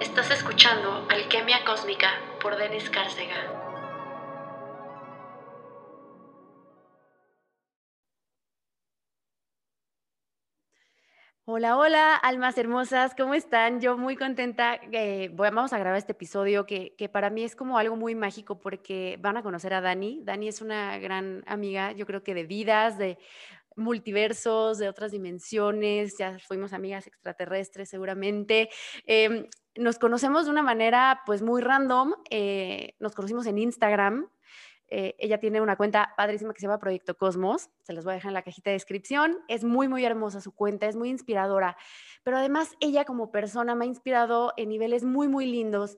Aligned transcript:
Estás 0.00 0.30
escuchando 0.30 1.06
Alquimia 1.10 1.62
Cósmica 1.66 2.08
por 2.40 2.56
Denis 2.56 2.88
Cárcega. 2.88 3.34
Hola, 11.44 11.76
hola, 11.76 12.16
almas 12.16 12.56
hermosas, 12.56 13.14
¿cómo 13.14 13.34
están? 13.34 13.82
Yo 13.82 13.98
muy 13.98 14.16
contenta. 14.16 14.80
Eh, 14.90 15.30
vamos 15.34 15.74
a 15.74 15.78
grabar 15.78 15.98
este 15.98 16.12
episodio 16.12 16.64
que, 16.64 16.94
que, 16.96 17.10
para 17.10 17.28
mí 17.28 17.42
es 17.44 17.54
como 17.54 17.76
algo 17.76 17.96
muy 17.96 18.14
mágico 18.14 18.58
porque 18.58 19.18
van 19.20 19.36
a 19.36 19.42
conocer 19.42 19.74
a 19.74 19.82
Dani. 19.82 20.20
Dani 20.22 20.48
es 20.48 20.62
una 20.62 20.96
gran 20.98 21.44
amiga, 21.46 21.92
yo 21.92 22.06
creo 22.06 22.22
que 22.22 22.32
de 22.32 22.44
vidas, 22.44 22.96
de 22.96 23.18
multiversos, 23.76 24.78
de 24.78 24.88
otras 24.88 25.12
dimensiones, 25.12 26.16
ya 26.18 26.38
fuimos 26.38 26.72
amigas 26.72 27.06
extraterrestres 27.06 27.88
seguramente. 27.88 28.68
Em, 29.06 29.46
nos 29.76 29.98
conocemos 29.98 30.46
de 30.46 30.50
una 30.50 30.62
manera 30.62 31.22
pues 31.26 31.42
muy 31.42 31.62
random, 31.62 32.14
eh, 32.30 32.94
nos 32.98 33.14
conocimos 33.14 33.46
en 33.46 33.58
Instagram, 33.58 34.28
eh, 34.92 35.14
ella 35.18 35.38
tiene 35.38 35.60
una 35.60 35.76
cuenta 35.76 36.14
padrísima 36.16 36.52
que 36.52 36.58
se 36.58 36.66
llama 36.66 36.80
Proyecto 36.80 37.16
Cosmos, 37.16 37.70
se 37.82 37.92
los 37.92 38.04
voy 38.04 38.12
a 38.12 38.14
dejar 38.14 38.30
en 38.30 38.34
la 38.34 38.42
cajita 38.42 38.70
de 38.70 38.74
descripción, 38.74 39.38
es 39.46 39.62
muy, 39.62 39.86
muy 39.86 40.04
hermosa 40.04 40.40
su 40.40 40.52
cuenta, 40.52 40.86
es 40.86 40.96
muy 40.96 41.10
inspiradora, 41.10 41.76
pero 42.24 42.38
además 42.38 42.74
ella 42.80 43.04
como 43.04 43.30
persona 43.30 43.76
me 43.76 43.84
ha 43.84 43.88
inspirado 43.88 44.52
en 44.56 44.68
niveles 44.68 45.04
muy, 45.04 45.28
muy 45.28 45.46
lindos. 45.46 45.96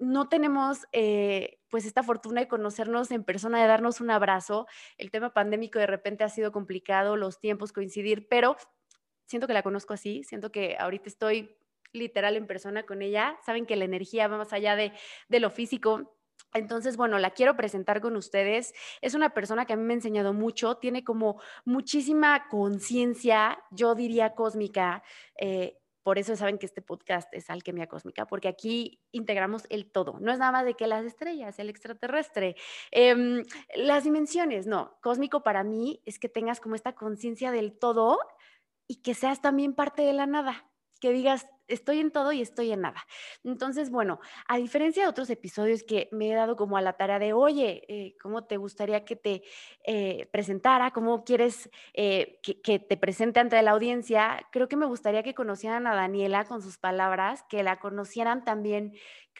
No 0.00 0.28
tenemos 0.28 0.86
eh, 0.90 1.60
pues 1.72 1.86
esta 1.86 2.02
fortuna 2.02 2.42
de 2.42 2.48
conocernos 2.48 3.10
en 3.12 3.24
persona, 3.24 3.62
de 3.62 3.66
darnos 3.66 4.02
un 4.02 4.10
abrazo. 4.10 4.66
El 4.98 5.10
tema 5.10 5.32
pandémico 5.32 5.78
de 5.78 5.86
repente 5.86 6.22
ha 6.22 6.28
sido 6.28 6.52
complicado, 6.52 7.16
los 7.16 7.40
tiempos 7.40 7.72
coincidir, 7.72 8.28
pero 8.28 8.58
siento 9.24 9.46
que 9.46 9.54
la 9.54 9.62
conozco 9.62 9.94
así, 9.94 10.22
siento 10.22 10.52
que 10.52 10.76
ahorita 10.78 11.08
estoy 11.08 11.56
literal 11.94 12.36
en 12.36 12.46
persona 12.46 12.82
con 12.82 13.00
ella. 13.00 13.38
Saben 13.46 13.64
que 13.64 13.76
la 13.76 13.86
energía 13.86 14.28
va 14.28 14.36
más 14.36 14.52
allá 14.52 14.76
de, 14.76 14.92
de 15.30 15.40
lo 15.40 15.48
físico 15.48 16.14
entonces, 16.54 16.98
bueno, 16.98 17.18
la 17.18 17.30
quiero 17.30 17.56
presentar 17.56 18.02
con 18.02 18.14
ustedes. 18.16 18.74
Es 19.00 19.14
una 19.14 19.30
persona 19.30 19.64
que 19.64 19.72
a 19.72 19.76
mí 19.76 19.84
me 19.84 19.94
ha 19.94 19.96
enseñado 19.96 20.34
mucho, 20.34 20.76
tiene 20.76 21.02
como 21.02 21.40
muchísima 21.64 22.48
conciencia, 22.50 23.58
yo 23.70 23.94
diría 23.94 24.34
cósmica. 24.34 25.02
Eh, 25.38 25.81
por 26.02 26.18
eso 26.18 26.36
saben 26.36 26.58
que 26.58 26.66
este 26.66 26.82
podcast 26.82 27.32
es 27.32 27.50
Alquimia 27.50 27.86
Cósmica, 27.86 28.26
porque 28.26 28.48
aquí 28.48 29.00
integramos 29.12 29.64
el 29.70 29.90
todo. 29.90 30.18
No 30.20 30.32
es 30.32 30.38
nada 30.38 30.52
más 30.52 30.64
de 30.64 30.74
que 30.74 30.86
las 30.86 31.04
estrellas, 31.04 31.58
el 31.58 31.70
extraterrestre, 31.70 32.56
em, 32.90 33.44
las 33.74 34.04
dimensiones, 34.04 34.66
no. 34.66 34.96
Cósmico 35.00 35.42
para 35.42 35.64
mí 35.64 36.00
es 36.04 36.18
que 36.18 36.28
tengas 36.28 36.60
como 36.60 36.74
esta 36.74 36.94
conciencia 36.94 37.52
del 37.52 37.78
todo 37.78 38.18
y 38.86 39.02
que 39.02 39.14
seas 39.14 39.40
también 39.40 39.74
parte 39.74 40.02
de 40.02 40.12
la 40.12 40.26
nada 40.26 40.68
que 41.02 41.12
digas, 41.12 41.48
estoy 41.68 42.00
en 42.00 42.10
todo 42.10 42.32
y 42.32 42.40
estoy 42.40 42.72
en 42.72 42.82
nada. 42.82 43.06
Entonces, 43.44 43.90
bueno, 43.90 44.20
a 44.46 44.56
diferencia 44.56 45.02
de 45.02 45.08
otros 45.08 45.30
episodios 45.30 45.82
que 45.82 46.08
me 46.12 46.30
he 46.30 46.34
dado 46.34 46.56
como 46.56 46.76
a 46.76 46.82
la 46.82 46.94
tarea 46.94 47.18
de, 47.18 47.32
oye, 47.32 47.84
eh, 47.88 48.16
¿cómo 48.20 48.44
te 48.44 48.56
gustaría 48.56 49.04
que 49.04 49.16
te 49.16 49.42
eh, 49.84 50.28
presentara? 50.32 50.90
¿Cómo 50.90 51.24
quieres 51.24 51.70
eh, 51.94 52.40
que, 52.42 52.78
te 52.78 52.96
presente 52.96 53.40
ante 53.40 53.60
la 53.62 53.72
audiencia? 53.72 54.46
Creo 54.52 54.68
que 54.68 54.76
me 54.76 54.86
gustaría 54.86 55.22
que 55.22 55.34
conocieran 55.34 55.86
a 55.86 55.94
Daniela 55.94 56.44
con 56.44 56.62
sus 56.62 56.78
palabras, 56.78 57.44
que 57.48 57.62
la 57.62 57.78
conocieran 57.78 58.44
también. 58.44 58.94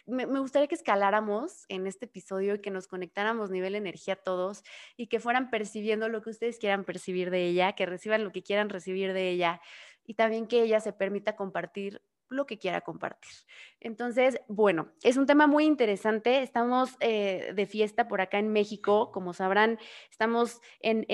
Me, 0.06 0.26
me 0.26 0.40
gustaría 0.40 0.68
que 0.68 0.74
escaláramos 0.74 1.64
en 1.68 1.86
este 1.86 2.06
episodio 2.06 2.54
y 2.54 2.60
que 2.60 2.70
nos 2.70 2.88
conectáramos 2.88 3.50
nivel 3.50 3.74
energía 3.74 4.16
todos 4.16 4.64
y 4.96 5.06
que 5.08 5.20
fueran 5.20 5.50
percibiendo 5.50 6.08
lo 6.08 6.22
que 6.22 6.30
ustedes 6.30 6.58
quieran 6.58 6.84
percibir 6.84 7.30
de 7.30 7.46
ella, 7.46 7.72
que 7.74 7.86
reciban 7.86 8.24
lo 8.24 8.32
que 8.32 8.42
quieran 8.42 8.68
recibir 8.68 9.12
de 9.12 9.30
ella 9.30 9.60
y 10.04 10.14
también 10.14 10.46
que 10.46 10.62
ella 10.62 10.80
se 10.80 10.92
permita 10.92 11.36
compartir 11.36 12.02
lo 12.32 12.46
que 12.46 12.58
quiera 12.58 12.80
compartir. 12.80 13.32
Entonces, 13.80 14.40
bueno, 14.48 14.92
es 15.02 15.16
un 15.16 15.26
tema 15.26 15.46
muy 15.46 15.64
interesante. 15.64 16.42
Estamos 16.42 16.96
eh, 17.00 17.52
de 17.54 17.66
fiesta 17.66 18.08
por 18.08 18.20
acá 18.20 18.38
en 18.38 18.52
México. 18.52 19.10
Como 19.12 19.32
sabrán, 19.32 19.78
estamos 20.10 20.60
en, 20.80 21.04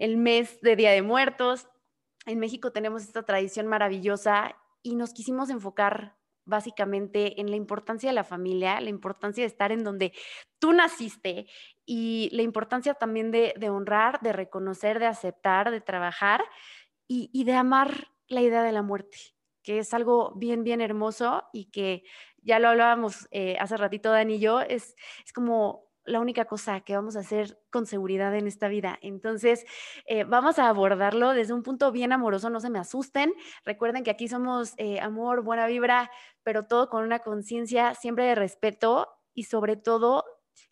el 0.00 0.16
mes 0.16 0.60
de 0.60 0.76
Día 0.76 0.90
de 0.90 1.02
Muertos. 1.02 1.68
En 2.26 2.38
México 2.38 2.72
tenemos 2.72 3.02
esta 3.02 3.22
tradición 3.22 3.66
maravillosa 3.66 4.56
y 4.82 4.96
nos 4.96 5.12
quisimos 5.12 5.50
enfocar 5.50 6.16
básicamente 6.46 7.40
en 7.40 7.50
la 7.50 7.56
importancia 7.56 8.10
de 8.10 8.14
la 8.14 8.24
familia, 8.24 8.80
la 8.80 8.90
importancia 8.90 9.42
de 9.42 9.48
estar 9.48 9.72
en 9.72 9.82
donde 9.82 10.12
tú 10.58 10.72
naciste 10.72 11.46
y 11.86 12.28
la 12.32 12.42
importancia 12.42 12.94
también 12.94 13.30
de, 13.30 13.54
honrar, 13.70 14.20
de 14.20 14.32
reconocer, 14.32 14.98
de 14.98 15.06
aceptar, 15.06 15.70
de 15.70 15.80
trabajar 15.80 16.44
y 17.06 17.44
de 17.44 17.54
amar 17.54 18.08
la 18.28 18.42
idea 18.42 18.62
de 18.62 18.72
la 18.72 18.82
muerte, 18.82 19.33
que 19.64 19.78
es 19.78 19.92
algo 19.94 20.32
bien, 20.36 20.62
bien 20.62 20.80
hermoso 20.80 21.42
y 21.52 21.70
que 21.72 22.04
ya 22.42 22.60
lo 22.60 22.68
hablábamos 22.68 23.26
eh, 23.32 23.56
hace 23.58 23.76
ratito 23.76 24.10
Dani 24.12 24.36
y 24.36 24.38
yo, 24.38 24.60
es, 24.60 24.94
es 25.24 25.32
como 25.32 25.84
la 26.04 26.20
única 26.20 26.44
cosa 26.44 26.82
que 26.82 26.94
vamos 26.94 27.16
a 27.16 27.20
hacer 27.20 27.58
con 27.70 27.86
seguridad 27.86 28.34
en 28.36 28.46
esta 28.46 28.68
vida. 28.68 28.98
Entonces, 29.00 29.64
eh, 30.06 30.24
vamos 30.24 30.58
a 30.58 30.68
abordarlo 30.68 31.32
desde 31.32 31.54
un 31.54 31.62
punto 31.62 31.90
bien 31.92 32.12
amoroso, 32.12 32.50
no 32.50 32.60
se 32.60 32.70
me 32.70 32.78
asusten. 32.78 33.32
Recuerden 33.64 34.04
que 34.04 34.10
aquí 34.10 34.28
somos 34.28 34.74
eh, 34.76 35.00
amor, 35.00 35.42
buena 35.42 35.66
vibra, 35.66 36.10
pero 36.42 36.66
todo 36.66 36.90
con 36.90 37.04
una 37.04 37.20
conciencia 37.20 37.94
siempre 37.94 38.26
de 38.26 38.34
respeto 38.34 39.08
y 39.32 39.44
sobre 39.44 39.76
todo 39.76 40.24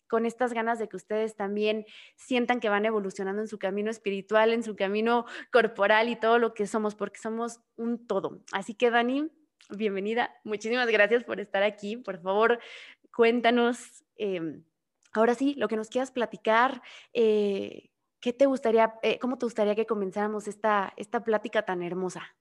con 0.07 0.25
estas 0.25 0.53
ganas 0.53 0.79
de 0.79 0.87
que 0.87 0.95
ustedes 0.95 1.35
también 1.35 1.85
sientan 2.15 2.59
que 2.59 2.69
van 2.69 2.85
evolucionando 2.85 3.41
en 3.41 3.47
su 3.47 3.57
camino 3.57 3.89
espiritual, 3.89 4.53
en 4.53 4.63
su 4.63 4.75
camino 4.75 5.25
corporal 5.51 6.09
y 6.09 6.15
todo 6.15 6.39
lo 6.39 6.53
que 6.53 6.67
somos, 6.67 6.95
porque 6.95 7.19
somos 7.19 7.59
un 7.75 8.05
todo. 8.05 8.43
Así 8.51 8.75
que 8.75 8.89
Dani, 8.91 9.29
bienvenida. 9.69 10.33
Muchísimas 10.43 10.87
gracias 10.87 11.23
por 11.23 11.39
estar 11.39 11.63
aquí. 11.63 11.97
Por 11.97 12.21
favor, 12.21 12.59
cuéntanos, 13.15 14.03
em, 14.15 14.63
ahora 15.13 15.35
sí, 15.35 15.55
lo 15.57 15.67
que 15.67 15.77
nos 15.77 15.89
quieras 15.89 16.11
platicar. 16.11 16.81
Eh, 17.13 17.89
¿Qué 18.19 18.31
te 18.31 18.45
gustaría, 18.45 18.93
eh, 19.01 19.19
cómo 19.19 19.37
te 19.37 19.45
gustaría 19.45 19.75
que 19.75 19.85
comenzáramos 19.85 20.47
esta, 20.47 20.93
esta 20.95 21.23
plática 21.23 21.63
tan 21.63 21.83
hermosa? 21.83 22.35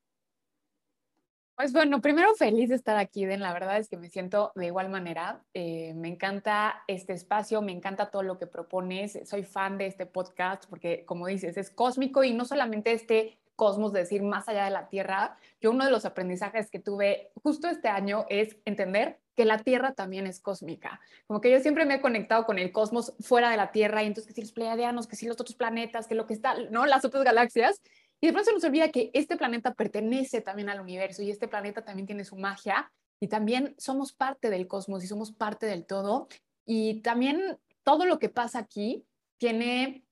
Pues 1.57 1.73
bueno, 1.73 2.01
primero 2.01 2.35
feliz 2.35 2.71
de 2.71 2.75
estar 2.75 2.97
aquí, 2.97 3.25
Den. 3.27 3.41
La 3.41 3.53
verdad 3.53 3.77
es 3.77 3.89
que 3.89 3.97
me 3.97 4.09
siento 4.09 4.53
de 4.55 4.67
igual 4.67 4.89
manera. 4.89 5.45
Eh, 5.55 5.93
me 5.95 6.09
encanta 6.09 6.83
este 6.89 7.13
espacio, 7.13 7.61
me 7.63 7.73
encanta 7.73 8.11
todo 8.11 8.23
lo 8.23 8.39
que 8.39 8.47
propones. 8.47 9.19
Soy 9.25 9.45
fan 9.45 9.79
de 9.79 9.87
este 9.87 10.07
podcast 10.07 10.65
porque, 10.69 11.05
como 11.05 11.27
dices, 11.27 11.57
es 11.57 11.71
cósmico 11.71 12.25
y 12.25 12.33
no 12.33 12.45
solamente 12.45 12.93
este 12.93 13.39
cosmos, 13.55 13.93
decir, 13.93 14.23
más 14.23 14.49
allá 14.49 14.65
de 14.65 14.71
la 14.71 14.89
Tierra. 14.89 15.37
Yo 15.61 15.71
uno 15.71 15.85
de 15.85 15.91
los 15.91 16.05
aprendizajes 16.05 16.71
que 16.71 16.81
tuve 16.81 17.31
justo 17.43 17.69
este 17.69 17.89
año 17.89 18.27
es 18.29 18.57
entender 18.65 19.21
que 19.37 19.45
la 19.45 19.59
Tierra 19.59 19.93
también 19.93 20.27
es 20.27 20.41
cósmica. 20.41 21.01
Como 21.27 21.41
que 21.41 21.51
yo 21.51 21.61
siempre 21.61 21.85
me 21.85 21.95
he 21.95 22.01
conectado 22.01 22.45
con 22.45 22.59
el 22.59 22.73
cosmos 22.73 23.15
fuera 23.21 23.51
de 23.51 23.57
la 23.57 23.71
Tierra 23.71 24.03
y 24.03 24.07
entonces 24.07 24.27
que 24.27 24.35
si 24.35 24.41
los 24.41 24.53
pleiadianos, 24.53 25.07
que 25.07 25.17
si 25.17 25.27
los 25.27 25.41
otros 25.41 25.55
planetas, 25.55 26.07
que 26.07 26.15
lo 26.15 26.27
que 26.27 26.35
está, 26.35 26.55
¿no? 26.71 26.87
Las 26.87 27.05
otras 27.05 27.25
galaxias. 27.25 27.81
Y 28.23 28.29
de 28.29 28.33
pronto 28.33 28.51
se 28.51 28.55
nos 28.55 28.65
olvida 28.65 28.93
que 28.93 29.11
este 29.15 29.37
planeta 29.37 29.75
pertenece 29.75 30.41
también 30.41 30.69
al 30.69 30.81
universo 30.81 31.23
y 31.23 31.31
este 31.31 31.49
planeta 31.49 31.85
también 31.85 32.07
tiene 32.07 32.25
su 32.25 32.37
magia 32.37 32.93
y 33.21 33.27
también 33.27 33.75
somos 33.79 34.13
parte 34.13 34.49
del 34.49 34.69
cosmos 34.69 35.03
y 35.03 35.09
somos 35.09 35.33
parte 35.33 35.67
del 35.67 35.85
todo. 35.85 36.29
Y 36.65 37.01
también 37.01 37.59
todo 37.83 38.07
lo 38.07 38.21
que 38.21 38.29
pasa 38.29 38.61
aquí 38.61 39.05
tiene 39.39 40.05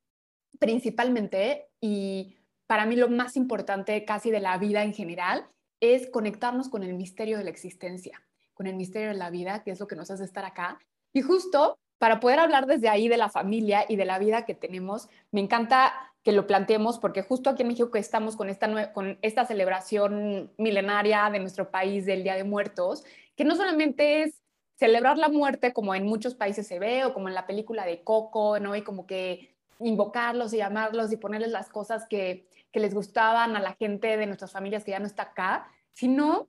principalmente, 0.58 1.68
y 1.80 2.36
para 2.66 2.84
mí 2.84 2.96
lo 2.96 3.08
más 3.08 3.36
importante 3.36 4.04
casi 4.04 4.32
de 4.32 4.40
la 4.40 4.58
vida 4.58 4.82
en 4.82 4.92
general, 4.92 5.46
es 5.78 6.10
conectarnos 6.10 6.68
con 6.68 6.82
el 6.82 6.94
misterio 6.94 7.38
de 7.38 7.44
la 7.44 7.50
existencia, 7.50 8.20
con 8.54 8.66
el 8.66 8.74
misterio 8.74 9.08
de 9.10 9.14
la 9.14 9.30
vida, 9.30 9.62
que 9.62 9.70
es 9.70 9.78
lo 9.78 9.86
que 9.86 9.94
nos 9.94 10.10
hace 10.10 10.24
estar 10.24 10.44
acá. 10.44 10.80
Y 11.12 11.22
justo 11.22 11.78
para 11.98 12.18
poder 12.18 12.40
hablar 12.40 12.66
desde 12.66 12.88
ahí 12.88 13.08
de 13.08 13.16
la 13.16 13.28
familia 13.28 13.84
y 13.88 13.94
de 13.94 14.04
la 14.04 14.18
vida 14.18 14.44
que 14.44 14.54
tenemos, 14.54 15.08
me 15.30 15.40
encanta 15.40 16.09
que 16.22 16.32
lo 16.32 16.46
planteemos, 16.46 16.98
porque 16.98 17.22
justo 17.22 17.50
aquí 17.50 17.62
en 17.62 17.68
México 17.68 17.96
estamos 17.96 18.36
con 18.36 18.50
esta, 18.50 18.92
con 18.92 19.18
esta 19.22 19.46
celebración 19.46 20.52
milenaria 20.58 21.30
de 21.30 21.38
nuestro 21.38 21.70
país 21.70 22.04
del 22.04 22.22
Día 22.22 22.34
de 22.34 22.44
Muertos, 22.44 23.04
que 23.36 23.44
no 23.44 23.56
solamente 23.56 24.22
es 24.22 24.42
celebrar 24.76 25.18
la 25.18 25.28
muerte 25.28 25.72
como 25.72 25.94
en 25.94 26.04
muchos 26.04 26.34
países 26.34 26.66
se 26.66 26.78
ve, 26.78 27.04
o 27.04 27.14
como 27.14 27.28
en 27.28 27.34
la 27.34 27.46
película 27.46 27.86
de 27.86 28.02
Coco, 28.02 28.58
¿no? 28.58 28.76
Y 28.76 28.82
como 28.82 29.06
que 29.06 29.54
invocarlos 29.78 30.52
y 30.52 30.58
llamarlos 30.58 31.12
y 31.12 31.16
ponerles 31.16 31.50
las 31.50 31.68
cosas 31.68 32.06
que, 32.08 32.46
que 32.70 32.80
les 32.80 32.94
gustaban 32.94 33.56
a 33.56 33.60
la 33.60 33.74
gente 33.74 34.16
de 34.16 34.26
nuestras 34.26 34.52
familias 34.52 34.84
que 34.84 34.90
ya 34.90 34.98
no 34.98 35.06
está 35.06 35.22
acá, 35.22 35.68
sino 35.92 36.48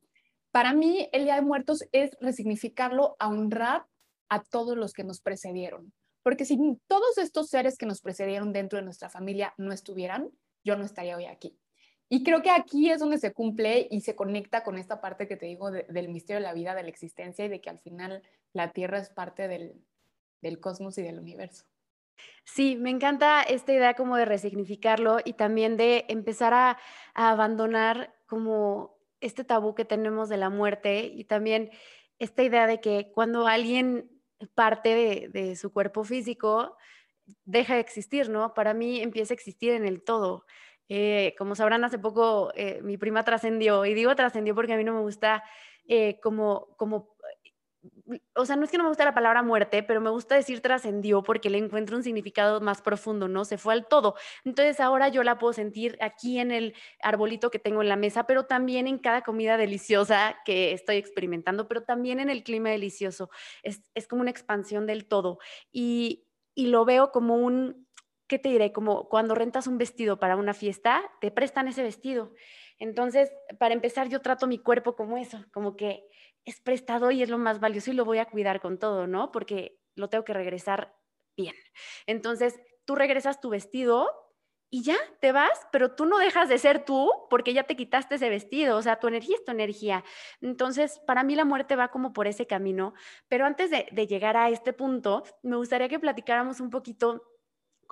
para 0.51 0.73
mí 0.73 1.09
el 1.13 1.23
Día 1.23 1.35
de 1.35 1.41
Muertos 1.41 1.85
es 1.93 2.17
resignificarlo 2.19 3.15
a 3.19 3.29
honrar 3.29 3.85
a 4.29 4.43
todos 4.43 4.77
los 4.77 4.93
que 4.93 5.03
nos 5.03 5.21
precedieron, 5.21 5.93
porque 6.23 6.45
si 6.45 6.57
todos 6.87 7.17
estos 7.17 7.49
seres 7.49 7.77
que 7.77 7.85
nos 7.85 8.01
precedieron 8.01 8.53
dentro 8.53 8.77
de 8.77 8.85
nuestra 8.85 9.09
familia 9.09 9.53
no 9.57 9.71
estuvieran, 9.71 10.29
yo 10.63 10.75
no 10.75 10.85
estaría 10.85 11.17
hoy 11.17 11.25
aquí. 11.25 11.57
Y 12.09 12.23
creo 12.23 12.41
que 12.41 12.49
aquí 12.49 12.91
es 12.91 12.99
donde 12.99 13.17
se 13.17 13.31
cumple 13.31 13.87
y 13.89 14.01
se 14.01 14.15
conecta 14.17 14.63
con 14.63 14.77
esta 14.77 14.99
parte 14.99 15.29
que 15.29 15.37
te 15.37 15.45
digo 15.45 15.71
del 15.71 16.09
misterio 16.09 16.41
de 16.41 16.45
la 16.45 16.53
vida, 16.53 16.75
de 16.75 16.83
la 16.83 16.89
existencia 16.89 17.45
y 17.45 17.47
de 17.47 17.61
que 17.61 17.69
al 17.69 17.79
final 17.79 18.21
la 18.51 18.73
Tierra 18.73 18.97
es 18.97 19.09
parte 19.09 19.47
del, 19.47 20.59
cosmos 20.59 20.97
y 20.97 21.03
del 21.03 21.19
universo. 21.19 21.63
Sí, 22.43 22.75
me 22.75 22.89
encanta 22.89 23.41
esta 23.43 23.71
idea 23.71 23.93
como 23.93 24.17
de 24.17 24.25
resignificarlo 24.25 25.19
y 25.23 25.33
también 25.33 25.77
de 25.77 26.03
empezar 26.09 26.53
a 26.53 26.77
abandonar 27.13 28.13
como 28.27 28.97
este 29.21 29.45
tabú 29.45 29.73
que 29.73 29.85
tenemos 29.85 30.27
de 30.27 30.37
la 30.37 30.49
muerte 30.49 31.05
y 31.05 31.23
también 31.23 31.71
esta 32.19 32.43
idea 32.43 32.67
de 32.67 32.81
que 32.81 33.11
cuando 33.13 33.47
alguien 33.47 34.20
parte 34.55 35.29
de, 35.31 35.55
su 35.55 35.71
cuerpo 35.71 36.03
físico, 36.03 36.77
deja 37.45 37.75
de 37.75 37.79
existir, 37.81 38.29
¿no? 38.29 38.53
Para 38.53 38.73
mí 38.73 39.01
empieza 39.01 39.33
a 39.33 39.35
existir 39.35 39.73
en 39.73 39.85
el 39.85 40.03
todo. 40.03 40.45
Eh, 40.89 41.35
como 41.37 41.55
sabrán, 41.55 41.83
hace 41.83 41.99
poco 41.99 42.51
eh, 42.55 42.81
mi 42.83 42.97
prima 42.97 43.23
trascendió, 43.23 43.85
y 43.85 43.93
digo 43.93 44.15
trascendió 44.15 44.53
porque 44.55 44.73
a 44.73 44.77
mí 44.77 44.83
no 44.83 44.93
me 44.93 45.01
gusta 45.01 45.43
eh, 45.87 46.19
como, 46.21 46.75
como 46.77 47.15
o 48.35 48.45
sea, 48.45 48.55
no 48.55 48.65
es 48.65 48.71
que 48.71 48.77
no 48.77 48.83
me 48.83 48.89
guste 48.89 49.03
la 49.03 49.13
palabra 49.13 49.41
muerte, 49.41 49.83
pero 49.83 50.01
me 50.01 50.09
gusta 50.09 50.35
decir 50.35 50.61
trascendió 50.61 51.23
porque 51.23 51.49
le 51.49 51.57
encuentro 51.57 51.97
un 51.97 52.03
significado 52.03 52.61
más 52.61 52.81
profundo, 52.81 53.27
¿no? 53.27 53.45
Se 53.45 53.57
fue 53.57 53.73
al 53.73 53.87
todo. 53.87 54.15
Entonces 54.45 54.79
ahora 54.79 55.09
yo 55.09 55.23
la 55.23 55.37
puedo 55.39 55.53
sentir 55.53 55.97
aquí 56.01 56.39
en 56.39 56.51
el 56.51 56.75
arbolito 57.01 57.49
que 57.49 57.59
tengo 57.59 57.81
en 57.81 57.89
la 57.89 57.95
mesa, 57.95 58.27
pero 58.27 58.45
también 58.45 58.87
en 58.87 58.99
cada 58.99 59.21
comida 59.21 59.57
deliciosa 59.57 60.37
que 60.45 60.73
estoy 60.73 60.97
experimentando, 60.97 61.67
pero 61.67 61.83
también 61.83 62.19
en 62.19 62.29
el 62.29 62.43
clima 62.43 62.69
delicioso. 62.69 63.29
Es, 63.63 63.81
es 63.95 64.07
como 64.07 64.21
una 64.21 64.31
expansión 64.31 64.85
del 64.85 65.07
todo. 65.07 65.39
Y, 65.71 66.27
y 66.53 66.67
lo 66.67 66.85
veo 66.85 67.11
como 67.11 67.37
un, 67.37 67.87
¿qué 68.27 68.37
te 68.37 68.49
diré? 68.49 68.71
Como 68.71 69.09
cuando 69.09 69.35
rentas 69.35 69.67
un 69.67 69.77
vestido 69.77 70.19
para 70.19 70.35
una 70.35 70.53
fiesta, 70.53 71.01
te 71.19 71.31
prestan 71.31 71.67
ese 71.67 71.83
vestido. 71.83 72.33
Entonces, 72.77 73.31
para 73.59 73.73
empezar, 73.75 74.09
yo 74.09 74.21
trato 74.21 74.47
mi 74.47 74.57
cuerpo 74.57 74.95
como 74.95 75.17
eso, 75.17 75.45
como 75.51 75.75
que 75.75 76.07
es 76.45 76.59
prestado 76.59 77.11
y 77.11 77.21
es 77.21 77.29
lo 77.29 77.37
más 77.37 77.59
valioso 77.59 77.91
y 77.91 77.93
lo 77.93 78.05
voy 78.05 78.19
a 78.19 78.25
cuidar 78.25 78.61
con 78.61 78.77
todo, 78.77 79.07
¿no? 79.07 79.31
Porque 79.31 79.79
lo 79.95 80.09
tengo 80.09 80.23
que 80.23 80.33
regresar 80.33 80.95
bien. 81.35 81.55
Entonces, 82.05 82.59
tú 82.85 82.95
regresas 82.95 83.39
tu 83.39 83.49
vestido 83.49 84.09
y 84.73 84.83
ya 84.83 84.95
te 85.19 85.33
vas, 85.33 85.67
pero 85.71 85.95
tú 85.95 86.05
no 86.05 86.17
dejas 86.17 86.47
de 86.47 86.57
ser 86.57 86.85
tú 86.85 87.11
porque 87.29 87.53
ya 87.53 87.63
te 87.63 87.75
quitaste 87.75 88.15
ese 88.15 88.29
vestido, 88.29 88.77
o 88.77 88.81
sea, 88.81 88.99
tu 88.99 89.07
energía 89.07 89.35
es 89.35 89.43
tu 89.43 89.51
energía. 89.51 90.03
Entonces, 90.39 91.01
para 91.05 91.23
mí 91.23 91.35
la 91.35 91.45
muerte 91.45 91.75
va 91.75 91.89
como 91.89 92.13
por 92.13 92.25
ese 92.25 92.47
camino, 92.47 92.93
pero 93.27 93.45
antes 93.45 93.69
de, 93.69 93.87
de 93.91 94.07
llegar 94.07 94.37
a 94.37 94.49
este 94.49 94.71
punto, 94.71 95.23
me 95.43 95.57
gustaría 95.57 95.89
que 95.89 95.99
platicáramos 95.99 96.61
un 96.61 96.69
poquito 96.69 97.21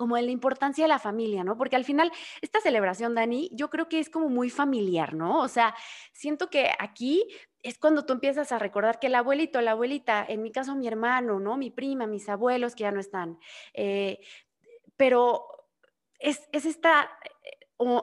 como 0.00 0.16
en 0.16 0.24
la 0.24 0.32
importancia 0.32 0.84
de 0.84 0.88
la 0.88 0.98
familia, 0.98 1.44
¿no? 1.44 1.58
Porque 1.58 1.76
al 1.76 1.84
final, 1.84 2.10
esta 2.40 2.58
celebración, 2.62 3.14
Dani, 3.14 3.50
yo 3.52 3.68
creo 3.68 3.86
que 3.86 3.98
es 3.98 4.08
como 4.08 4.30
muy 4.30 4.48
familiar, 4.48 5.12
¿no? 5.12 5.40
O 5.42 5.48
sea, 5.48 5.74
siento 6.14 6.48
que 6.48 6.70
aquí 6.78 7.28
es 7.62 7.78
cuando 7.78 8.04
tú 8.04 8.12
empiezas 8.12 8.52
a 8.52 8.58
recordar 8.58 8.98
que 8.98 9.08
el 9.08 9.14
abuelito, 9.14 9.60
la 9.60 9.72
abuelita, 9.72 10.24
en 10.26 10.42
mi 10.42 10.50
caso 10.50 10.74
mi 10.74 10.88
hermano, 10.88 11.40
¿no? 11.40 11.56
Mi 11.56 11.70
prima, 11.70 12.06
mis 12.06 12.28
abuelos 12.28 12.74
que 12.74 12.84
ya 12.84 12.92
no 12.92 13.00
están. 13.00 13.38
Eh, 13.74 14.20
pero 14.96 15.46
es, 16.18 16.48
esta, 16.52 17.10
eh, 17.44 17.50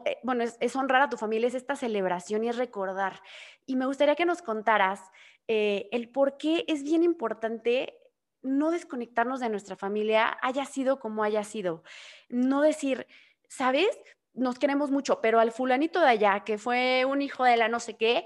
eh, 0.06 0.18
bueno, 0.24 0.44
es, 0.44 0.76
honrar 0.76 1.02
a 1.02 1.10
tu 1.10 1.18
familia, 1.18 1.48
es 1.48 1.56
esta 1.56 1.76
celebración 1.76 2.44
y 2.44 2.50
es 2.50 2.58
recordar. 2.58 3.22
Y 3.66 3.76
me 3.76 3.86
gustaría 3.86 4.16
que 4.16 4.26
nos 4.26 4.42
contaras 4.42 5.02
el 5.50 6.10
por 6.10 6.38
qué 6.38 6.66
es 6.68 6.84
bien 6.84 7.04
importante 7.04 7.98
no 8.42 8.70
desconectarnos 8.70 9.40
de 9.40 9.50
nuestra 9.50 9.76
familia, 9.76 10.38
haya 10.42 10.66
sido 10.66 11.00
como 11.00 11.24
haya 11.24 11.44
sido. 11.44 11.84
No 12.28 12.62
decir, 12.62 13.08
¿sabes? 13.48 13.88
Nos 14.34 14.60
queremos 14.60 14.92
mucho, 14.92 15.22
pero 15.22 15.40
al 15.40 15.52
fulanito 15.52 16.00
de 16.00 16.08
allá, 16.08 16.44
que 16.44 16.58
fue 16.58 17.06
un 17.06 17.22
hijo 17.22 17.44
de 17.44 17.58
la 17.58 17.70
no 17.70 17.80
sé 17.80 17.96
qué, 17.96 18.26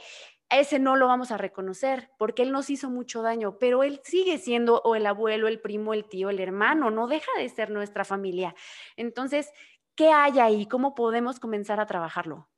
ese 0.59 0.79
no 0.79 0.95
lo 0.95 1.07
vamos 1.07 1.31
a 1.31 1.37
reconocer 1.37 2.11
porque 2.17 2.43
él 2.43 2.51
nos 2.51 2.69
hizo 2.69 2.89
mucho 2.89 3.21
daño, 3.21 3.57
pero 3.57 3.83
él 3.83 4.01
sigue 4.03 4.37
siendo 4.37 4.81
o 4.83 4.95
el 4.95 5.05
abuelo, 5.05 5.47
el 5.47 5.61
primo, 5.61 5.93
el 5.93 6.05
tío, 6.05 6.29
el 6.29 6.39
hermano, 6.39 6.91
no 6.91 7.07
deja 7.07 7.31
de 7.37 7.47
ser 7.49 7.69
nuestra 7.69 8.03
familia. 8.03 8.53
Entonces, 8.97 9.51
¿qué 9.95 10.09
hay 10.09 10.39
ahí? 10.39 10.65
¿Cómo 10.65 10.95
podemos 10.95 11.39
comenzar 11.39 11.79
a 11.79 11.85
trabajarlo? 11.85 12.49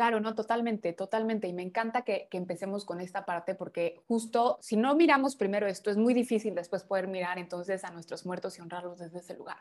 Claro, 0.00 0.18
no, 0.18 0.34
totalmente, 0.34 0.94
totalmente. 0.94 1.46
Y 1.46 1.52
me 1.52 1.62
encanta 1.62 2.02
que, 2.02 2.26
empecemos 2.32 2.86
con 2.86 3.00
esta 3.00 3.26
parte 3.26 3.54
porque 3.54 4.00
justo 4.08 4.56
si 4.62 4.76
no 4.76 4.94
miramos 4.94 5.36
primero 5.36 5.66
esto, 5.66 5.90
es 5.90 5.98
muy 5.98 6.14
difícil 6.14 6.54
después 6.54 6.84
poder 6.84 7.06
mirar 7.06 7.38
entonces 7.38 7.84
a 7.84 7.90
nuestros 7.90 8.24
muertos 8.24 8.56
y 8.56 8.62
honrarlos 8.62 8.98
desde 8.98 9.18
ese 9.18 9.34
lugar. 9.34 9.58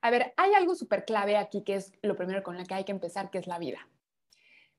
A 0.00 0.10
ver, 0.10 0.32
hay 0.36 0.54
algo 0.54 0.74
súper 0.74 1.04
clave 1.04 1.36
aquí 1.36 1.62
que 1.62 1.74
es 1.74 1.92
lo 2.00 2.16
primero 2.16 2.42
con 2.42 2.56
lo 2.56 2.64
que 2.64 2.72
hay 2.72 2.84
que 2.84 2.92
empezar, 2.92 3.30
que 3.30 3.36
es 3.36 3.46
la 3.46 3.58
vida. 3.58 3.86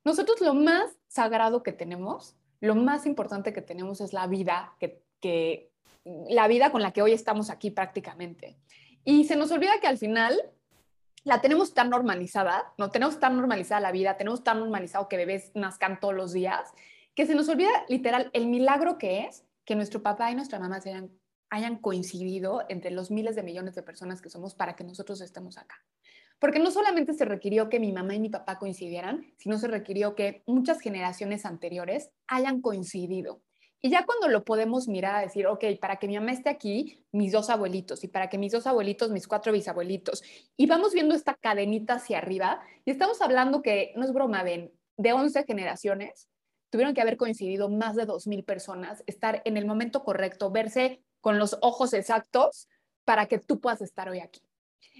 Nosotros 0.04 0.42
lo 0.42 0.54
más 0.54 0.92
sagrado 1.08 1.64
que 1.64 1.72
tenemos, 1.72 2.36
lo 2.60 2.76
más 2.76 3.06
importante 3.06 3.54
que 3.54 3.62
tenemos 3.62 4.02
es 4.02 4.14
la 4.14 4.28
vida, 4.28 4.76
que, 4.80 5.72
la 6.04 6.48
vida 6.48 6.72
con 6.72 6.82
la 6.82 6.92
que 6.92 7.02
hoy 7.02 7.14
estamos 7.14 7.50
aquí 7.50 7.72
prácticamente. 7.72 8.58
Y 9.06 9.26
se 9.26 9.36
nos 9.36 9.52
olvida 9.52 9.80
que 9.82 9.88
al 9.88 9.98
final 9.98 10.38
la 11.24 11.40
tenemos 11.40 11.74
tan 11.74 11.90
normalizada, 11.90 12.74
no 12.78 12.90
tenemos 12.90 13.20
tan 13.20 13.38
normalizada 13.38 13.80
la 13.80 13.92
vida, 13.92 14.18
tenemos 14.18 14.44
tan 14.44 14.60
normalizado 14.60 15.08
que 15.08 15.18
bebés 15.18 15.52
nazcan 15.56 16.00
todos 16.00 16.14
los 16.14 16.34
días, 16.34 16.74
que 17.16 17.26
se 17.26 17.36
nos 17.36 17.48
olvida 17.48 17.70
literal 17.88 18.30
el 18.34 18.48
milagro 18.48 18.98
que 18.98 19.22
es 19.22 19.46
que 19.66 19.76
nuestro 19.76 20.04
papá 20.04 20.32
y 20.32 20.36
nuestra 20.36 20.60
mamá 20.60 20.78
hayan, 20.78 21.12
hayan 21.50 21.78
coincidido 21.78 22.66
entre 22.68 22.92
los 22.92 23.12
miles 23.12 23.36
de 23.36 23.44
millones 23.44 23.76
de 23.76 23.84
personas 23.84 24.22
que 24.22 24.30
somos 24.30 24.56
para 24.56 24.76
que 24.76 24.84
nosotros 24.84 25.22
estemos 25.22 25.58
acá. 25.58 25.76
Porque 26.39 26.59
no 26.59 26.71
solamente 26.71 27.13
se 27.13 27.25
requirió 27.25 27.69
que 27.69 27.80
mi 27.80 27.94
mamá 27.94 28.15
y 28.15 28.19
mi 28.19 28.30
papá 28.30 28.59
coincidieran, 28.59 29.33
sino 29.38 29.57
se 29.57 29.68
requirió 29.68 30.15
que 30.15 30.44
muchas 30.45 30.81
generaciones 30.81 31.45
anteriores 31.45 32.12
hayan 32.27 32.62
coincidido. 32.62 33.41
Y 33.85 33.89
ya 33.89 34.06
cuando 34.06 34.30
lo 34.30 34.45
podemos 34.45 34.88
mirar 34.88 35.15
a 35.15 35.19
decir, 35.19 35.45
ok, 35.45 35.65
para 35.81 35.97
que 35.97 36.07
mi 36.07 36.15
mamá 36.15 36.31
esté 36.31 36.50
aquí, 36.50 37.06
mis 37.12 37.33
dos 37.33 37.50
abuelitos, 37.50 38.03
y 38.06 38.07
para 38.07 38.30
que 38.30 38.38
mis 38.38 38.53
dos 38.53 38.65
abuelitos, 38.65 39.12
mis 39.12 39.27
cuatro 39.27 39.51
bisabuelitos, 39.51 40.24
y 40.56 40.68
vamos 40.68 40.94
viendo 40.94 41.15
esta 41.15 41.33
cadenita 41.33 41.95
hacia 41.95 42.19
arriba, 42.19 42.62
y 42.85 42.91
estamos 42.91 43.21
hablando 43.21 43.62
que, 43.62 43.91
no 43.97 44.06
es 44.06 44.13
broma, 44.13 44.41
ven, 44.41 44.71
de 44.95 45.12
11 45.12 45.44
generaciones, 45.44 46.30
tuvieron 46.69 46.94
que 46.94 47.01
haber 47.01 47.18
coincidido 47.18 47.69
más 47.69 47.97
de 47.97 48.07
2.000 48.07 48.45
personas, 48.45 49.03
estar 49.06 49.41
en 49.44 49.57
el 49.57 49.65
momento 49.65 50.06
correcto, 50.06 50.50
verse 50.50 51.03
con 51.19 51.38
los 51.38 51.57
ojos 51.62 51.94
exactos 51.94 52.69
para 53.03 53.25
que 53.25 53.38
tú 53.38 53.59
puedas 53.59 53.81
estar 53.81 54.07
hoy 54.07 54.19
aquí. 54.21 54.41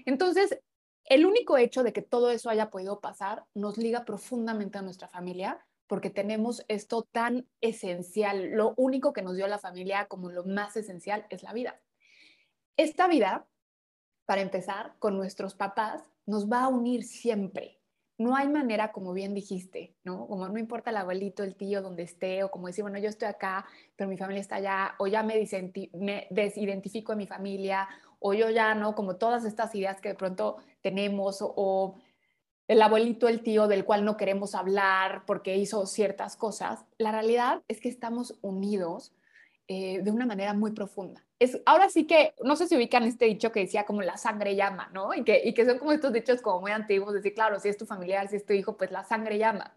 Entonces, 0.04 0.58
el 1.04 1.26
único 1.26 1.58
hecho 1.58 1.82
de 1.82 1.92
que 1.92 2.02
todo 2.02 2.30
eso 2.30 2.50
haya 2.50 2.70
podido 2.70 3.00
pasar 3.00 3.44
nos 3.54 3.76
liga 3.76 4.04
profundamente 4.04 4.78
a 4.78 4.82
nuestra 4.82 5.08
familia, 5.08 5.64
porque 5.86 6.10
tenemos 6.10 6.64
esto 6.68 7.02
tan 7.02 7.46
esencial. 7.60 8.50
Lo 8.52 8.74
único 8.76 9.12
que 9.12 9.22
nos 9.22 9.36
dio 9.36 9.46
la 9.46 9.58
familia 9.58 10.06
como 10.06 10.30
lo 10.30 10.44
más 10.44 10.76
esencial 10.76 11.26
es 11.28 11.42
la 11.42 11.52
vida. 11.52 11.80
Esta 12.76 13.06
vida, 13.06 13.46
para 14.24 14.40
empezar, 14.40 14.94
con 14.98 15.16
nuestros 15.16 15.54
papás, 15.54 16.02
nos 16.26 16.50
va 16.50 16.64
a 16.64 16.68
unir 16.68 17.04
siempre. 17.04 17.80
No 18.16 18.36
hay 18.36 18.48
manera, 18.48 18.92
como 18.92 19.12
bien 19.12 19.34
dijiste, 19.34 19.96
¿no? 20.04 20.26
Como 20.26 20.48
no 20.48 20.58
importa 20.58 20.90
el 20.90 20.96
abuelito, 20.96 21.42
el 21.42 21.56
tío, 21.56 21.82
donde 21.82 22.04
esté, 22.04 22.44
o 22.44 22.50
como 22.50 22.68
decir, 22.68 22.82
bueno, 22.82 22.98
yo 22.98 23.08
estoy 23.08 23.28
acá, 23.28 23.66
pero 23.96 24.08
mi 24.08 24.16
familia 24.16 24.40
está 24.40 24.56
allá, 24.56 24.94
o 24.98 25.08
ya 25.08 25.22
me, 25.24 25.34
desidentifico 26.30 27.12
de 27.12 27.16
mi 27.16 27.26
familia, 27.26 27.88
o 28.26 28.32
yo 28.32 28.48
ya, 28.48 28.74
¿no? 28.74 28.94
Como 28.94 29.16
todas 29.16 29.44
estas 29.44 29.74
ideas 29.74 30.00
que 30.00 30.08
de 30.08 30.14
pronto 30.14 30.56
tenemos, 30.80 31.40
o 31.42 31.96
el 32.68 32.80
abuelito, 32.80 33.28
el 33.28 33.42
tío 33.42 33.68
del 33.68 33.84
cual 33.84 34.06
no 34.06 34.16
queremos 34.16 34.54
hablar 34.54 35.24
porque 35.26 35.58
hizo 35.58 35.84
ciertas 35.84 36.34
cosas, 36.34 36.86
la 36.96 37.12
realidad 37.12 37.62
es 37.68 37.82
que 37.82 37.90
estamos 37.90 38.38
unidos 38.40 39.12
eh, 39.68 40.00
de 40.02 40.10
una 40.10 40.24
manera 40.24 40.54
muy 40.54 40.70
profunda. 40.70 41.22
Es, 41.38 41.60
ahora 41.66 41.90
sí 41.90 42.06
que, 42.06 42.34
no 42.42 42.56
sé 42.56 42.66
si 42.66 42.76
ubican 42.76 43.02
este 43.02 43.26
dicho 43.26 43.52
que 43.52 43.60
decía 43.60 43.84
como 43.84 44.00
la 44.00 44.16
sangre 44.16 44.56
llama, 44.56 44.88
¿no? 44.94 45.12
Y 45.12 45.22
que, 45.22 45.42
y 45.44 45.52
que 45.52 45.66
son 45.66 45.78
como 45.78 45.92
estos 45.92 46.14
dichos 46.14 46.40
como 46.40 46.62
muy 46.62 46.70
antiguos, 46.70 47.12
decir, 47.12 47.34
claro, 47.34 47.60
si 47.60 47.68
es 47.68 47.76
tu 47.76 47.84
familiar, 47.84 48.28
si 48.28 48.36
es 48.36 48.46
tu 48.46 48.54
hijo, 48.54 48.78
pues 48.78 48.90
la 48.90 49.04
sangre 49.04 49.36
llama. 49.36 49.76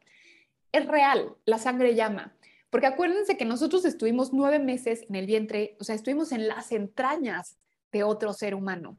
Es 0.72 0.88
real, 0.88 1.36
la 1.44 1.58
sangre 1.58 1.96
llama. 1.96 2.34
Porque 2.70 2.88
acuérdense 2.88 3.36
que 3.36 3.44
nosotros 3.44 3.84
estuvimos 3.84 4.32
nueve 4.32 4.60
meses 4.60 5.04
en 5.10 5.16
el 5.16 5.26
vientre, 5.26 5.76
o 5.82 5.84
sea, 5.84 5.96
estuvimos 5.96 6.32
en 6.32 6.48
las 6.48 6.72
entrañas 6.72 7.58
de 7.92 8.04
otro 8.04 8.34
ser 8.34 8.56
humano. 8.56 8.98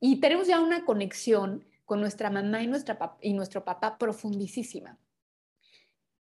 Y 0.00 0.20
tenemos 0.20 0.46
ya 0.46 0.60
una 0.60 0.84
conexión 0.84 1.64
con 1.84 2.00
nuestra 2.00 2.30
mamá 2.30 2.62
y, 2.62 2.66
nuestra 2.66 3.16
y 3.20 3.32
nuestro 3.32 3.64
papá 3.64 3.98
profundísima. 3.98 4.98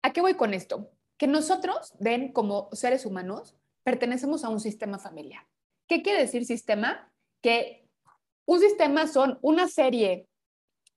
¿A 0.03 0.13
qué 0.13 0.21
voy 0.21 0.35
con 0.35 0.55
esto? 0.55 0.91
Que 1.17 1.27
nosotros, 1.27 1.95
ven, 2.01 2.33
como 2.33 2.69
seres 2.73 3.05
humanos, 3.05 3.57
pertenecemos 3.83 4.45
a 4.45 4.49
un 4.49 4.61
sistema 4.61 4.99
familiar. 4.99 5.47
¿Qué 5.87 6.03
quiere 6.03 6.21
decir 6.21 6.45
sistema? 6.45 7.13
Que 7.43 7.89
un 8.47 8.61
sistema 8.61 9.07
son 9.07 9.39
una 9.43 9.69
serie 9.69 10.29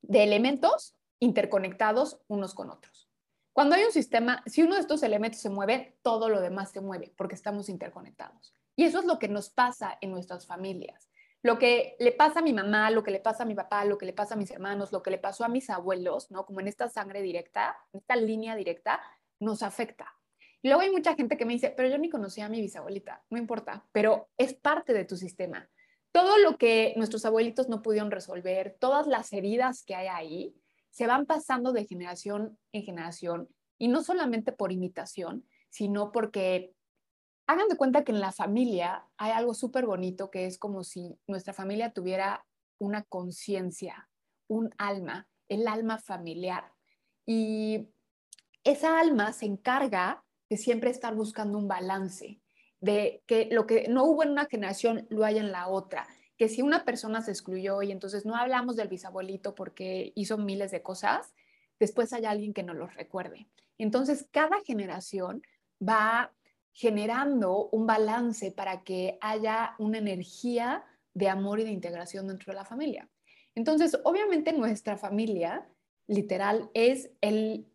de 0.01 0.23
elementos 0.23 0.95
interconectados 1.19 2.19
unos 2.27 2.53
con 2.53 2.69
otros. 2.69 3.09
Cuando 3.53 3.75
hay 3.75 3.83
un 3.83 3.91
sistema, 3.91 4.43
si 4.45 4.63
uno 4.63 4.75
de 4.75 4.81
estos 4.81 5.03
elementos 5.03 5.39
se 5.39 5.49
mueve, 5.49 5.97
todo 6.01 6.29
lo 6.29 6.41
demás 6.41 6.71
se 6.71 6.81
mueve 6.81 7.13
porque 7.15 7.35
estamos 7.35 7.69
interconectados. 7.69 8.55
Y 8.75 8.85
eso 8.85 8.99
es 8.99 9.05
lo 9.05 9.19
que 9.19 9.27
nos 9.27 9.49
pasa 9.49 9.97
en 10.01 10.11
nuestras 10.11 10.47
familias 10.47 11.09
lo 11.43 11.59
que 11.59 11.97
le 11.99 12.13
pasa 12.13 12.39
a 12.39 12.41
mi 12.41 12.53
mamá, 12.53 12.89
lo 12.89 13.03
que 13.03 13.11
le 13.11 13.19
pasa 13.19 13.43
a 13.43 13.45
mi 13.45 13.53
papá, 13.53 13.83
lo 13.83 13.97
que 13.97 14.05
le 14.05 14.13
pasa 14.13 14.35
a 14.35 14.37
mis 14.37 14.49
hermanos, 14.49 14.93
lo 14.93 15.03
que 15.03 15.11
le 15.11 15.17
pasó 15.17 15.43
a 15.43 15.49
mis 15.49 15.69
abuelos, 15.69 16.31
¿no? 16.31 16.45
Como 16.45 16.61
en 16.61 16.69
esta 16.69 16.87
sangre 16.87 17.21
directa, 17.21 17.77
en 17.91 17.99
esta 17.99 18.15
línea 18.15 18.55
directa, 18.55 19.01
nos 19.39 19.61
afecta. 19.61 20.15
Y 20.61 20.69
luego 20.69 20.81
hay 20.81 20.91
mucha 20.91 21.15
gente 21.15 21.35
que 21.35 21.43
me 21.45 21.51
dice, 21.51 21.73
pero 21.75 21.89
yo 21.89 21.97
ni 21.97 22.09
conocía 22.09 22.45
a 22.45 22.49
mi 22.49 22.61
bisabuelita, 22.61 23.25
no 23.29 23.37
importa, 23.37 23.85
pero 23.91 24.29
es 24.37 24.53
parte 24.53 24.93
de 24.93 25.03
tu 25.03 25.17
sistema. 25.17 25.69
Todo 26.13 26.37
lo 26.37 26.57
que 26.57 26.93
nuestros 26.95 27.25
abuelitos 27.25 27.67
no 27.67 27.81
pudieron 27.81 28.09
resolver, 28.09 28.77
todas 28.79 29.05
las 29.05 29.33
heridas 29.33 29.83
que 29.83 29.95
hay 29.95 30.07
ahí, 30.07 30.55
se 30.91 31.07
van 31.07 31.25
pasando 31.25 31.73
de 31.73 31.85
generación 31.85 32.57
en 32.71 32.83
generación 32.83 33.49
y 33.77 33.89
no 33.89 34.01
solamente 34.01 34.53
por 34.53 34.71
imitación, 34.71 35.45
sino 35.69 36.13
porque 36.13 36.73
hagan 37.47 37.67
de 37.67 37.77
cuenta 37.77 38.03
que 38.03 38.11
en 38.11 38.19
la 38.19 38.31
familia 38.31 39.05
hay 39.17 39.31
algo 39.31 39.53
súper 39.53 39.85
bonito 39.85 40.29
que 40.31 40.45
es 40.45 40.57
como 40.57 40.83
si 40.83 41.17
nuestra 41.27 41.53
familia 41.53 41.91
tuviera 41.91 42.45
una 42.79 43.03
conciencia, 43.03 44.09
un 44.47 44.73
alma, 44.77 45.27
el 45.49 45.67
alma 45.67 45.99
familiar. 45.99 46.71
Y 47.25 47.87
esa 48.63 48.99
alma 48.99 49.33
se 49.33 49.45
encarga 49.45 50.23
de 50.49 50.57
siempre 50.57 50.89
estar 50.89 51.15
buscando 51.15 51.57
un 51.57 51.67
balance, 51.67 52.41
de 52.79 53.23
que 53.25 53.47
lo 53.51 53.65
que 53.65 53.87
no 53.87 54.03
hubo 54.03 54.23
en 54.23 54.31
una 54.31 54.45
generación 54.45 55.07
lo 55.09 55.25
haya 55.25 55.41
en 55.41 55.51
la 55.51 55.67
otra, 55.67 56.07
que 56.37 56.49
si 56.49 56.61
una 56.61 56.83
persona 56.83 57.21
se 57.21 57.31
excluyó 57.31 57.81
y 57.81 57.91
entonces 57.91 58.25
no 58.25 58.35
hablamos 58.35 58.75
del 58.75 58.87
bisabuelito 58.87 59.55
porque 59.55 60.11
hizo 60.15 60.37
miles 60.37 60.71
de 60.71 60.81
cosas, 60.81 61.33
después 61.79 62.11
hay 62.13 62.25
alguien 62.25 62.53
que 62.53 62.63
nos 62.63 62.75
los 62.75 62.93
recuerde. 62.95 63.47
Entonces, 63.77 64.27
cada 64.31 64.61
generación 64.61 65.41
va 65.81 66.31
generando 66.73 67.69
un 67.71 67.85
balance 67.85 68.51
para 68.51 68.83
que 68.83 69.17
haya 69.21 69.75
una 69.77 69.99
energía 69.99 70.83
de 71.13 71.29
amor 71.29 71.59
y 71.59 71.63
de 71.63 71.71
integración 71.71 72.27
dentro 72.27 72.51
de 72.51 72.57
la 72.57 72.65
familia. 72.65 73.07
Entonces, 73.55 73.97
obviamente 74.03 74.51
nuestra 74.51 74.97
familia, 74.97 75.67
literal, 76.07 76.69
es 76.73 77.11
el 77.21 77.67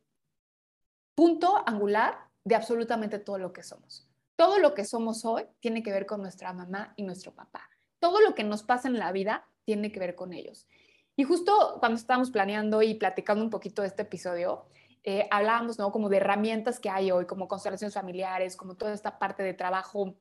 punto 1.14 1.62
angular 1.66 2.18
de 2.44 2.56
absolutamente 2.56 3.18
todo 3.18 3.38
lo 3.38 3.52
que 3.52 3.62
somos. 3.62 4.08
Todo 4.34 4.58
lo 4.58 4.74
que 4.74 4.84
somos 4.84 5.24
hoy 5.24 5.44
tiene 5.60 5.82
que 5.82 5.92
ver 5.92 6.06
con 6.06 6.20
nuestra 6.20 6.52
mamá 6.52 6.92
y 6.96 7.02
nuestro 7.02 7.32
papá. 7.32 7.68
Todo 8.00 8.20
lo 8.20 8.34
que 8.34 8.44
nos 8.44 8.62
pasa 8.62 8.88
en 8.88 8.98
la 8.98 9.12
vida 9.12 9.46
tiene 9.64 9.92
que 9.92 10.00
ver 10.00 10.14
con 10.14 10.32
ellos. 10.32 10.66
Y 11.16 11.24
justo 11.24 11.76
cuando 11.80 11.98
estábamos 11.98 12.30
planeando 12.30 12.82
y 12.82 12.94
platicando 12.94 13.42
un 13.42 13.50
poquito 13.50 13.82
de 13.82 13.88
este 13.88 14.02
episodio, 14.02 14.66
eh, 15.04 15.26
hablábamos, 15.30 15.78
¿no? 15.78 15.92
Como 15.92 16.08
de 16.08 16.18
herramientas 16.18 16.80
que 16.80 16.90
hay 16.90 17.10
hoy, 17.10 17.26
como 17.26 17.48
constelaciones 17.48 17.94
familiares, 17.94 18.56
como 18.56 18.74
toda 18.74 18.92
esta 18.92 19.18
parte 19.18 19.42
de 19.42 19.54
trabajo 19.54 20.14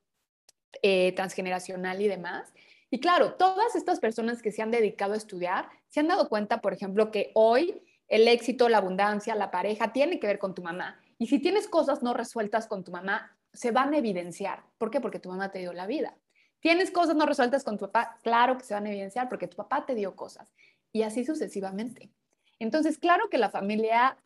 eh, 0.82 1.12
transgeneracional 1.12 2.00
y 2.00 2.08
demás. 2.08 2.52
Y 2.90 3.00
claro, 3.00 3.34
todas 3.34 3.74
estas 3.74 4.00
personas 4.00 4.42
que 4.42 4.52
se 4.52 4.62
han 4.62 4.70
dedicado 4.70 5.14
a 5.14 5.16
estudiar 5.16 5.68
se 5.88 6.00
han 6.00 6.08
dado 6.08 6.28
cuenta, 6.28 6.60
por 6.60 6.72
ejemplo, 6.72 7.10
que 7.10 7.30
hoy 7.34 7.82
el 8.08 8.26
éxito, 8.26 8.68
la 8.68 8.78
abundancia, 8.78 9.34
la 9.34 9.50
pareja 9.50 9.92
tiene 9.92 10.18
que 10.18 10.26
ver 10.26 10.38
con 10.38 10.54
tu 10.54 10.62
mamá. 10.62 10.98
Y 11.18 11.26
si 11.26 11.38
tienes 11.38 11.68
cosas 11.68 12.02
no 12.02 12.14
resueltas 12.14 12.66
con 12.66 12.84
tu 12.84 12.90
mamá, 12.90 13.36
se 13.52 13.70
van 13.70 13.92
a 13.92 13.98
evidenciar. 13.98 14.62
¿Por 14.78 14.90
qué? 14.90 15.00
Porque 15.00 15.18
tu 15.18 15.28
mamá 15.28 15.50
te 15.50 15.58
dio 15.58 15.72
la 15.72 15.86
vida. 15.86 16.16
¿Tienes 16.60 16.90
cosas 16.90 17.16
no 17.16 17.26
resueltas 17.26 17.64
con 17.64 17.76
tu 17.76 17.86
papá? 17.86 18.18
Claro 18.22 18.56
que 18.56 18.64
se 18.64 18.74
van 18.74 18.86
a 18.86 18.90
evidenciar 18.90 19.28
porque 19.28 19.46
tu 19.46 19.56
papá 19.56 19.84
te 19.84 19.94
dio 19.94 20.16
cosas. 20.16 20.52
Y 20.92 21.02
así 21.02 21.24
sucesivamente. 21.24 22.10
Entonces, 22.58 22.98
claro 22.98 23.28
que 23.30 23.38
la 23.38 23.50
familia, 23.50 24.16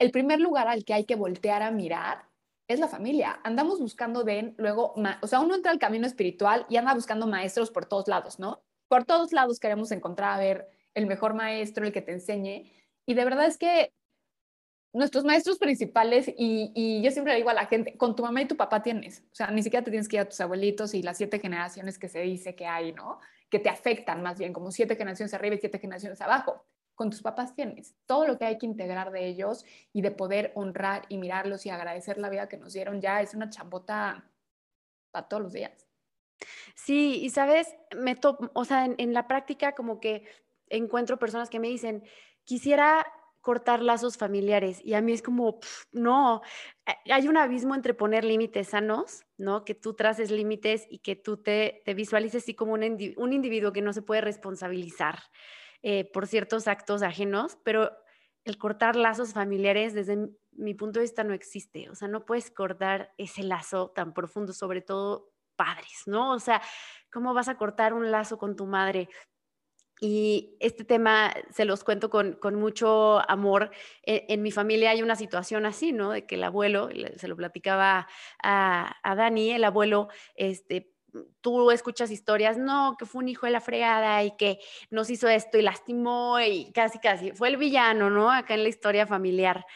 el 0.00 0.10
primer 0.10 0.40
lugar 0.40 0.66
al 0.66 0.84
que 0.84 0.94
hay 0.94 1.04
que 1.04 1.14
voltear 1.14 1.62
a 1.62 1.70
mirar 1.70 2.24
es 2.66 2.80
la 2.80 2.88
familia. 2.88 3.38
Andamos 3.44 3.78
buscando 3.78 4.24
de 4.24 4.54
luego, 4.56 4.94
o 5.20 5.26
sea, 5.26 5.40
uno 5.40 5.54
entra 5.54 5.70
al 5.70 5.78
camino 5.78 6.06
espiritual 6.06 6.66
y 6.68 6.78
anda 6.78 6.94
buscando 6.94 7.26
maestros 7.26 7.70
por 7.70 7.84
todos 7.84 8.08
lados, 8.08 8.38
¿no? 8.38 8.62
Por 8.88 9.04
todos 9.04 9.32
lados 9.32 9.60
queremos 9.60 9.92
encontrar 9.92 10.32
a 10.32 10.38
ver 10.38 10.68
el 10.94 11.06
mejor 11.06 11.34
maestro, 11.34 11.84
el 11.84 11.92
que 11.92 12.00
te 12.00 12.12
enseñe. 12.12 12.72
Y 13.06 13.14
de 13.14 13.24
verdad 13.24 13.46
es 13.46 13.58
que 13.58 13.92
nuestros 14.94 15.24
maestros 15.24 15.58
principales, 15.58 16.32
y, 16.36 17.02
yo 17.02 17.10
siempre 17.10 17.34
le 17.34 17.38
digo 17.38 17.50
a 17.50 17.54
la 17.54 17.66
gente, 17.66 17.96
con 17.96 18.16
tu 18.16 18.22
mamá 18.22 18.40
y 18.40 18.48
tu 18.48 18.56
papá 18.56 18.82
tienes, 18.82 19.22
o 19.30 19.34
sea, 19.34 19.50
ni 19.50 19.62
siquiera 19.62 19.84
te 19.84 19.90
tienes 19.90 20.08
que 20.08 20.16
ir 20.16 20.22
a 20.22 20.28
tus 20.28 20.40
abuelitos 20.40 20.94
y 20.94 21.02
las 21.02 21.18
siete 21.18 21.38
generaciones 21.38 21.98
que 21.98 22.08
se 22.08 22.20
dice 22.20 22.56
que 22.56 22.66
hay, 22.66 22.92
¿no? 22.92 23.20
Que 23.50 23.58
te 23.58 23.68
afectan 23.68 24.22
más 24.22 24.38
bien, 24.38 24.52
como 24.52 24.72
siete 24.72 24.96
generaciones 24.96 25.34
arriba 25.34 25.56
y 25.56 25.58
siete 25.58 25.78
generaciones 25.78 26.20
abajo. 26.22 26.64
Con 27.00 27.08
tus 27.08 27.22
papás 27.22 27.54
tienes 27.54 27.94
todo 28.04 28.26
lo 28.26 28.36
que 28.36 28.44
hay 28.44 28.58
que 28.58 28.66
integrar 28.66 29.10
de 29.10 29.26
ellos 29.26 29.64
y 29.90 30.02
de 30.02 30.10
poder 30.10 30.52
honrar 30.54 31.06
y 31.08 31.16
mirarlos 31.16 31.64
y 31.64 31.70
agradecer 31.70 32.18
la 32.18 32.28
vida 32.28 32.46
que 32.46 32.58
nos 32.58 32.74
dieron 32.74 33.00
ya 33.00 33.22
es 33.22 33.32
una 33.32 33.48
chambota 33.48 34.30
para 35.10 35.26
todos 35.26 35.42
los 35.42 35.54
días. 35.54 35.86
Sí, 36.74 37.20
y 37.22 37.30
sabes, 37.30 37.74
me 37.96 38.18
o 38.52 38.64
sea, 38.66 38.84
en 38.84 39.14
la 39.14 39.26
práctica 39.26 39.74
como 39.74 39.98
que 39.98 40.26
encuentro 40.68 41.18
personas 41.18 41.48
que 41.48 41.58
me 41.58 41.68
dicen, 41.68 42.04
quisiera 42.44 43.06
cortar 43.40 43.80
lazos 43.80 44.18
familiares. 44.18 44.82
Y 44.84 44.92
a 44.92 45.00
mí 45.00 45.14
es 45.14 45.22
como, 45.22 45.58
no, 45.92 46.42
eh, 46.86 46.92
hay 47.10 47.28
un 47.28 47.38
abismo 47.38 47.74
entre 47.74 47.94
poner 47.94 48.24
límites 48.26 48.68
sanos, 48.68 49.24
¿no? 49.38 49.64
Que 49.64 49.74
tú 49.74 49.94
traces 49.94 50.30
límites 50.30 50.86
y 50.90 50.98
que 50.98 51.16
tú 51.16 51.38
te, 51.38 51.80
te 51.86 51.94
visualices 51.94 52.42
así 52.42 52.54
como 52.54 52.74
un, 52.74 52.82
un, 53.16 53.32
individuo 53.32 53.72
que 53.72 53.80
no 53.80 53.94
se 53.94 54.02
puede 54.02 54.20
responsabilizar 54.20 55.20
eh, 55.82 56.10
por 56.12 56.26
ciertos 56.26 56.68
actos 56.68 57.02
ajenos, 57.02 57.58
pero 57.64 57.90
el 58.44 58.58
cortar 58.58 58.96
lazos 58.96 59.32
familiares 59.32 59.94
desde 59.94 60.30
mi 60.52 60.74
punto 60.74 60.98
de 60.98 61.04
vista 61.04 61.24
no 61.24 61.34
existe. 61.34 61.90
O 61.90 61.94
sea, 61.94 62.08
no 62.08 62.24
puedes 62.24 62.50
cortar 62.50 63.12
ese 63.18 63.42
lazo 63.42 63.90
tan 63.90 64.12
profundo, 64.12 64.52
sobre 64.52 64.82
todo 64.82 65.32
padres, 65.56 66.02
¿no? 66.06 66.32
O 66.32 66.38
sea, 66.38 66.62
¿cómo 67.12 67.34
vas 67.34 67.48
a 67.48 67.56
cortar 67.56 67.92
un 67.92 68.10
lazo 68.10 68.38
con 68.38 68.56
tu 68.56 68.66
madre? 68.66 69.08
Y 70.00 70.56
este 70.60 70.84
tema 70.84 71.34
se 71.50 71.66
los 71.66 71.84
cuento 71.84 72.08
con, 72.08 72.38
mucho 72.54 73.20
amor. 73.30 73.70
E, 74.02 74.24
en, 74.30 74.40
mi 74.40 74.50
familia 74.50 74.90
hay 74.90 75.02
una 75.02 75.16
situación 75.16 75.66
así, 75.66 75.92
¿no? 75.92 76.12
De 76.12 76.26
que 76.26 76.36
el 76.36 76.44
abuelo, 76.44 76.88
se 77.16 77.28
lo 77.28 77.36
platicaba 77.36 78.08
a, 78.42 78.96
a 79.02 79.14
Dani, 79.14 79.52
el 79.52 79.64
abuelo, 79.64 80.08
este, 80.34 80.94
tú 81.40 81.70
escuchas 81.70 82.10
historias, 82.10 82.58
no, 82.58 82.96
que 82.98 83.06
fue 83.06 83.22
un 83.22 83.28
hijo 83.28 83.46
de 83.46 83.52
la 83.52 83.60
fregada 83.60 84.22
y 84.24 84.36
que 84.36 84.58
nos 84.90 85.10
hizo 85.10 85.28
esto 85.28 85.58
y 85.58 85.62
lastimó 85.62 86.40
y 86.40 86.72
casi, 86.72 86.98
casi, 86.98 87.32
fue 87.32 87.48
el 87.48 87.56
villano, 87.56 88.10
¿no? 88.10 88.30
Acá 88.30 88.54
en 88.54 88.62
la 88.62 88.68
historia 88.68 89.06
familiar. 89.06 89.66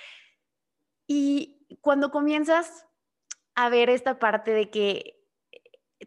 Y 1.07 1.67
cuando 1.81 2.11
comienzas 2.11 2.87
a 3.55 3.69
ver 3.69 3.91
esta 3.91 4.19
parte 4.19 4.53
de 4.53 4.71
que 4.71 5.21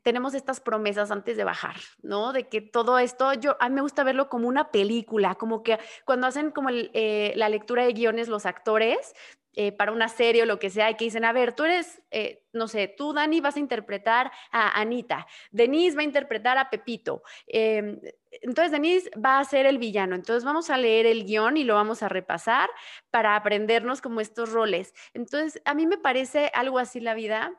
tenemos 0.03 0.33
estas 0.33 0.59
promesas 0.59 1.11
antes 1.11 1.37
de 1.37 1.43
bajar, 1.43 1.75
¿no? 2.01 2.33
De 2.33 2.47
que 2.47 2.61
todo 2.61 2.99
esto, 2.99 3.33
yo, 3.33 3.57
a 3.59 3.69
mí 3.69 3.75
me 3.75 3.81
gusta 3.81 4.03
verlo 4.03 4.29
como 4.29 4.47
una 4.47 4.71
película, 4.71 5.35
como 5.35 5.63
que 5.63 5.79
cuando 6.05 6.27
hacen 6.27 6.51
como 6.51 6.69
eh, 6.71 7.33
la 7.35 7.49
lectura 7.49 7.85
de 7.85 7.93
guiones 7.93 8.27
los 8.27 8.45
actores 8.45 9.13
eh, 9.59 9.71
para 9.71 9.91
una 9.91 10.07
serie 10.07 10.43
o 10.43 10.45
lo 10.45 10.59
que 10.59 10.69
sea, 10.69 10.91
y 10.91 10.93
que 10.93 11.05
dicen, 11.05 11.25
a 11.25 11.33
ver, 11.33 11.53
tú 11.53 11.63
eres, 11.63 11.99
eh, 12.11 12.45
no 12.53 12.67
sé, 12.67 12.93
tú, 12.95 13.11
Dani, 13.11 13.41
vas 13.41 13.55
a 13.55 13.59
interpretar 13.59 14.31
a 14.51 14.79
Anita, 14.79 15.25
Denise 15.49 15.95
va 15.95 16.01
a 16.01 16.05
interpretar 16.05 16.59
a 16.59 16.69
Pepito, 16.69 17.23
em, 17.47 17.99
entonces 18.29 18.71
Denise 18.71 19.09
va 19.17 19.39
a 19.39 19.43
ser 19.45 19.65
el 19.65 19.79
villano, 19.79 20.13
entonces 20.13 20.43
vamos 20.43 20.69
a 20.69 20.77
leer 20.77 21.07
el 21.07 21.25
guion 21.25 21.57
y 21.57 21.63
lo 21.63 21.73
vamos 21.73 22.03
a 22.03 22.07
repasar 22.07 22.69
para 23.09 23.35
aprendernos 23.35 23.99
como 23.99 24.21
estos 24.21 24.51
roles. 24.51 24.93
Entonces, 25.15 25.59
a 25.65 25.73
mí 25.73 25.87
me 25.87 25.97
parece 25.97 26.51
algo 26.53 26.77
así 26.77 26.99
la 26.99 27.15
vida 27.15 27.51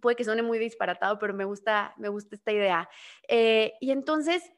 puede 0.00 0.14
que 0.14 0.24
suene 0.24 0.42
muy 0.42 0.60
disparatado, 0.60 1.18
pero 1.18 1.34
me 1.34 1.44
gusta, 1.44 1.92
me 1.96 2.08
gusta 2.08 2.36
esta 2.36 2.52
idea. 2.52 2.88
Eh, 3.28 3.74
y 3.80 3.90
entonces, 3.90 4.52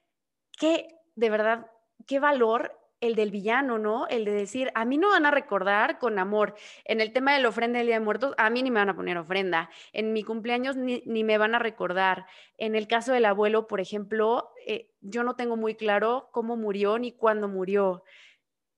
¿qué, 0.58 0.88
de 1.16 1.30
verdad, 1.30 1.66
qué 2.06 2.20
valor 2.20 2.78
el 3.00 3.14
del 3.14 3.30
villano, 3.30 3.78
¿no? 3.78 4.06
El 4.08 4.24
de 4.24 4.32
decir, 4.32 4.70
a 4.74 4.84
mí 4.84 4.98
no 4.98 5.10
van 5.10 5.26
a 5.26 5.30
recordar 5.30 5.98
con 5.98 6.18
amor. 6.18 6.54
En 6.84 7.00
el 7.00 7.12
tema 7.12 7.34
de 7.34 7.40
la 7.40 7.48
ofrenda 7.48 7.78
del 7.78 7.86
Día 7.86 7.98
de 7.98 8.04
Muertos, 8.04 8.34
a 8.38 8.50
mí 8.50 8.62
ni 8.62 8.70
me 8.70 8.80
van 8.80 8.90
a 8.90 8.96
poner 8.96 9.16
ofrenda. 9.18 9.70
En 9.92 10.12
mi 10.12 10.22
cumpleaños 10.22 10.76
ni, 10.76 11.02
me 11.04 11.38
van 11.38 11.54
a 11.54 11.58
recordar. 11.58 12.26
En 12.56 12.74
el 12.74 12.88
caso 12.88 13.12
del 13.12 13.24
abuelo, 13.24 13.66
por 13.66 13.80
ejemplo, 13.80 14.50
eh, 14.66 14.90
yo 15.00 15.22
no 15.22 15.36
tengo 15.36 15.56
muy 15.56 15.74
claro 15.74 16.28
cómo 16.32 16.56
murió 16.56 16.98
ni 16.98 17.12
cuándo 17.12 17.48
murió. 17.48 18.02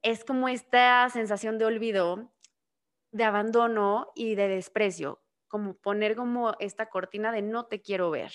Es 0.03 0.25
como 0.25 0.49
esta 0.49 1.09
sensación 1.11 1.59
de 1.59 1.67
olvido, 1.67 2.33
de 3.13 3.25
abandono 3.25 4.13
y 4.15 4.35
de 4.35 4.49
desprecio 4.49 5.21
como 5.51 5.75
poner 5.75 6.15
como 6.15 6.55
esta 6.61 6.89
cortina 6.89 7.33
de 7.33 7.43
no 7.43 7.67
te 7.67 7.83
quiero 7.83 8.11
ver. 8.11 8.33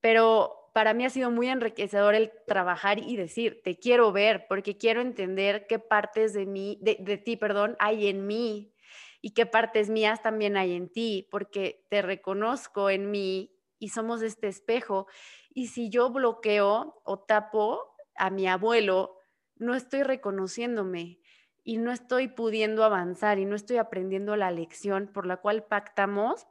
Pero 0.00 0.59
para 0.72 0.94
mí 0.94 1.04
ha 1.04 1.10
sido 1.10 1.30
muy 1.30 1.48
enriquecedor 1.48 2.14
el 2.14 2.32
trabajar 2.46 2.98
y 2.98 3.16
decir, 3.16 3.60
te 3.62 3.78
quiero 3.78 4.12
ver, 4.12 4.46
porque 4.48 4.76
quiero 4.76 5.00
entender 5.00 5.66
qué 5.68 5.78
partes 5.78 6.32
de 6.32 6.46
mí, 6.46 6.78
de, 6.80 6.96
de 7.00 7.18
ti, 7.18 7.36
perdón, 7.36 7.76
hay 7.78 8.08
en 8.08 8.26
mí 8.26 8.74
y 9.20 9.30
qué 9.30 9.46
partes 9.46 9.90
mías 9.90 10.22
también 10.22 10.56
hay 10.56 10.74
en 10.74 10.88
ti, 10.88 11.28
porque 11.30 11.86
te 11.88 12.02
reconozco 12.02 12.90
en 12.90 13.10
mí 13.10 13.52
y 13.78 13.88
somos 13.88 14.22
este 14.22 14.48
espejo. 14.48 15.06
Y 15.52 15.68
si 15.68 15.90
yo 15.90 16.10
bloqueo 16.10 17.00
o 17.04 17.18
tapo 17.18 17.94
a 18.16 18.30
mi 18.30 18.46
abuelo, 18.46 19.16
no 19.56 19.74
estoy 19.74 20.02
reconociéndome 20.02 21.20
y 21.64 21.76
no 21.76 21.92
estoy 21.92 22.28
pudiendo 22.28 22.84
avanzar 22.84 23.38
y 23.38 23.44
no 23.44 23.56
estoy 23.56 23.76
aprendiendo 23.76 24.36
la 24.36 24.50
lección 24.50 25.10
por 25.12 25.26
la 25.26 25.36
cual 25.38 25.64
pactamos 25.64 26.46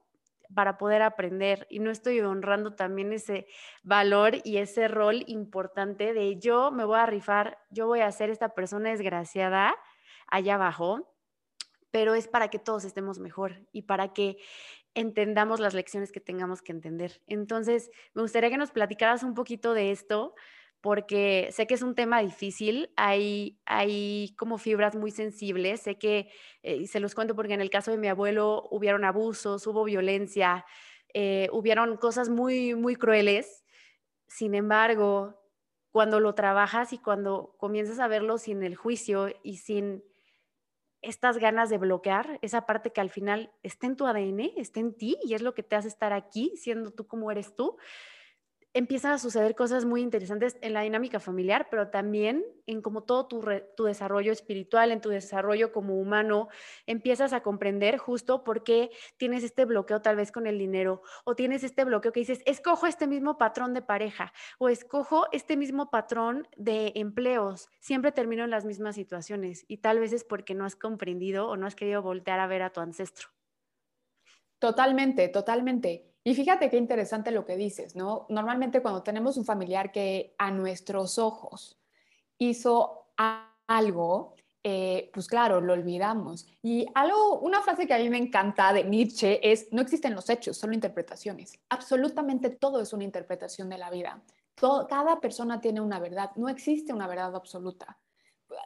para 0.53 0.77
poder 0.77 1.01
aprender 1.01 1.67
y 1.69 1.79
no 1.79 1.91
estoy 1.91 2.19
honrando 2.21 2.75
también 2.75 3.13
ese 3.13 3.47
valor 3.83 4.37
y 4.43 4.57
ese 4.57 4.87
rol 4.87 5.23
importante 5.27 6.13
de 6.13 6.39
yo 6.39 6.71
me 6.71 6.85
voy 6.85 6.99
a 6.99 7.05
rifar, 7.05 7.59
yo 7.69 7.87
voy 7.87 8.01
a 8.01 8.11
ser 8.11 8.29
esta 8.29 8.49
persona 8.55 8.89
desgraciada 8.89 9.75
allá 10.27 10.55
abajo, 10.55 11.15
pero 11.91 12.13
es 12.13 12.27
para 12.27 12.49
que 12.49 12.59
todos 12.59 12.83
estemos 12.83 13.19
mejor 13.19 13.67
y 13.71 13.83
para 13.83 14.13
que 14.13 14.37
entendamos 14.95 15.59
las 15.59 15.73
lecciones 15.73 16.11
que 16.11 16.19
tengamos 16.19 16.61
que 16.61 16.71
entender. 16.71 17.21
Entonces, 17.27 17.91
me 18.13 18.21
gustaría 18.21 18.49
que 18.49 18.57
nos 18.57 18.71
platicaras 18.71 19.23
un 19.23 19.33
poquito 19.33 19.73
de 19.73 19.91
esto, 19.91 20.35
porque 20.81 21.49
sé 21.51 21.67
que 21.67 21.73
es 21.73 21.81
un 21.81 21.95
tema 21.95 22.21
difícil, 22.21 22.91
hay, 22.95 23.59
hay 23.65 24.33
como 24.37 24.57
fibras 24.57 24.95
muy 24.95 25.11
sensibles, 25.11 25.81
sé 25.81 25.97
que, 25.97 26.31
eh, 26.63 26.87
se 26.87 26.99
los 26.99 27.15
cuento 27.15 27.35
porque 27.35 27.53
en 27.53 27.61
el 27.61 27.69
caso 27.69 27.91
de 27.91 27.97
mi 27.97 28.07
abuelo 28.07 28.67
hubieron 28.71 29.03
abusos, 29.03 29.67
hubo 29.67 29.83
violencia, 29.83 30.65
eh, 31.13 31.49
hubieron 31.51 31.97
cosas 31.97 32.29
muy, 32.29 32.75
muy 32.75 32.95
crueles. 32.95 33.65
Sin 34.27 34.55
embargo, 34.55 35.39
cuando 35.91 36.19
lo 36.19 36.35
trabajas 36.35 36.93
y 36.93 36.99
cuando 36.99 37.55
comienzas 37.57 37.99
a 37.99 38.07
verlo 38.07 38.37
sin 38.37 38.63
el 38.63 38.75
juicio 38.75 39.29
y 39.43 39.57
sin 39.57 40.03
estas 41.01 41.37
ganas 41.37 41.69
de 41.69 41.77
bloquear, 41.77 42.39
esa 42.41 42.65
parte 42.65 42.91
que 42.91 43.01
al 43.01 43.09
final 43.09 43.51
está 43.63 43.87
en 43.87 43.95
tu 43.95 44.05
ADN, 44.05 44.51
está 44.57 44.79
en 44.79 44.95
ti 44.95 45.17
y 45.23 45.33
es 45.33 45.41
lo 45.41 45.53
que 45.53 45.63
te 45.63 45.75
hace 45.75 45.87
estar 45.87 46.13
aquí, 46.13 46.53
siendo 46.57 46.91
tú 46.91 47.07
como 47.07 47.31
eres 47.31 47.55
tú, 47.55 47.77
empiezan 48.79 49.11
a 49.11 49.19
suceder 49.19 49.55
cosas 49.55 49.83
muy 49.83 50.01
interesantes 50.01 50.57
en 50.61 50.71
la 50.71 50.81
dinámica 50.81 51.19
familiar, 51.19 51.67
pero 51.69 51.89
también 51.89 52.45
en 52.65 52.81
como 52.81 53.03
todo 53.03 53.27
tu, 53.27 53.43
tu, 53.75 53.83
desarrollo 53.83 54.31
espiritual, 54.31 54.93
en 54.93 55.01
tu 55.01 55.09
desarrollo 55.09 55.73
como 55.73 55.99
humano, 55.99 56.47
empiezas 56.85 57.33
a 57.33 57.41
comprender 57.41 57.97
justo 57.97 58.45
por 58.45 58.63
qué 58.63 58.89
tienes 59.17 59.43
este 59.43 59.65
bloqueo 59.65 60.01
tal 60.01 60.15
vez 60.15 60.31
con 60.31 60.47
el 60.47 60.57
dinero 60.57 61.01
o 61.25 61.35
tienes 61.35 61.65
este 61.65 61.83
bloqueo 61.83 62.13
que 62.13 62.21
dices, 62.21 62.41
escojo 62.45 62.87
este 62.87 63.05
mismo 63.05 63.37
patrón 63.37 63.73
de 63.73 63.81
pareja 63.81 64.31
o 64.59 64.69
escojo 64.69 65.25
este 65.33 65.57
mismo 65.57 65.89
patrón 65.89 66.47
de 66.55 66.93
empleos, 66.95 67.67
siempre 67.81 68.13
termino 68.13 68.45
en 68.45 68.49
las 68.49 68.63
mismas 68.63 68.95
situaciones 68.95 69.65
y 69.67 69.79
tal 69.79 69.99
vez 69.99 70.13
es 70.13 70.23
porque 70.23 70.55
no 70.55 70.63
has 70.63 70.77
comprendido 70.77 71.49
o 71.49 71.57
no 71.57 71.67
has 71.67 71.75
querido 71.75 72.01
voltear 72.01 72.39
a 72.39 72.47
ver 72.47 72.61
a 72.61 72.69
tu 72.69 72.79
ancestro. 72.79 73.27
Totalmente, 74.57 75.27
totalmente. 75.27 76.08
Y 76.23 76.35
fíjate 76.35 76.69
qué 76.69 76.77
interesante 76.77 77.31
lo 77.31 77.45
que 77.45 77.55
dices, 77.55 77.95
¿no? 77.95 78.25
Normalmente 78.29 78.81
cuando 78.81 79.03
tenemos 79.03 79.37
un 79.37 79.45
familiar 79.45 79.91
que 79.91 80.35
a 80.37 80.51
nuestros 80.51 81.17
ojos 81.17 81.79
hizo 82.37 83.07
algo, 83.67 84.35
eh, 84.63 85.09
pues 85.13 85.27
claro, 85.27 85.61
lo 85.61 85.73
olvidamos. 85.73 86.45
Y 86.61 86.85
algo, 86.93 87.39
una 87.39 87.61
frase 87.61 87.87
que 87.87 87.93
a 87.93 87.99
mí 87.99 88.09
me 88.09 88.17
encanta 88.17 88.73
de 88.73 88.83
Nietzsche 88.83 89.39
es, 89.49 89.71
no 89.71 89.81
existen 89.81 90.13
los 90.13 90.29
hechos, 90.29 90.57
solo 90.57 90.73
interpretaciones. 90.73 91.57
Absolutamente 91.69 92.49
todo 92.49 92.81
es 92.81 92.91
una 92.91 93.05
interpretación 93.05 93.69
de 93.69 93.77
la 93.77 93.89
vida. 93.89 94.21
cada 94.89 95.21
persona 95.21 95.61
tiene 95.61 95.79
una 95.79 95.99
verdad, 95.99 96.31
no 96.35 96.49
existe 96.49 96.91
una 96.93 97.07
verdad 97.07 97.33
absoluta 97.35 97.97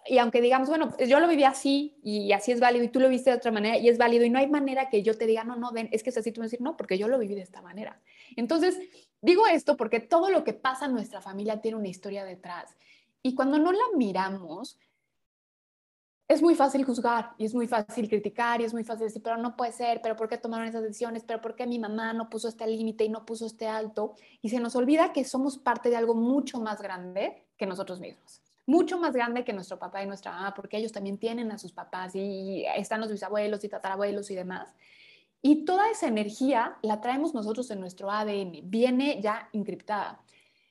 y 0.06 0.18
aunque 0.18 0.42
digamos, 0.42 0.70
bueno, 0.70 0.90
pues, 0.90 1.10
yo 1.10 1.20
lo 1.20 1.28
viví 1.28 1.44
así 1.44 1.98
y 2.04 2.32
así 2.32 2.52
es 2.52 2.60
válido 2.60 2.86
y 2.86 2.90
tú 2.90 3.00
lo 3.00 3.10
viste 3.10 3.30
de 3.30 3.38
otra 3.38 3.52
manera 3.52 3.78
y 3.78 3.90
es 3.90 3.98
válido 3.98 4.26
y 4.26 4.30
no 4.30 4.40
hay 4.40 4.48
manera 4.48 4.90
que 4.90 5.04
yo 5.04 5.18
te 5.18 5.26
diga, 5.26 5.44
no, 5.44 5.56
no, 5.56 5.72
ven, 5.72 5.90
es 5.92 6.04
que 6.04 6.10
es 6.10 6.18
así, 6.18 6.32
tú 6.32 6.42
me 6.42 6.46
decir, 6.46 6.62
no, 6.62 6.78
porque 6.78 6.98
yo 6.98 7.08
lo 7.08 7.20
viví 7.20 7.36
de 7.36 7.42
esta 7.42 7.62
manera. 7.62 8.02
Entonces, 8.36 8.78
digo 9.22 9.48
esto 9.48 9.78
porque 9.78 10.00
todo 10.00 10.30
lo 10.30 10.44
que 10.44 10.54
pasa 10.54 10.86
en 10.86 10.94
nuestra 10.94 11.22
familia 11.22 11.62
tiene 11.62 11.78
una 11.78 11.88
historia 11.88 12.26
detrás 12.26 12.76
y 13.22 13.36
cuando 13.36 13.58
no 13.58 13.72
la 13.72 13.84
miramos, 13.96 14.78
es 16.28 16.42
muy 16.42 16.56
fácil 16.56 16.84
juzgar 16.86 17.32
y 17.38 17.46
es 17.46 17.54
muy 17.54 17.68
fácil 17.68 18.08
criticar 18.08 18.62
y 18.62 18.64
es 18.64 18.74
muy 18.74 18.84
fácil 18.84 19.06
decir, 19.06 19.22
pero 19.22 19.38
no 19.38 19.56
puede 19.56 19.74
ser, 19.74 20.02
pero 20.02 20.16
¿por 20.16 20.30
qué 20.30 20.38
tomaron 20.38 20.68
esas 20.68 20.82
decisiones? 20.82 21.24
¿Pero 21.26 21.42
por 21.42 21.56
qué 21.56 21.68
mi 21.68 21.80
mamá 21.80 22.14
no 22.14 22.30
puso 22.30 22.48
este 22.48 22.66
límite 22.66 23.04
y 23.04 23.10
no 23.10 23.26
puso 23.26 23.46
este 23.46 23.68
alto? 23.68 24.16
Y 24.42 24.50
se 24.50 24.60
nos 24.60 24.76
olvida 24.76 25.12
que 25.12 25.26
somos 25.26 25.58
parte 25.58 25.90
de 25.90 25.98
algo 25.98 26.16
mucho 26.16 26.60
más 26.60 26.82
grande 26.82 27.46
que 27.58 27.66
nosotros 27.66 28.00
mismos 28.00 28.42
mucho 28.66 28.98
más 28.98 29.14
grande 29.14 29.44
que 29.44 29.54
nuestro 29.54 29.78
papá 29.78 30.04
y 30.04 30.08
nuestra 30.08 30.32
mamá, 30.32 30.54
porque 30.54 30.78
ellos 30.78 30.92
también 30.92 31.18
tienen 31.18 31.52
a 31.52 31.58
sus 31.58 31.74
papás 31.74 32.16
y 32.16 32.66
están 32.76 33.02
los 33.02 33.12
bisabuelos 33.12 33.64
y 33.64 33.70
tatarabuelos 33.70 34.32
y 34.32 34.36
demás. 34.36 34.74
Y 35.42 35.66
toda 35.66 35.90
esa 35.90 36.08
energía 36.08 36.78
la 36.82 37.02
traemos 37.02 37.34
nosotros 37.34 37.70
en 37.72 37.82
nuestro 37.82 38.10
ADN, 38.10 38.62
viene 38.64 39.22
ya 39.22 39.50
encriptada. 39.52 40.22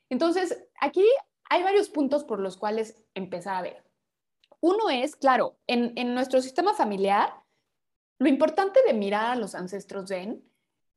Entonces, 0.08 0.64
aquí 0.80 1.04
hay 1.50 1.62
varios 1.62 1.90
puntos 1.90 2.24
por 2.24 2.40
los 2.40 2.56
cuales 2.56 3.02
empezar 3.14 3.56
a 3.56 3.62
ver. 3.62 3.84
Uno 4.60 4.88
es, 4.88 5.16
claro, 5.16 5.56
en, 5.66 5.92
en 5.96 6.14
nuestro 6.14 6.40
sistema 6.40 6.72
familiar, 6.72 7.34
lo 8.18 8.28
importante 8.28 8.80
de 8.86 8.94
mirar 8.94 9.26
a 9.26 9.36
los 9.36 9.54
ancestros 9.54 10.08
zen 10.08 10.42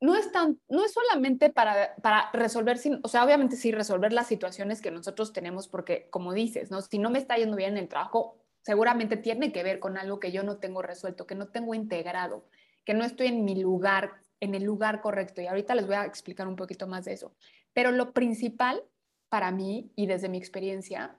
no 0.06 0.16
es, 0.16 0.32
tan, 0.32 0.60
no 0.70 0.86
es 0.86 0.94
solamente 0.94 1.50
para, 1.50 1.96
para 1.96 2.30
resolver, 2.32 2.80
o 3.02 3.08
sea, 3.08 3.26
obviamente 3.26 3.56
sí 3.56 3.72
resolver 3.72 4.14
las 4.14 4.28
situaciones 4.28 4.82
que 4.82 4.92
nosotros 4.92 5.34
tenemos, 5.34 5.68
porque 5.68 6.08
como 6.12 6.34
dices, 6.34 6.70
¿no? 6.70 6.82
si 6.82 7.00
no 7.00 7.10
me 7.10 7.18
está 7.18 7.38
yendo 7.38 7.58
bien 7.58 7.72
en 7.72 7.78
el 7.80 7.90
trabajo, 7.90 8.38
seguramente 8.62 9.18
tiene 9.18 9.52
que 9.52 9.64
ver 9.64 9.80
con 9.80 9.98
algo 9.98 10.20
que 10.20 10.32
yo 10.32 10.44
no 10.44 10.58
tengo 10.58 10.84
resuelto, 10.84 11.26
que 11.26 11.34
no 11.34 11.48
tengo 11.48 11.74
integrado, 11.74 12.46
que 12.84 12.94
no 12.94 13.04
estoy 13.04 13.28
en 13.28 13.46
mi 13.46 13.60
lugar, 13.60 14.14
en 14.40 14.54
el 14.54 14.64
lugar 14.64 15.02
correcto. 15.02 15.42
Y 15.42 15.48
ahorita 15.48 15.74
les 15.74 15.88
voy 15.88 15.96
a 15.96 16.06
explicar 16.06 16.48
un 16.48 16.56
poquito 16.56 16.86
más 16.86 17.06
de 17.06 17.14
eso. 17.14 17.34
Pero 17.74 17.92
lo 17.92 18.14
principal 18.14 18.84
para 19.30 19.52
mí 19.52 19.92
y 19.96 20.06
desde 20.06 20.30
mi 20.30 20.38
experiencia, 20.38 21.16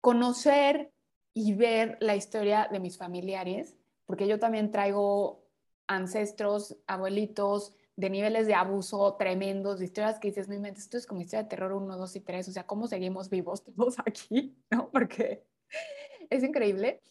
conocer 0.00 0.92
y 1.32 1.54
ver 1.54 1.96
la 2.00 2.16
historia 2.16 2.68
de 2.70 2.80
mis 2.80 2.98
familiares, 2.98 3.76
porque 4.04 4.26
yo 4.26 4.38
también 4.38 4.70
traigo 4.70 5.41
ancestros, 5.86 6.76
abuelitos, 6.86 7.74
de 7.96 8.10
niveles 8.10 8.46
de 8.46 8.54
abuso 8.54 9.14
tremendos, 9.16 9.78
de 9.78 9.84
historias 9.84 10.18
que 10.18 10.28
dices, 10.28 10.48
no 10.48 10.54
inventes, 10.54 10.84
esto 10.84 10.96
es 10.96 11.06
como 11.06 11.20
historia 11.20 11.42
de 11.42 11.50
terror 11.50 11.72
1, 11.72 11.96
2 11.96 12.16
y 12.16 12.20
3, 12.20 12.48
o 12.48 12.52
sea, 12.52 12.66
¿cómo 12.66 12.86
seguimos 12.86 13.28
vivos 13.28 13.62
todos 13.76 13.98
aquí? 13.98 14.56
¿No? 14.70 14.90
Porque 14.90 15.44
es 16.30 16.42
increíble 16.42 17.02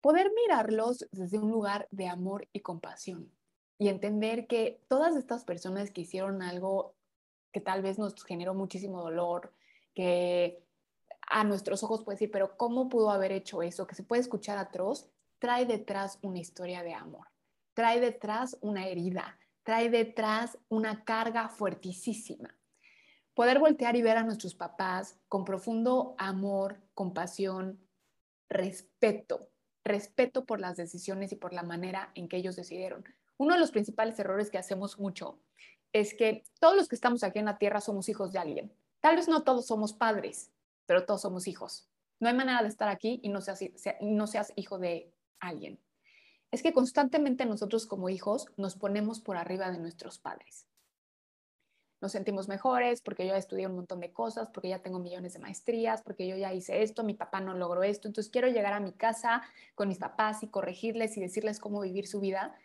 poder 0.00 0.30
mirarlos 0.34 1.06
desde 1.12 1.38
un 1.38 1.50
lugar 1.50 1.86
de 1.90 2.08
amor 2.08 2.48
y 2.52 2.60
compasión 2.60 3.30
y 3.78 3.88
entender 3.88 4.46
que 4.46 4.82
todas 4.88 5.16
estas 5.16 5.44
personas 5.44 5.90
que 5.90 6.02
hicieron 6.02 6.42
algo 6.42 6.94
que 7.52 7.60
tal 7.60 7.82
vez 7.82 7.98
nos 7.98 8.14
generó 8.24 8.54
muchísimo 8.54 9.02
dolor, 9.02 9.52
que 9.94 10.62
a 11.22 11.44
nuestros 11.44 11.82
ojos 11.82 12.04
puede 12.04 12.16
decir, 12.16 12.30
pero 12.30 12.56
¿cómo 12.56 12.88
pudo 12.88 13.10
haber 13.10 13.32
hecho 13.32 13.62
eso? 13.62 13.86
Que 13.86 13.94
se 13.94 14.02
puede 14.02 14.20
escuchar 14.20 14.58
atroz, 14.58 15.08
trae 15.38 15.64
detrás 15.64 16.18
una 16.22 16.38
historia 16.38 16.82
de 16.82 16.94
amor 16.94 17.26
trae 17.74 18.00
detrás 18.00 18.56
una 18.60 18.86
herida, 18.86 19.38
trae 19.62 19.90
detrás 19.90 20.58
una 20.68 21.04
carga 21.04 21.48
fuertísima. 21.48 22.56
Poder 23.34 23.58
voltear 23.58 23.96
y 23.96 24.02
ver 24.02 24.16
a 24.16 24.22
nuestros 24.22 24.54
papás 24.54 25.18
con 25.28 25.44
profundo 25.44 26.14
amor, 26.18 26.80
compasión, 26.94 27.80
respeto, 28.48 29.50
respeto 29.84 30.44
por 30.44 30.60
las 30.60 30.76
decisiones 30.76 31.32
y 31.32 31.36
por 31.36 31.52
la 31.52 31.62
manera 31.62 32.10
en 32.14 32.28
que 32.28 32.36
ellos 32.36 32.56
decidieron. 32.56 33.04
Uno 33.38 33.54
de 33.54 33.60
los 33.60 33.70
principales 33.70 34.18
errores 34.18 34.50
que 34.50 34.58
hacemos 34.58 34.98
mucho 34.98 35.40
es 35.92 36.14
que 36.14 36.44
todos 36.60 36.76
los 36.76 36.88
que 36.88 36.96
estamos 36.96 37.22
aquí 37.22 37.38
en 37.38 37.46
la 37.46 37.58
tierra 37.58 37.80
somos 37.80 38.08
hijos 38.08 38.32
de 38.32 38.38
alguien. 38.38 38.72
Tal 39.00 39.16
vez 39.16 39.28
no 39.28 39.42
todos 39.42 39.66
somos 39.66 39.94
padres, 39.94 40.52
pero 40.86 41.06
todos 41.06 41.22
somos 41.22 41.48
hijos. 41.48 41.88
No 42.18 42.28
hay 42.28 42.34
manera 42.34 42.62
de 42.62 42.68
estar 42.68 42.88
aquí 42.88 43.20
y 43.22 43.30
no 43.30 43.40
seas, 43.40 43.64
no 44.00 44.26
seas 44.26 44.52
hijo 44.56 44.78
de 44.78 45.10
alguien 45.38 45.80
es 46.50 46.62
que 46.62 46.72
constantemente 46.72 47.46
nosotros 47.46 47.86
como 47.86 48.08
hijos 48.08 48.46
nos 48.56 48.76
ponemos 48.76 49.20
por 49.20 49.36
arriba 49.36 49.70
de 49.70 49.78
nuestros 49.78 50.18
padres. 50.18 50.66
Nos 52.00 52.12
sentimos 52.12 52.48
mejores 52.48 53.02
porque 53.02 53.26
yo 53.26 53.34
ya 53.34 53.38
estudié 53.38 53.66
un 53.66 53.76
montón 53.76 54.00
de 54.00 54.12
cosas, 54.12 54.48
porque 54.50 54.70
ya 54.70 54.82
tengo 54.82 54.98
millones 54.98 55.34
de 55.34 55.38
maestrías, 55.38 56.02
porque 56.02 56.26
yo 56.26 56.36
ya 56.36 56.52
hice 56.54 56.82
esto, 56.82 57.04
mi 57.04 57.14
papá 57.14 57.40
no 57.40 57.54
logró 57.54 57.82
esto, 57.82 58.08
entonces 58.08 58.32
quiero 58.32 58.48
llegar 58.48 58.72
a 58.72 58.80
mi 58.80 58.92
casa 58.92 59.42
con 59.74 59.88
mis 59.88 59.98
papás 59.98 60.42
y 60.42 60.48
corregirles 60.48 61.16
y 61.16 61.20
decirles 61.20 61.60
cómo 61.60 61.80
vivir 61.82 62.06
su 62.06 62.20
vida, 62.20 62.56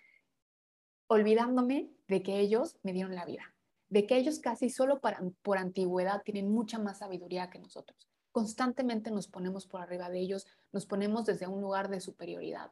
olvidándome 1.08 1.92
de 2.08 2.24
que 2.24 2.40
ellos 2.40 2.78
me 2.82 2.94
dieron 2.94 3.14
la 3.14 3.26
vida, 3.26 3.54
de 3.90 4.08
que 4.08 4.16
ellos 4.16 4.40
casi 4.40 4.70
solo 4.70 5.02
por 5.02 5.58
antigüedad 5.58 6.24
tienen 6.24 6.50
mucha 6.50 6.80
más 6.80 7.00
sabiduría 7.00 7.50
que 7.50 7.60
nosotros. 7.60 8.10
Constantemente 8.32 9.12
nos 9.12 9.28
ponemos 9.28 9.68
por 9.68 9.82
arriba 9.82 10.10
de 10.10 10.20
ellos, 10.20 10.48
nos 10.72 10.86
ponemos 10.86 11.26
desde 11.26 11.48
un 11.48 11.62
lugar 11.62 11.90
de 11.90 12.00
superioridad. 12.00 12.72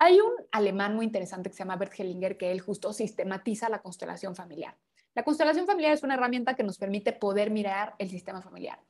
Hay 0.00 0.20
un 0.20 0.32
alemán 0.52 0.94
muy 0.94 1.06
interesante 1.06 1.50
que 1.50 1.56
se 1.56 1.60
llama 1.60 1.76
Bert 1.76 1.98
Hellinger 1.98 2.36
que 2.36 2.52
él 2.52 2.60
justo 2.60 2.92
sistematiza 2.92 3.68
la 3.68 3.82
constelación 3.82 4.36
familiar. 4.36 4.78
La 5.14 5.24
constelación 5.24 5.66
familiar 5.66 5.92
es 5.92 6.04
una 6.04 6.14
herramienta 6.14 6.54
que 6.54 6.62
nos 6.62 6.78
permite 6.78 7.12
poder 7.12 7.50
mirar 7.50 7.96
el 7.98 8.08
sistema 8.08 8.40
familiar. 8.40 8.80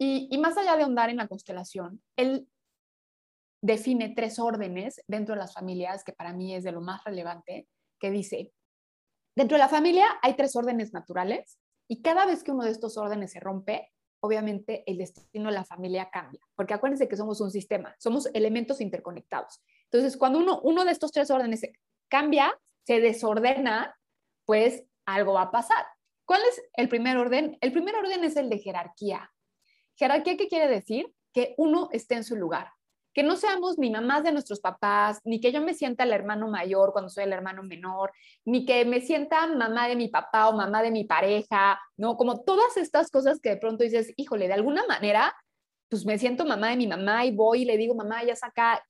Y, 0.00 0.38
más 0.38 0.56
allá 0.56 0.76
de 0.76 0.84
ahondar 0.84 1.10
en 1.10 1.16
la 1.16 1.26
constelación, 1.26 2.00
él 2.16 2.48
define 3.60 4.10
tres 4.10 4.38
órdenes 4.38 5.02
dentro 5.08 5.34
de 5.34 5.40
las 5.40 5.52
familias, 5.52 6.04
que 6.04 6.12
para 6.12 6.32
mí 6.32 6.54
es 6.54 6.62
de 6.62 6.72
lo 6.72 6.80
más 6.80 7.02
relevante, 7.04 7.68
que 7.98 8.10
dice, 8.12 8.52
dentro 9.36 9.56
de 9.56 9.58
la 9.58 9.68
familia 9.68 10.06
hay 10.22 10.34
tres 10.34 10.54
órdenes 10.54 10.92
naturales 10.92 11.58
y 11.88 12.00
cada 12.00 12.26
vez 12.26 12.44
que 12.44 12.52
uno 12.52 12.64
de 12.64 12.70
estos 12.70 12.96
órdenes 12.96 13.32
se 13.32 13.40
rompe, 13.40 13.92
obviamente 14.20 14.84
el 14.86 14.98
destino 14.98 15.48
de 15.48 15.56
la 15.56 15.64
familia 15.64 16.10
cambia, 16.10 16.40
porque 16.54 16.74
acuérdense 16.74 17.08
que 17.08 17.16
somos 17.16 17.40
un 17.40 17.50
sistema, 17.50 17.94
somos 17.98 18.26
elementos 18.34 18.80
interconectados. 18.80 19.60
Entonces, 19.90 20.16
cuando 20.16 20.38
uno, 20.38 20.60
uno 20.62 20.84
de 20.84 20.92
estos 20.92 21.12
tres 21.12 21.30
órdenes 21.30 21.62
cambia, 22.08 22.58
se 22.86 23.00
desordena, 23.00 23.94
pues 24.44 24.84
algo 25.06 25.34
va 25.34 25.42
a 25.42 25.50
pasar. 25.50 25.86
¿Cuál 26.24 26.42
es 26.50 26.62
el 26.74 26.88
primer 26.88 27.16
orden? 27.16 27.56
El 27.60 27.72
primer 27.72 27.94
orden 27.96 28.22
es 28.24 28.36
el 28.36 28.50
de 28.50 28.58
jerarquía. 28.58 29.32
¿Jerarquía 29.96 30.36
qué 30.36 30.48
quiere 30.48 30.68
decir? 30.68 31.12
Que 31.32 31.54
uno 31.56 31.88
esté 31.92 32.16
en 32.16 32.24
su 32.24 32.36
lugar. 32.36 32.70
Que 33.14 33.22
no 33.22 33.36
seamos 33.36 33.78
ni 33.78 33.90
mamás 33.90 34.22
de 34.24 34.32
nuestros 34.32 34.60
papás, 34.60 35.20
ni 35.24 35.40
que 35.40 35.52
yo 35.52 35.62
me 35.62 35.72
sienta 35.74 36.04
el 36.04 36.12
hermano 36.12 36.48
mayor 36.48 36.92
cuando 36.92 37.08
soy 37.08 37.24
el 37.24 37.32
hermano 37.32 37.62
menor, 37.62 38.12
ni 38.44 38.66
que 38.66 38.84
me 38.84 39.00
sienta 39.00 39.46
mamá 39.46 39.88
de 39.88 39.96
mi 39.96 40.08
papá 40.08 40.48
o 40.48 40.52
mamá 40.52 40.82
de 40.82 40.90
mi 40.90 41.04
pareja, 41.04 41.80
¿no? 41.96 42.16
Como 42.16 42.42
todas 42.44 42.76
estas 42.76 43.10
cosas 43.10 43.40
que 43.40 43.48
de 43.50 43.56
pronto 43.56 43.84
dices, 43.84 44.12
híjole, 44.16 44.48
de 44.48 44.54
alguna 44.54 44.86
manera, 44.86 45.34
pues 45.88 46.04
me 46.04 46.18
siento 46.18 46.44
mamá 46.44 46.68
de 46.68 46.76
mi 46.76 46.86
mamá 46.86 47.24
y 47.24 47.34
voy 47.34 47.62
y 47.62 47.64
le 47.64 47.78
digo, 47.78 47.94
mamá, 47.94 48.22
ya 48.22 48.36
saca, 48.36 48.82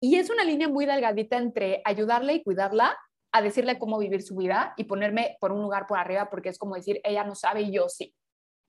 y 0.00 0.16
es 0.16 0.30
una 0.30 0.44
línea 0.44 0.68
muy 0.68 0.86
delgadita 0.86 1.36
entre 1.36 1.82
ayudarle 1.84 2.34
y 2.34 2.42
cuidarla 2.42 2.96
a 3.32 3.42
decirle 3.42 3.78
cómo 3.78 3.98
vivir 3.98 4.22
su 4.22 4.34
vida 4.36 4.72
y 4.76 4.84
ponerme 4.84 5.36
por 5.40 5.52
un 5.52 5.62
lugar 5.62 5.86
por 5.86 5.98
arriba 5.98 6.30
porque 6.30 6.48
es 6.48 6.58
como 6.58 6.74
decir, 6.74 7.00
ella 7.04 7.22
no 7.24 7.34
sabe 7.34 7.62
y 7.62 7.72
yo 7.72 7.88
sí. 7.88 8.14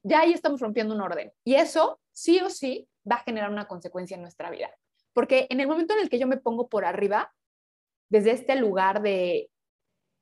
Ya 0.03 0.21
ahí 0.21 0.33
estamos 0.33 0.59
rompiendo 0.59 0.93
un 0.93 1.01
orden. 1.01 1.31
Y 1.43 1.55
eso 1.55 1.99
sí 2.11 2.39
o 2.39 2.49
sí 2.49 2.87
va 3.09 3.17
a 3.17 3.23
generar 3.23 3.49
una 3.49 3.67
consecuencia 3.67 4.15
en 4.15 4.21
nuestra 4.21 4.49
vida. 4.51 4.69
Porque 5.13 5.47
en 5.49 5.59
el 5.59 5.67
momento 5.67 5.93
en 5.93 6.01
el 6.01 6.09
que 6.09 6.19
yo 6.19 6.27
me 6.27 6.37
pongo 6.37 6.69
por 6.69 6.85
arriba, 6.85 7.33
desde 8.09 8.31
este 8.31 8.55
lugar 8.55 9.01
de 9.01 9.49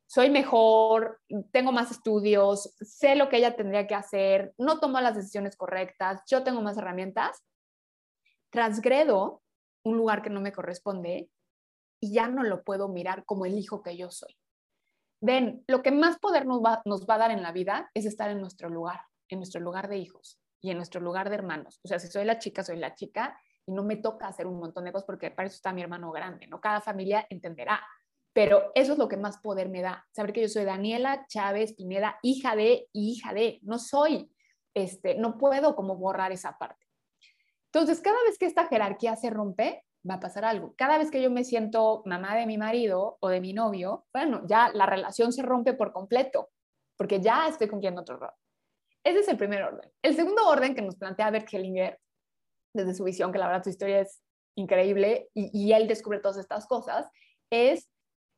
soy 0.07 0.29
mejor, 0.29 1.21
tengo 1.51 1.71
más 1.71 1.91
estudios, 1.91 2.73
sé 2.81 3.15
lo 3.15 3.29
que 3.29 3.37
ella 3.37 3.55
tendría 3.55 3.87
que 3.87 3.95
hacer, 3.95 4.53
no 4.57 4.79
tomo 4.79 4.99
las 5.01 5.15
decisiones 5.15 5.55
correctas, 5.55 6.21
yo 6.27 6.43
tengo 6.43 6.61
más 6.61 6.77
herramientas, 6.77 7.43
transgredo 8.49 9.43
un 9.83 9.97
lugar 9.97 10.21
que 10.21 10.29
no 10.29 10.41
me 10.41 10.51
corresponde 10.51 11.29
y 12.01 12.13
ya 12.13 12.27
no 12.27 12.43
lo 12.43 12.63
puedo 12.63 12.87
mirar 12.87 13.25
como 13.25 13.45
el 13.45 13.57
hijo 13.57 13.81
que 13.83 13.97
yo 13.97 14.09
soy. 14.11 14.35
Ven, 15.21 15.63
lo 15.67 15.81
que 15.81 15.91
más 15.91 16.17
poder 16.17 16.45
nos 16.45 16.61
va, 16.61 16.81
nos 16.85 17.05
va 17.05 17.15
a 17.15 17.19
dar 17.19 17.31
en 17.31 17.41
la 17.41 17.51
vida 17.51 17.89
es 17.93 18.05
estar 18.05 18.29
en 18.29 18.39
nuestro 18.39 18.69
lugar, 18.69 19.01
en 19.27 19.39
nuestro 19.39 19.59
lugar 19.59 19.89
de 19.89 19.97
hijos 19.97 20.39
y 20.61 20.71
en 20.71 20.77
nuestro 20.77 21.01
lugar 21.01 21.29
de 21.29 21.35
hermanos. 21.35 21.79
O 21.83 21.87
sea, 21.87 21.99
si 21.99 22.07
soy 22.07 22.23
la 22.25 22.39
chica, 22.39 22.63
soy 22.63 22.77
la 22.77 22.95
chica 22.95 23.37
y 23.65 23.73
no 23.73 23.83
me 23.83 23.97
toca 23.97 24.27
hacer 24.27 24.47
un 24.47 24.59
montón 24.59 24.85
de 24.85 24.91
cosas 24.91 25.05
porque 25.05 25.31
para 25.31 25.47
eso 25.47 25.55
está 25.55 25.73
mi 25.73 25.81
hermano 25.81 26.11
grande, 26.11 26.47
¿no? 26.47 26.61
Cada 26.61 26.79
familia 26.79 27.27
entenderá. 27.29 27.81
Pero 28.31 28.71
eso 28.75 28.93
es 28.93 28.99
lo 28.99 29.09
que 29.09 29.17
más 29.17 29.39
poder 29.39 29.69
me 29.69 29.81
da, 29.81 30.07
saber 30.11 30.33
que 30.33 30.41
yo 30.41 30.47
soy 30.47 30.63
Daniela 30.63 31.25
Chávez 31.27 31.73
Pineda, 31.73 32.19
hija 32.21 32.55
de 32.55 32.87
y 32.93 33.11
hija 33.11 33.33
de, 33.33 33.59
no 33.63 33.79
soy, 33.79 34.31
este, 34.73 35.15
no 35.15 35.37
puedo 35.37 35.75
como 35.75 35.97
borrar 35.97 36.31
esa 36.31 36.57
parte. 36.57 36.85
Entonces, 37.71 38.01
cada 38.01 38.21
vez 38.23 38.37
que 38.37 38.47
esta 38.47 38.67
jerarquía 38.67 39.15
se 39.15 39.29
rompe, 39.29 39.83
va 40.09 40.15
a 40.15 40.19
pasar 40.19 40.45
algo. 40.45 40.73
Cada 40.75 40.97
vez 40.97 41.11
que 41.11 41.21
yo 41.21 41.29
me 41.29 41.43
siento 41.43 42.01
mamá 42.05 42.35
de 42.35 42.45
mi 42.45 42.57
marido 42.57 43.17
o 43.19 43.29
de 43.29 43.41
mi 43.41 43.53
novio, 43.53 44.07
bueno, 44.13 44.41
ya 44.47 44.69
la 44.73 44.85
relación 44.85 45.31
se 45.31 45.43
rompe 45.43 45.73
por 45.73 45.91
completo, 45.91 46.49
porque 46.97 47.21
ya 47.21 47.47
estoy 47.47 47.67
cumpliendo 47.67 48.01
otro 48.01 48.17
rol. 48.17 48.33
Ese 49.03 49.19
es 49.19 49.27
el 49.27 49.37
primer 49.37 49.63
orden. 49.63 49.91
El 50.01 50.15
segundo 50.15 50.47
orden 50.47 50.73
que 50.73 50.81
nos 50.81 50.95
plantea 50.95 51.29
Bert 51.29 51.47
Hellinger, 51.51 51.99
desde 52.73 52.93
su 52.93 53.03
visión, 53.03 53.31
que 53.31 53.39
la 53.39 53.47
verdad 53.47 53.63
su 53.63 53.69
historia 53.69 54.01
es 54.01 54.21
increíble 54.55 55.29
y, 55.33 55.49
y 55.53 55.73
él 55.73 55.87
descubre 55.87 56.19
todas 56.19 56.37
estas 56.37 56.65
cosas, 56.65 57.09
es 57.51 57.89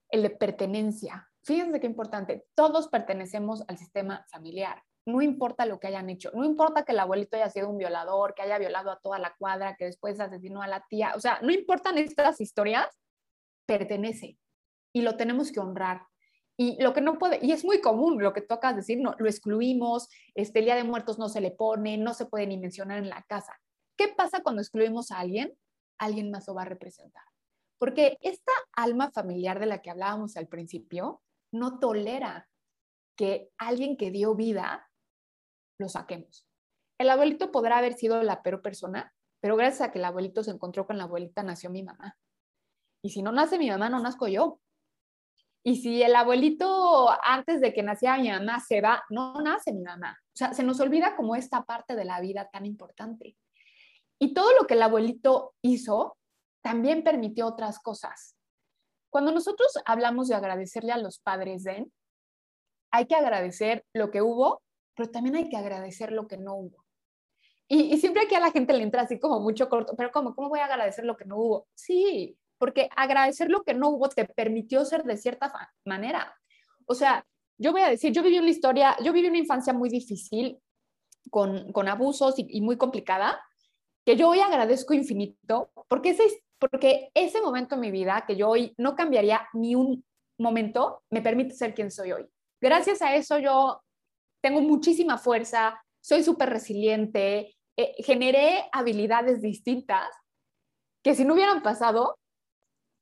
el 0.10 0.24
de 0.24 0.30
pertenencia. 0.30 1.28
Fíjense 1.44 1.80
qué 1.80 1.88
importante, 1.88 2.46
todos 2.54 2.90
pertenecemos 2.90 3.64
al 3.68 3.78
sistema 3.78 4.26
familiar 4.30 4.84
no 5.06 5.22
importa 5.22 5.66
lo 5.66 5.80
que 5.80 5.88
hayan 5.88 6.10
hecho, 6.10 6.32
no 6.34 6.46
importa 6.46 6.84
que 6.84 6.92
el 6.92 7.00
abuelito 7.00 7.36
haya 7.38 7.50
sido 7.50 7.70
un 7.70 7.78
violador, 7.78 8.34
que 8.36 8.44
haya 8.44 8.58
violado 8.58 8.92
a 8.92 9.00
toda 9.00 9.20
la 9.20 9.36
cuadra, 9.38 9.76
que 9.76 9.86
después 9.86 10.20
asesinó 10.20 10.62
a 10.62 10.68
la 10.68 10.86
tía, 10.88 11.14
o 11.16 11.20
sea, 11.20 11.40
no 11.42 11.52
importan 11.52 11.98
estas 11.98 12.40
historias, 12.40 12.88
pertenece 13.66 14.38
y 14.94 15.02
lo 15.02 15.18
tenemos 15.18 15.52
que 15.52 15.60
honrar. 15.60 16.04
Y 16.58 16.80
lo 16.82 16.94
que 16.94 17.02
no 17.02 17.18
puede, 17.18 17.40
y 17.42 17.54
es 17.54 17.66
muy 17.66 17.82
común 17.82 18.22
lo 18.22 18.34
que 18.34 18.42
tú 18.42 18.54
acabas 18.54 18.76
de 18.76 18.82
decir, 18.82 19.00
no, 19.00 19.16
lo 19.18 19.28
excluimos, 19.28 20.10
este, 20.36 20.60
el 20.60 20.66
Día 20.66 20.76
de 20.76 20.84
Muertos 20.84 21.18
no 21.18 21.28
se 21.28 21.42
le 21.42 21.52
pone, 21.52 21.98
no 21.98 22.14
se 22.14 22.26
puede 22.26 22.46
ni 22.46 22.58
mencionar 22.58 23.00
en 23.00 23.10
la 23.10 23.24
casa. 23.24 23.60
¿Qué 23.98 24.10
pasa 24.10 24.44
cuando 24.44 24.62
excluimos 24.62 25.10
a 25.12 25.20
alguien? 25.20 25.58
Alguien 25.98 26.30
más 26.30 26.48
lo 26.48 26.54
va 26.54 26.64
a 26.64 26.66
representar. 26.66 27.24
Porque 27.80 28.18
esta 28.22 28.52
alma 28.74 29.10
familiar 29.12 29.60
de 29.60 29.66
la 29.66 29.82
que 29.82 29.90
hablábamos 29.90 30.38
al 30.38 30.48
principio 30.48 31.24
no 31.52 31.80
tolera 31.80 32.48
que 33.16 33.50
alguien 33.58 33.98
que 33.98 34.12
dio 34.12 34.36
vida 34.36 34.91
lo 35.82 35.90
saquemos. 35.90 36.48
El 36.98 37.10
abuelito 37.10 37.52
podrá 37.52 37.80
haber 37.80 37.96
sido 37.96 38.24
la 38.24 38.42
peor 38.42 38.62
persona, 38.62 39.14
pero 39.42 39.58
gracias 39.58 39.82
a 39.82 39.92
que 39.92 40.00
el 40.00 40.06
abuelito 40.06 40.44
se 40.44 40.52
encontró 40.52 40.86
con 40.86 40.98
la 40.98 41.04
abuelita 41.04 41.44
nació 41.44 41.70
mi 41.70 41.84
mamá. 41.84 42.18
Y 43.04 43.10
si 43.10 43.24
no 43.24 43.32
nace 43.32 43.58
mi 43.58 43.70
mamá, 43.70 43.90
no 43.90 44.00
nazco 44.00 44.28
yo. 44.28 44.60
Y 45.64 45.82
si 45.82 46.02
el 46.02 46.16
abuelito 46.16 47.10
antes 47.24 47.60
de 47.60 47.74
que 47.74 47.84
naciera 47.84 48.18
mi 48.18 48.30
mamá 48.30 48.60
se 48.60 48.82
va, 48.82 49.04
no 49.10 49.42
nace 49.42 49.74
mi 49.74 49.82
mamá. 49.82 50.18
O 50.28 50.38
sea, 50.38 50.54
se 50.54 50.64
nos 50.64 50.80
olvida 50.80 51.16
como 51.16 51.36
esta 51.36 51.66
parte 51.66 51.96
de 51.96 52.06
la 52.06 52.22
vida 52.22 52.50
tan 52.52 52.66
importante. 52.66 53.36
Y 54.20 54.34
todo 54.34 54.52
lo 54.60 54.68
que 54.68 54.76
el 54.76 54.82
abuelito 54.84 55.56
hizo 55.64 56.18
también 56.64 57.04
permitió 57.04 57.48
otras 57.48 57.80
cosas. 57.80 58.36
Cuando 59.12 59.32
nosotros 59.32 59.72
hablamos 59.86 60.28
de 60.28 60.36
agradecerle 60.36 60.92
a 60.92 60.98
los 60.98 61.20
padres 61.20 61.64
de, 61.64 61.88
hay 62.92 63.08
que 63.08 63.16
agradecer 63.16 63.84
lo 63.94 64.12
que 64.12 64.22
hubo 64.22 64.62
pero 64.96 65.10
también 65.10 65.36
hay 65.36 65.50
que 65.50 65.58
agradecer 65.58 66.12
lo 66.12 66.28
que 66.28 66.38
no 66.38 66.56
hubo. 66.56 66.86
Y, 67.68 67.98
siempre 68.00 68.24
aquí 68.24 68.36
a 68.36 68.42
la 68.42 68.52
gente 68.52 68.74
le 68.74 68.84
entra 68.84 69.04
así 69.04 69.18
como 69.18 69.40
mucho 69.40 69.70
corto, 69.70 69.96
pero 69.96 70.12
¿cómo? 70.12 70.36
¿Cómo 70.36 70.50
voy 70.50 70.60
a 70.60 70.66
agradecer 70.66 71.06
lo 71.06 71.16
que 71.16 71.24
no 71.24 71.38
hubo? 71.38 71.68
Sí, 71.74 72.38
porque 72.58 72.90
agradecer 72.96 73.50
lo 73.50 73.64
que 73.64 73.74
no 73.74 73.90
hubo 73.90 74.10
te 74.10 74.26
permitió 74.26 74.84
ser 74.84 75.04
de 75.04 75.16
cierta 75.16 75.54
manera. 75.86 76.36
O 76.86 76.94
sea, 76.94 77.26
yo 77.58 77.72
voy 77.72 77.82
a 77.82 77.90
decir, 77.90 78.12
yo 78.12 78.24
viví 78.24 78.40
una 78.40 78.50
historia, 78.50 78.98
yo 79.02 79.14
viví 79.14 79.30
una 79.30 79.38
infancia 79.38 79.72
muy 79.72 79.88
difícil, 79.90 80.60
con, 81.30 81.72
con 81.72 81.88
abusos 81.88 82.38
y, 82.40 82.46
y, 82.50 82.60
muy 82.60 82.78
complicada, 82.78 83.42
que 84.06 84.18
yo 84.18 84.30
hoy 84.30 84.40
agradezco 84.42 84.94
infinito, 84.94 85.72
porque 85.88 86.10
ese, 86.10 86.44
porque 86.60 87.10
ese 87.14 87.42
momento 87.42 87.76
en 87.76 87.82
mi 87.82 87.92
vida, 87.92 88.26
que 88.28 88.36
yo 88.36 88.50
hoy 88.50 88.74
no 88.78 88.96
cambiaría 88.96 89.48
ni 89.54 89.76
un 89.76 90.04
momento, 90.38 91.04
me 91.10 91.22
permite 91.22 91.56
ser 91.56 91.74
quien 91.74 91.90
soy 91.90 92.12
hoy. 92.12 92.28
Gracias 92.60 93.02
a 93.02 93.16
eso 93.16 93.40
yo 93.40 93.82
tengo 94.42 94.62
muchísima 94.62 95.18
fuerza, 95.18 95.82
soy 96.02 96.24
súper 96.24 96.50
resiliente, 96.50 97.56
eh, 97.78 97.94
generé 98.04 98.70
habilidades 98.72 99.42
distintas 99.42 100.10
que 101.04 101.16
si 101.16 101.26
no 101.26 101.34
hubieran 101.34 101.64
pasado, 101.64 102.18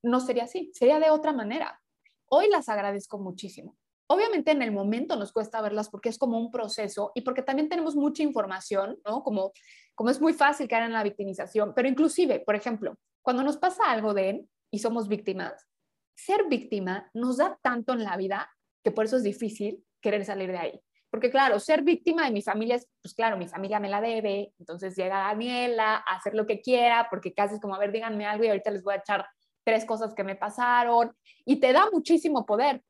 no 0.04 0.20
sería 0.20 0.44
así, 0.44 0.72
sería 0.74 1.00
de 1.00 1.10
otra 1.10 1.34
manera. 1.34 1.82
Hoy 2.28 2.50
las 2.50 2.70
agradezco 2.70 3.18
muchísimo. 3.18 3.78
Obviamente 4.08 4.52
en 4.52 4.62
el 4.62 4.72
momento 4.72 5.16
nos 5.16 5.32
cuesta 5.32 5.62
verlas 5.62 5.90
porque 5.90 6.10
es 6.10 6.18
como 6.18 6.40
un 6.40 6.50
proceso 6.50 7.12
y 7.14 7.22
porque 7.22 7.44
también 7.44 7.70
tenemos 7.70 7.96
mucha 7.96 8.24
información, 8.24 8.98
¿no? 9.06 9.24
Como, 9.24 9.52
como 9.96 10.10
es 10.10 10.20
muy 10.20 10.34
fácil 10.34 10.68
caer 10.68 10.84
en 10.84 10.94
la 10.94 11.04
victimización, 11.04 11.74
pero 11.76 11.88
inclusive, 11.88 12.40
por 12.40 12.56
ejemplo, 12.56 12.98
cuando 13.22 13.44
nos 13.44 13.58
pasa 13.58 13.84
algo 13.88 14.14
de 14.14 14.30
él 14.30 14.50
y 14.72 14.80
somos 14.80 15.08
víctimas, 15.08 15.68
ser 16.16 16.48
víctima 16.50 17.10
nos 17.14 17.38
da 17.38 17.60
tanto 17.62 17.94
en 17.94 18.04
la 18.04 18.18
vida 18.18 18.50
que 18.84 18.92
por 18.92 19.06
eso 19.06 19.18
es 19.18 19.24
difícil 19.24 19.86
querer 20.02 20.26
salir 20.26 20.52
de 20.52 20.58
ahí. 20.58 20.82
Porque 21.10 21.32
claro, 21.32 21.60
ser 21.60 21.82
víctima 21.82 22.26
de 22.26 22.32
mi 22.32 22.42
familia 22.42 22.76
es, 22.76 22.88
pues 23.02 23.14
claro, 23.14 23.38
mi 23.38 23.48
familia 23.48 23.80
me 23.80 23.90
la 23.90 24.00
debe, 24.00 24.54
entonces 24.60 24.96
llega 24.96 25.20
Daniela 25.20 25.96
a 25.96 26.16
hacer 26.16 26.36
lo 26.36 26.46
que 26.46 26.62
quiera, 26.62 27.08
porque 27.10 27.34
casi 27.34 27.56
es 27.56 27.62
como, 27.62 27.76
a 27.76 27.80
ver, 27.80 27.92
díganme 27.92 28.26
algo 28.26 28.44
y 28.44 28.50
ahorita 28.50 28.70
les 28.72 28.84
voy 28.84 28.94
a 28.94 28.98
echar 28.98 29.26
tres 29.64 29.86
cosas 29.86 30.14
que 30.14 30.24
me 30.24 30.36
pasaron, 30.36 31.16
y 31.46 31.60
te 31.60 31.74
da 31.74 31.90
muchísimo 31.92 32.46
poder. 32.46 32.82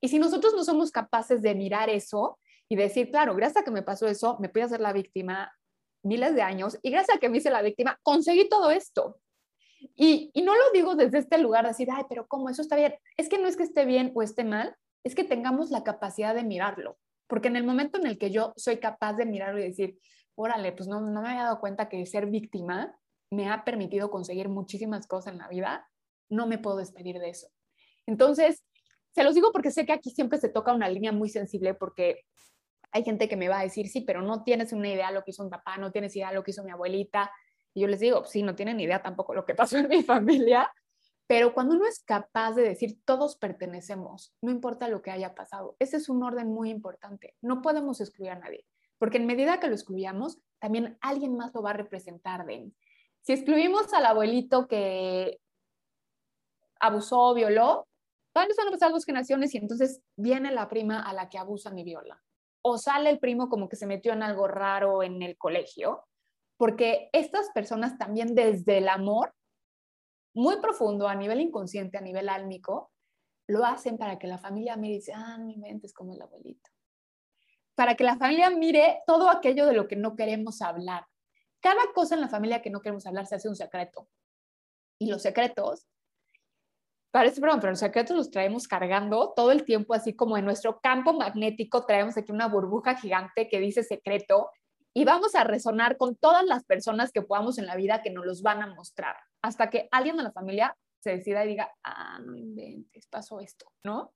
Y 0.00 0.08
si 0.08 0.18
nosotros 0.18 0.54
no 0.54 0.64
somos 0.64 0.90
capaces 0.90 1.42
de 1.42 1.54
mirar 1.54 1.88
eso 1.88 2.38
y 2.68 2.76
decir, 2.76 3.10
claro, 3.10 3.34
gracias 3.34 3.62
a 3.62 3.64
que 3.64 3.70
me 3.70 3.82
pasó 3.82 4.06
eso, 4.06 4.36
me 4.40 4.48
pude 4.48 4.64
hacer 4.64 4.80
la 4.80 4.92
víctima 4.92 5.52
miles 6.02 6.34
de 6.34 6.42
años, 6.42 6.78
y 6.82 6.90
gracias 6.90 7.16
a 7.16 7.20
que 7.20 7.28
me 7.28 7.38
hice 7.38 7.50
la 7.50 7.62
víctima, 7.62 7.98
conseguí 8.02 8.48
todo 8.48 8.70
esto. 8.70 9.18
Y, 9.94 10.30
y 10.34 10.42
no 10.42 10.54
lo 10.54 10.70
digo 10.72 10.94
desde 10.94 11.18
este 11.18 11.38
lugar 11.38 11.64
de 11.64 11.70
decir, 11.70 11.88
ay, 11.92 12.04
pero 12.08 12.26
¿cómo 12.26 12.48
eso 12.48 12.62
está 12.62 12.76
bien? 12.76 12.94
Es 13.16 13.28
que 13.28 13.38
no 13.38 13.48
es 13.48 13.56
que 13.56 13.62
esté 13.62 13.84
bien 13.84 14.12
o 14.14 14.22
esté 14.22 14.44
mal, 14.44 14.76
es 15.04 15.14
que 15.14 15.24
tengamos 15.24 15.70
la 15.70 15.84
capacidad 15.84 16.34
de 16.34 16.42
mirarlo. 16.42 16.98
Porque 17.26 17.48
en 17.48 17.56
el 17.56 17.64
momento 17.64 17.98
en 17.98 18.06
el 18.06 18.18
que 18.18 18.30
yo 18.30 18.52
soy 18.56 18.78
capaz 18.78 19.14
de 19.14 19.26
mirarlo 19.26 19.58
y 19.58 19.64
decir, 19.64 19.98
órale, 20.34 20.72
pues 20.72 20.88
no, 20.88 21.00
no 21.00 21.22
me 21.22 21.30
había 21.30 21.44
dado 21.44 21.60
cuenta 21.60 21.88
que 21.88 22.04
ser 22.06 22.26
víctima 22.26 22.96
me 23.30 23.48
ha 23.50 23.64
permitido 23.64 24.10
conseguir 24.10 24.48
muchísimas 24.48 25.06
cosas 25.06 25.32
en 25.32 25.38
la 25.38 25.48
vida, 25.48 25.88
no 26.28 26.46
me 26.46 26.58
puedo 26.58 26.76
despedir 26.76 27.18
de 27.18 27.30
eso. 27.30 27.48
Entonces, 28.06 28.64
se 29.10 29.24
los 29.24 29.34
digo 29.34 29.50
porque 29.52 29.70
sé 29.70 29.86
que 29.86 29.92
aquí 29.92 30.10
siempre 30.10 30.38
se 30.38 30.48
toca 30.48 30.72
una 30.72 30.88
línea 30.88 31.10
muy 31.10 31.28
sensible 31.28 31.74
porque 31.74 32.24
hay 32.92 33.02
gente 33.02 33.28
que 33.28 33.36
me 33.36 33.48
va 33.48 33.60
a 33.60 33.62
decir, 33.62 33.88
sí, 33.88 34.02
pero 34.02 34.22
no 34.22 34.44
tienes 34.44 34.72
una 34.72 34.88
idea 34.88 35.08
de 35.08 35.14
lo 35.14 35.24
que 35.24 35.30
hizo 35.30 35.42
un 35.42 35.50
papá, 35.50 35.76
no 35.78 35.90
tienes 35.90 36.14
idea 36.14 36.28
de 36.28 36.36
lo 36.36 36.42
que 36.42 36.52
hizo 36.52 36.64
mi 36.64 36.70
abuelita. 36.70 37.30
Y 37.74 37.82
yo 37.82 37.88
les 37.88 38.00
digo, 38.00 38.24
sí, 38.24 38.42
no 38.42 38.54
tienen 38.54 38.78
idea 38.80 39.02
tampoco 39.02 39.34
lo 39.34 39.44
que 39.44 39.54
pasó 39.54 39.78
en 39.78 39.88
mi 39.88 40.02
familia, 40.04 40.70
pero 41.26 41.54
cuando 41.54 41.74
uno 41.74 41.86
es 41.86 42.02
capaz 42.04 42.52
de 42.52 42.62
decir 42.62 42.98
todos 43.04 43.36
pertenecemos, 43.36 44.34
no 44.40 44.50
importa 44.50 44.88
lo 44.88 45.02
que 45.02 45.10
haya 45.10 45.34
pasado, 45.34 45.76
ese 45.78 45.96
es 45.96 46.08
un 46.08 46.22
orden 46.22 46.48
muy 46.48 46.70
importante. 46.70 47.34
No 47.40 47.62
podemos 47.62 48.00
excluir 48.00 48.30
a 48.30 48.38
nadie, 48.38 48.64
porque 48.98 49.16
en 49.16 49.26
medida 49.26 49.58
que 49.58 49.66
lo 49.66 49.74
excluyamos, 49.74 50.38
también 50.60 50.98
alguien 51.00 51.36
más 51.36 51.52
lo 51.54 51.62
va 51.62 51.70
a 51.70 51.74
representar 51.74 52.46
de 52.46 52.70
Si 53.22 53.32
excluimos 53.32 53.92
al 53.92 54.06
abuelito 54.06 54.68
que 54.68 55.40
abusó, 56.78 57.34
violó, 57.34 57.88
van 58.34 58.48
a 58.50 58.70
pasar 58.70 58.92
dos 58.92 59.04
generaciones 59.04 59.54
y 59.54 59.58
entonces 59.58 60.02
viene 60.16 60.52
la 60.52 60.68
prima 60.68 61.00
a 61.00 61.12
la 61.12 61.28
que 61.28 61.38
abusan 61.38 61.78
y 61.78 61.84
viola. 61.84 62.22
O 62.62 62.78
sale 62.78 63.10
el 63.10 63.18
primo 63.18 63.48
como 63.48 63.68
que 63.68 63.76
se 63.76 63.86
metió 63.86 64.12
en 64.12 64.22
algo 64.22 64.46
raro 64.46 65.02
en 65.02 65.22
el 65.22 65.36
colegio, 65.36 66.04
porque 66.56 67.08
estas 67.12 67.50
personas 67.50 67.98
también 67.98 68.34
desde 68.34 68.78
el 68.78 68.88
amor 68.88 69.32
muy 70.36 70.60
profundo, 70.60 71.08
a 71.08 71.14
nivel 71.14 71.40
inconsciente, 71.40 71.96
a 71.96 72.02
nivel 72.02 72.28
álmico, 72.28 72.92
lo 73.48 73.64
hacen 73.64 73.96
para 73.96 74.18
que 74.18 74.26
la 74.26 74.38
familia 74.38 74.76
mire 74.76 74.94
y 74.94 74.98
dice, 74.98 75.12
ah, 75.14 75.38
mi 75.38 75.56
mente 75.56 75.86
es 75.86 75.94
como 75.94 76.12
el 76.12 76.20
abuelito. 76.20 76.70
Para 77.74 77.94
que 77.94 78.04
la 78.04 78.16
familia 78.16 78.50
mire 78.50 79.02
todo 79.06 79.30
aquello 79.30 79.66
de 79.66 79.72
lo 79.72 79.88
que 79.88 79.96
no 79.96 80.14
queremos 80.14 80.60
hablar. 80.60 81.06
Cada 81.60 81.80
cosa 81.94 82.16
en 82.16 82.20
la 82.20 82.28
familia 82.28 82.60
que 82.60 82.70
no 82.70 82.80
queremos 82.80 83.06
hablar 83.06 83.26
se 83.26 83.36
hace 83.36 83.48
un 83.48 83.56
secreto. 83.56 84.08
Y 84.98 85.10
los 85.10 85.22
secretos, 85.22 85.86
parece 87.10 87.40
broma, 87.40 87.58
pero 87.58 87.70
los 87.70 87.80
secretos 87.80 88.14
los 88.14 88.30
traemos 88.30 88.68
cargando 88.68 89.32
todo 89.34 89.52
el 89.52 89.64
tiempo, 89.64 89.94
así 89.94 90.14
como 90.14 90.36
en 90.36 90.44
nuestro 90.44 90.80
campo 90.80 91.14
magnético 91.14 91.86
traemos 91.86 92.16
aquí 92.18 92.30
una 92.30 92.48
burbuja 92.48 92.96
gigante 92.96 93.48
que 93.48 93.58
dice 93.58 93.82
secreto 93.82 94.50
y 94.96 95.04
vamos 95.04 95.34
a 95.34 95.44
resonar 95.44 95.98
con 95.98 96.16
todas 96.16 96.46
las 96.46 96.64
personas 96.64 97.12
que 97.12 97.20
podamos 97.20 97.58
en 97.58 97.66
la 97.66 97.76
vida 97.76 98.00
que 98.00 98.08
nos 98.08 98.24
los 98.24 98.40
van 98.40 98.62
a 98.62 98.74
mostrar, 98.74 99.14
hasta 99.42 99.68
que 99.68 99.90
alguien 99.90 100.16
de 100.16 100.22
la 100.22 100.32
familia 100.32 100.74
se 101.00 101.10
decida 101.10 101.44
y 101.44 101.48
diga, 101.48 101.70
ah, 101.84 102.18
no 102.24 102.34
inventes, 102.34 103.06
pasó 103.06 103.40
esto, 103.40 103.70
¿no? 103.84 104.14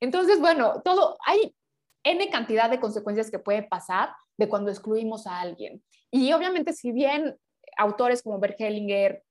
Entonces, 0.00 0.40
bueno, 0.40 0.82
todo, 0.84 1.16
hay 1.24 1.54
N 2.02 2.28
cantidad 2.28 2.68
de 2.68 2.80
consecuencias 2.80 3.30
que 3.30 3.38
puede 3.38 3.62
pasar 3.62 4.16
de 4.36 4.48
cuando 4.48 4.72
excluimos 4.72 5.28
a 5.28 5.40
alguien. 5.40 5.84
Y 6.10 6.32
obviamente, 6.32 6.72
si 6.72 6.90
bien 6.90 7.36
autores 7.78 8.20
como 8.20 8.40
Bert 8.40 8.60
Hellinger, 8.60 9.22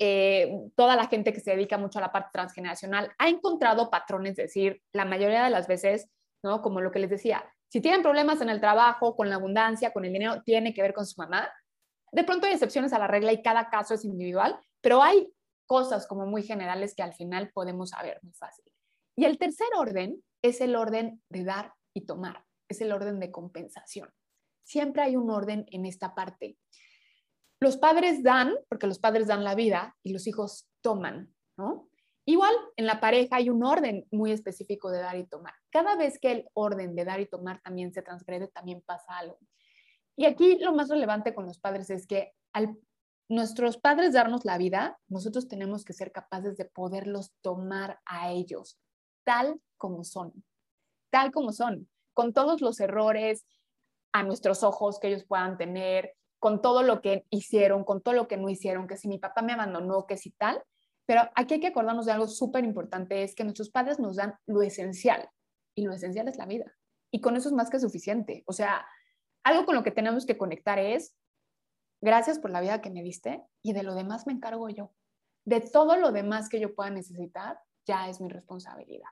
eh, 0.00 0.52
toda 0.74 0.96
la 0.96 1.06
gente 1.06 1.32
que 1.32 1.38
se 1.38 1.52
dedica 1.52 1.78
mucho 1.78 2.00
a 2.00 2.02
la 2.02 2.10
parte 2.10 2.30
transgeneracional 2.32 3.12
ha 3.18 3.28
encontrado 3.28 3.88
patrones, 3.88 4.32
es 4.32 4.36
decir, 4.46 4.82
la 4.92 5.04
mayoría 5.04 5.44
de 5.44 5.50
las 5.50 5.68
veces, 5.68 6.08
¿no? 6.42 6.60
Como 6.60 6.80
lo 6.80 6.90
que 6.90 6.98
les 6.98 7.10
decía, 7.10 7.53
si 7.74 7.80
tienen 7.80 8.02
problemas 8.02 8.40
en 8.40 8.50
el 8.50 8.60
trabajo, 8.60 9.16
con 9.16 9.28
la 9.28 9.34
abundancia, 9.34 9.92
con 9.92 10.04
el 10.04 10.12
dinero, 10.12 10.40
tiene 10.44 10.72
que 10.72 10.80
ver 10.80 10.94
con 10.94 11.04
su 11.04 11.20
mamá. 11.20 11.50
De 12.12 12.22
pronto 12.22 12.46
hay 12.46 12.52
excepciones 12.52 12.92
a 12.92 13.00
la 13.00 13.08
regla 13.08 13.32
y 13.32 13.42
cada 13.42 13.68
caso 13.68 13.94
es 13.94 14.04
individual, 14.04 14.56
pero 14.80 15.02
hay 15.02 15.34
cosas 15.66 16.06
como 16.06 16.24
muy 16.24 16.44
generales 16.44 16.94
que 16.94 17.02
al 17.02 17.14
final 17.14 17.50
podemos 17.52 17.90
saber 17.90 18.20
muy 18.22 18.32
fácil. 18.32 18.64
Y 19.16 19.24
el 19.24 19.38
tercer 19.38 19.66
orden 19.76 20.22
es 20.40 20.60
el 20.60 20.76
orden 20.76 21.20
de 21.28 21.42
dar 21.42 21.72
y 21.92 22.02
tomar, 22.02 22.44
es 22.68 22.80
el 22.80 22.92
orden 22.92 23.18
de 23.18 23.32
compensación. 23.32 24.08
Siempre 24.62 25.02
hay 25.02 25.16
un 25.16 25.28
orden 25.28 25.66
en 25.72 25.84
esta 25.84 26.14
parte. 26.14 26.56
Los 27.58 27.76
padres 27.76 28.22
dan, 28.22 28.54
porque 28.68 28.86
los 28.86 29.00
padres 29.00 29.26
dan 29.26 29.42
la 29.42 29.56
vida 29.56 29.96
y 30.04 30.12
los 30.12 30.28
hijos 30.28 30.68
toman, 30.80 31.34
¿no? 31.56 31.88
Igual 32.26 32.54
en 32.76 32.86
la 32.86 33.00
pareja 33.00 33.36
hay 33.36 33.50
un 33.50 33.64
orden 33.64 34.06
muy 34.10 34.32
específico 34.32 34.90
de 34.90 35.00
dar 35.00 35.16
y 35.16 35.26
tomar. 35.26 35.54
Cada 35.70 35.96
vez 35.96 36.18
que 36.18 36.32
el 36.32 36.48
orden 36.54 36.94
de 36.94 37.04
dar 37.04 37.20
y 37.20 37.26
tomar 37.26 37.60
también 37.62 37.92
se 37.92 38.02
transgrede, 38.02 38.48
también 38.48 38.82
pasa 38.82 39.18
algo. 39.18 39.38
Y 40.16 40.24
aquí 40.26 40.58
lo 40.58 40.72
más 40.72 40.88
relevante 40.88 41.34
con 41.34 41.46
los 41.46 41.58
padres 41.58 41.90
es 41.90 42.06
que 42.06 42.32
al 42.52 42.78
nuestros 43.28 43.78
padres 43.78 44.12
darnos 44.12 44.44
la 44.44 44.58
vida, 44.58 44.98
nosotros 45.08 45.48
tenemos 45.48 45.84
que 45.84 45.94
ser 45.94 46.12
capaces 46.12 46.56
de 46.58 46.66
poderlos 46.66 47.32
tomar 47.40 47.98
a 48.04 48.30
ellos 48.30 48.78
tal 49.24 49.60
como 49.76 50.04
son, 50.04 50.44
tal 51.10 51.32
como 51.32 51.52
son, 51.52 51.88
con 52.12 52.32
todos 52.32 52.60
los 52.60 52.78
errores 52.80 53.44
a 54.12 54.22
nuestros 54.22 54.62
ojos 54.62 55.00
que 55.00 55.08
ellos 55.08 55.24
puedan 55.24 55.56
tener, 55.56 56.14
con 56.38 56.60
todo 56.60 56.82
lo 56.82 57.00
que 57.00 57.24
hicieron, 57.30 57.84
con 57.84 58.02
todo 58.02 58.14
lo 58.14 58.28
que 58.28 58.36
no 58.36 58.48
hicieron, 58.48 58.86
que 58.86 58.96
si 58.96 59.08
mi 59.08 59.18
papá 59.18 59.42
me 59.42 59.54
abandonó, 59.54 60.06
que 60.06 60.16
si 60.16 60.30
tal. 60.30 60.62
Pero 61.06 61.22
aquí 61.34 61.54
hay 61.54 61.60
que 61.60 61.66
acordarnos 61.68 62.06
de 62.06 62.12
algo 62.12 62.26
súper 62.26 62.64
importante, 62.64 63.22
es 63.22 63.34
que 63.34 63.44
nuestros 63.44 63.70
padres 63.70 63.98
nos 63.98 64.16
dan 64.16 64.34
lo 64.46 64.62
esencial 64.62 65.28
y 65.74 65.84
lo 65.84 65.92
esencial 65.92 66.28
es 66.28 66.36
la 66.36 66.46
vida. 66.46 66.74
Y 67.10 67.20
con 67.20 67.36
eso 67.36 67.48
es 67.48 67.54
más 67.54 67.70
que 67.70 67.78
suficiente. 67.78 68.42
O 68.46 68.52
sea, 68.52 68.86
algo 69.44 69.66
con 69.66 69.74
lo 69.74 69.82
que 69.82 69.90
tenemos 69.90 70.24
que 70.26 70.38
conectar 70.38 70.78
es 70.78 71.14
Gracias 72.04 72.38
por 72.38 72.50
la 72.50 72.60
vida 72.60 72.82
que 72.82 72.90
me 72.90 73.02
diste 73.02 73.42
y 73.62 73.72
de 73.72 73.82
lo 73.82 73.94
demás 73.94 74.26
me 74.26 74.34
encargo 74.34 74.68
yo. 74.68 74.92
De 75.46 75.62
todo 75.62 75.96
lo 75.96 76.12
demás 76.12 76.50
que 76.50 76.60
yo 76.60 76.74
pueda 76.74 76.90
necesitar, 76.90 77.58
ya 77.86 78.10
es 78.10 78.20
mi 78.20 78.28
responsabilidad. 78.28 79.08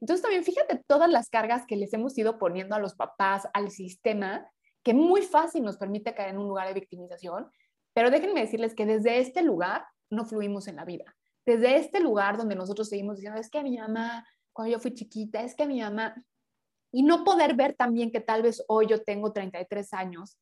Entonces 0.00 0.22
también 0.22 0.42
fíjate 0.42 0.82
todas 0.88 1.08
las 1.08 1.30
cargas 1.30 1.66
que 1.68 1.76
les 1.76 1.92
hemos 1.92 2.18
ido 2.18 2.36
poniendo 2.36 2.74
a 2.74 2.80
los 2.80 2.96
papás, 2.96 3.46
al 3.54 3.70
sistema, 3.70 4.50
que 4.82 4.92
muy 4.92 5.22
fácil 5.22 5.62
nos 5.62 5.76
permite 5.76 6.16
caer 6.16 6.30
en 6.30 6.38
un 6.38 6.48
lugar 6.48 6.66
de 6.66 6.74
victimización, 6.74 7.48
pero 7.94 8.10
déjenme 8.10 8.40
decirles 8.40 8.74
que 8.74 8.86
desde 8.86 9.20
este 9.20 9.42
lugar 9.42 9.86
no 10.10 10.24
fluimos 10.24 10.68
en 10.68 10.76
la 10.76 10.84
vida. 10.84 11.16
Desde 11.44 11.76
este 11.76 12.00
lugar 12.00 12.36
donde 12.36 12.56
nosotros 12.56 12.88
seguimos 12.88 13.16
diciendo, 13.16 13.40
es 13.40 13.50
que 13.50 13.62
mi 13.62 13.78
mamá, 13.78 14.26
cuando 14.52 14.72
yo 14.72 14.80
fui 14.80 14.94
chiquita, 14.94 15.42
es 15.42 15.54
que 15.54 15.66
mi 15.66 15.80
mamá, 15.80 16.14
y 16.92 17.02
no 17.02 17.24
poder 17.24 17.54
ver 17.54 17.74
también 17.74 18.10
que 18.10 18.20
tal 18.20 18.42
vez 18.42 18.64
hoy 18.68 18.86
yo 18.86 19.02
tengo 19.02 19.32
33 19.32 19.92
años 19.92 20.38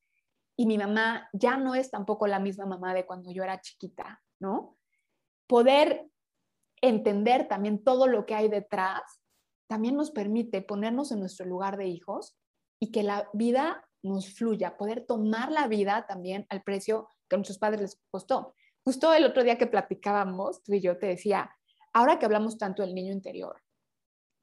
y 0.57 0.67
mi 0.67 0.79
mamá 0.79 1.29
ya 1.33 1.57
no 1.57 1.75
es 1.75 1.91
tampoco 1.91 2.27
la 2.27 2.39
misma 2.39 2.67
mamá 2.67 2.95
de 2.95 3.07
cuando 3.07 3.33
yo 3.33 3.43
era 3.43 3.61
chiquita, 3.61 4.23
¿no? 4.39 4.79
Poder 5.47 6.07
entender 6.81 7.49
también 7.49 7.83
todo 7.83 8.07
lo 8.07 8.25
que 8.25 8.35
hay 8.35 8.49
detrás 8.49 9.21
también 9.67 9.97
nos 9.97 10.11
permite 10.11 10.63
ponernos 10.63 11.11
en 11.11 11.21
nuestro 11.21 11.47
lugar 11.47 11.77
de 11.77 11.87
hijos 11.87 12.37
y 12.79 12.93
que 12.93 13.03
la 13.03 13.29
vida 13.33 13.89
nos 14.03 14.35
fluya, 14.35 14.77
poder 14.77 15.07
tomar 15.07 15.51
la 15.51 15.67
vida 15.67 16.07
también 16.07 16.47
al 16.51 16.63
precio 16.63 17.09
que 17.29 17.37
a 17.37 17.39
nuestros 17.39 17.59
padres 17.59 17.81
les 17.81 18.01
costó. 18.11 18.55
Justo 18.85 19.15
el 19.15 19.25
otro 19.25 19.43
día 19.43 19.57
que 19.57 19.67
platicábamos, 19.67 20.63
tú 20.63 20.75
y 20.75 20.81
yo 20.81 20.99
te 20.99 21.07
decía, 21.07 21.51
ahora 21.95 22.19
que 22.19 22.27
hablamos 22.27 22.59
tanto 22.59 22.83
del 22.83 22.95
niño 22.95 23.13
interior, 23.13 23.63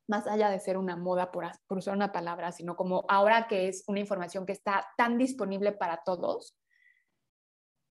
más 0.07 0.25
allá 0.25 0.49
de 0.49 0.59
ser 0.59 0.77
una 0.77 0.97
moda 0.97 1.31
por, 1.31 1.45
usar 1.69 1.95
una 1.95 2.11
palabra, 2.11 2.51
sino 2.51 2.75
como 2.75 3.05
ahora 3.07 3.47
que 3.47 3.67
es 3.67 3.83
una 3.87 3.99
información 3.99 4.47
que 4.47 4.53
está 4.53 4.87
tan 4.97 5.19
disponible 5.19 5.73
para 5.73 6.01
todos, 6.03 6.57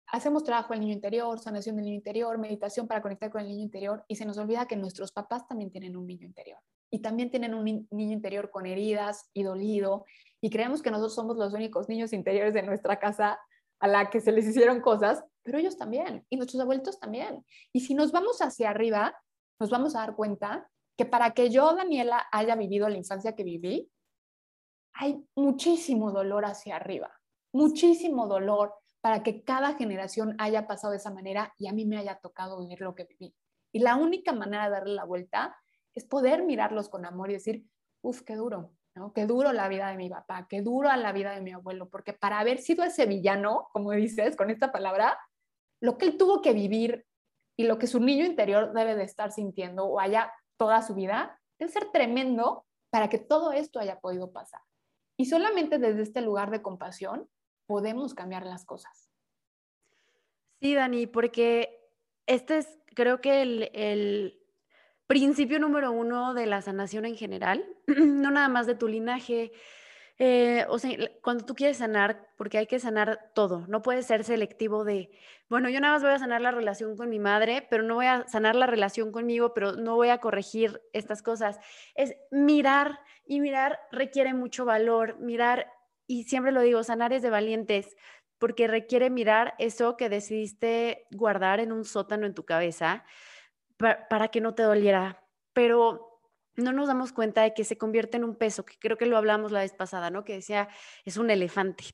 hacemos 0.07 0.45
trabajo 0.45 0.73
el 0.73 0.79
niño 0.79 0.93
interior, 0.93 1.37
sanación 1.37 1.75
del 1.75 1.85
niño 1.85 1.97
interior, 1.97 2.37
meditación 2.37 2.87
para 2.87 3.01
conectar 3.01 3.29
con 3.29 3.41
el 3.41 3.49
niño 3.49 3.63
interior 3.63 4.05
y 4.07 4.15
se 4.15 4.25
nos 4.25 4.37
olvida 4.37 4.67
que 4.67 4.77
nuestros 4.77 5.11
papás 5.11 5.45
también 5.47 5.69
tienen 5.69 5.97
un 5.97 6.07
niño 6.07 6.25
interior 6.25 6.59
y 6.89 7.01
también 7.01 7.29
tienen 7.29 7.53
un 7.53 7.65
niño 7.91 8.13
interior 8.13 8.49
con 8.49 8.65
heridas 8.65 9.29
y 9.33 9.43
dolido 9.43 10.05
y 10.39 10.49
creemos 10.49 10.81
que 10.81 10.91
nosotros 10.91 11.13
somos 11.13 11.35
los 11.35 11.53
únicos 11.53 11.89
niños 11.89 12.13
interiores 12.13 12.53
de 12.53 12.63
nuestra 12.63 12.99
casa 12.99 13.37
a 13.79 13.87
la 13.87 14.09
que 14.09 14.21
se 14.21 14.31
les 14.31 14.45
hicieron 14.47 14.81
cosas, 14.81 15.23
pero 15.43 15.57
ellos 15.57 15.77
también 15.77 16.25
y 16.29 16.37
nuestros 16.37 16.61
abuelitos 16.61 16.99
también. 16.99 17.45
Y 17.71 17.81
si 17.81 17.93
nos 17.93 18.11
vamos 18.11 18.41
hacia 18.41 18.69
arriba, 18.69 19.17
nos 19.59 19.69
vamos 19.69 19.95
a 19.95 19.99
dar 19.99 20.15
cuenta 20.15 20.69
que 20.97 21.05
para 21.05 21.31
que 21.31 21.49
yo, 21.49 21.75
Daniela, 21.75 22.27
haya 22.31 22.55
vivido 22.55 22.89
la 22.89 22.97
infancia 22.97 23.35
que 23.35 23.43
viví, 23.43 23.89
hay 24.93 25.23
muchísimo 25.35 26.11
dolor 26.11 26.45
hacia 26.45 26.75
arriba, 26.75 27.11
muchísimo 27.53 28.27
dolor 28.27 28.73
para 28.99 29.21
que 29.21 29.43
cada 29.43 29.75
generación 29.75 30.35
haya 30.39 30.65
pasado 30.65 30.91
de 30.91 30.97
esa 30.97 31.13
manera 31.13 31.53
y 31.57 31.67
a 31.67 31.73
mí 31.73 31.85
me 31.85 31.97
haya 31.97 32.19
tocado 32.19 32.59
vivir 32.59 32.81
lo 32.81 32.95
que 32.95 33.05
viví. 33.05 33.33
Y 33.71 33.79
la 33.79 33.95
única 33.95 34.33
manera 34.33 34.65
de 34.65 34.71
darle 34.71 34.95
la 34.95 35.05
vuelta 35.05 35.55
es 35.93 36.03
poder 36.03 36.43
mirarlos 36.43 36.89
con 36.89 37.05
amor 37.05 37.29
y 37.29 37.33
decir, 37.33 37.63
uff, 38.01 38.21
qué 38.21 38.35
duro, 38.35 38.73
¿no? 38.97 39.13
Qué 39.13 39.25
duro 39.25 39.53
la 39.53 39.67
vida 39.67 39.89
de 39.89 39.97
mi 39.97 40.09
papá, 40.09 40.47
qué 40.49 40.61
duro 40.61 40.93
la 40.95 41.11
vida 41.11 41.31
de 41.31 41.41
mi 41.41 41.51
abuelo, 41.51 41.87
porque 41.89 42.13
para 42.13 42.39
haber 42.39 42.59
sido 42.59 42.83
ese 42.83 43.05
villano, 43.05 43.69
como 43.71 43.91
dices 43.91 44.35
con 44.35 44.49
esta 44.49 44.71
palabra, 44.71 45.17
lo 45.79 45.97
que 45.97 46.05
él 46.05 46.17
tuvo 46.17 46.41
que 46.41 46.53
vivir 46.53 47.05
y 47.55 47.65
lo 47.65 47.77
que 47.77 47.87
su 47.87 47.99
niño 47.99 48.25
interior 48.25 48.73
debe 48.73 48.95
de 48.95 49.03
estar 49.03 49.31
sintiendo 49.31 49.85
o 49.85 49.99
haya 49.99 50.33
toda 50.57 50.81
su 50.81 50.95
vida, 50.95 51.39
debe 51.59 51.71
ser 51.71 51.91
tremendo 51.91 52.65
para 52.89 53.09
que 53.09 53.19
todo 53.19 53.51
esto 53.51 53.79
haya 53.79 53.99
podido 53.99 54.31
pasar. 54.31 54.61
Y 55.17 55.25
solamente 55.25 55.77
desde 55.79 56.01
este 56.01 56.21
lugar 56.21 56.51
de 56.51 56.61
compasión 56.61 57.29
podemos 57.67 58.13
cambiar 58.13 58.45
las 58.45 58.65
cosas. 58.65 59.09
Sí, 60.59 60.73
Dani, 60.73 61.05
porque 61.05 61.79
este 62.25 62.59
es, 62.59 62.79
creo 62.95 63.21
que 63.21 63.41
el, 63.41 63.69
el 63.73 64.36
principio 65.07 65.59
número 65.59 65.91
uno 65.91 66.33
de 66.33 66.45
la 66.45 66.61
sanación 66.61 67.05
en 67.05 67.15
general, 67.15 67.65
no 67.87 68.29
nada 68.29 68.49
más 68.49 68.67
de 68.67 68.75
tu 68.75 68.87
linaje, 68.87 69.53
eh, 70.19 70.65
o 70.69 70.79
sea, 70.79 70.97
cuando 71.21 71.45
tú 71.45 71.53
quieres 71.53 71.77
sanar, 71.77 72.27
porque 72.37 72.57
hay 72.57 72.65
que 72.65 72.79
sanar 72.79 73.31
todo, 73.35 73.65
no 73.67 73.81
puede 73.81 74.01
ser 74.01 74.23
selectivo 74.23 74.83
de, 74.83 75.11
bueno, 75.47 75.69
yo 75.69 75.79
nada 75.79 75.93
más 75.93 76.03
voy 76.03 76.11
a 76.11 76.19
sanar 76.19 76.41
la 76.41 76.51
relación 76.51 76.97
con 76.97 77.09
mi 77.09 77.19
madre, 77.19 77.65
pero 77.69 77.83
no 77.83 77.95
voy 77.95 78.07
a 78.07 78.27
sanar 78.27 78.55
la 78.55 78.65
relación 78.65 79.11
conmigo, 79.11 79.53
pero 79.53 79.73
no 79.73 79.95
voy 79.95 80.09
a 80.09 80.17
corregir 80.17 80.81
estas 80.91 81.21
cosas. 81.21 81.59
Es 81.93 82.15
mirar 82.31 82.99
y 83.25 83.39
mirar 83.39 83.79
requiere 83.91 84.33
mucho 84.33 84.65
valor, 84.65 85.19
mirar, 85.19 85.71
y 86.07 86.23
siempre 86.23 86.51
lo 86.51 86.61
digo, 86.61 86.83
sanar 86.83 87.13
es 87.13 87.21
de 87.21 87.29
valientes, 87.29 87.95
porque 88.39 88.67
requiere 88.67 89.09
mirar 89.11 89.53
eso 89.59 89.97
que 89.97 90.09
decidiste 90.09 91.05
guardar 91.11 91.59
en 91.59 91.71
un 91.71 91.85
sótano 91.85 92.25
en 92.25 92.33
tu 92.33 92.43
cabeza 92.43 93.05
para, 93.77 94.27
que 94.29 94.41
no 94.41 94.53
te 94.53 94.63
doliera. 94.63 95.23
Pero 95.53 96.21
no 96.55 96.73
nos 96.73 96.87
damos 96.87 97.13
cuenta 97.13 97.43
de 97.43 97.53
que 97.53 97.63
se 97.63 97.77
convierte 97.77 98.17
en 98.17 98.23
un 98.23 98.35
peso, 98.35 98.65
que 98.65 98.77
creo 98.79 98.97
que 98.97 99.05
lo 99.05 99.17
hablamos 99.17 99.51
la 99.51 99.61
vez 99.61 99.73
pasada, 99.73 100.09
¿no? 100.09 100.23
Que 100.23 100.33
decía, 100.33 100.67
es 101.05 101.17
un 101.17 101.29
elefante. 101.29 101.85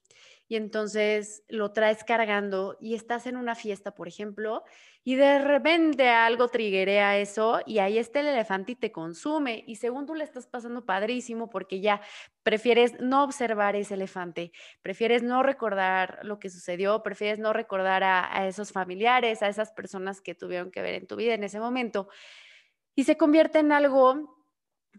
Y 0.48 0.56
entonces 0.56 1.44
lo 1.48 1.72
traes 1.72 2.04
cargando 2.04 2.78
y 2.80 2.96
estás 2.96 3.28
en 3.28 3.38
una 3.38 3.56
fiesta, 3.56 3.96
por 3.96 4.08
ejemplo, 4.08 4.64
y 5.04 5.16
de 5.16 5.40
repente 5.40 6.10
algo 6.10 6.48
triguea 6.48 7.18
eso 7.18 7.60
y 7.66 7.80
ahí 7.80 7.98
está 7.98 8.22
el 8.22 8.28
elefante 8.28 8.72
y 8.72 8.76
te 8.76 8.92
consume. 8.92 9.64
Y 9.68 9.76
según 9.76 10.06
tú 10.06 10.16
le 10.16 10.24
estás 10.24 10.48
pasando 10.48 10.86
padrísimo 10.86 11.50
porque 11.50 11.82
ya 11.82 12.02
prefieres 12.42 12.94
no 13.00 13.24
observar 13.24 13.76
ese 13.76 13.96
elefante, 13.96 14.52
prefieres 14.82 15.22
no 15.22 15.44
recordar 15.44 16.20
lo 16.24 16.40
que 16.40 16.50
sucedió, 16.50 17.04
prefieres 17.04 17.40
no 17.40 17.52
recordar 17.52 18.04
a, 18.04 18.38
a 18.38 18.48
esos 18.48 18.72
familiares, 18.72 19.44
a 19.44 19.50
esas 19.50 19.72
personas 19.74 20.22
que 20.22 20.36
tuvieron 20.36 20.72
que 20.72 20.82
ver 20.82 20.96
en 20.96 21.08
tu 21.08 21.18
vida 21.18 21.34
en 21.34 21.44
ese 21.44 21.60
momento. 21.60 22.08
Y 22.96 23.04
se 23.04 23.18
convierte 23.18 23.60
en 23.60 23.72
algo 23.72 24.44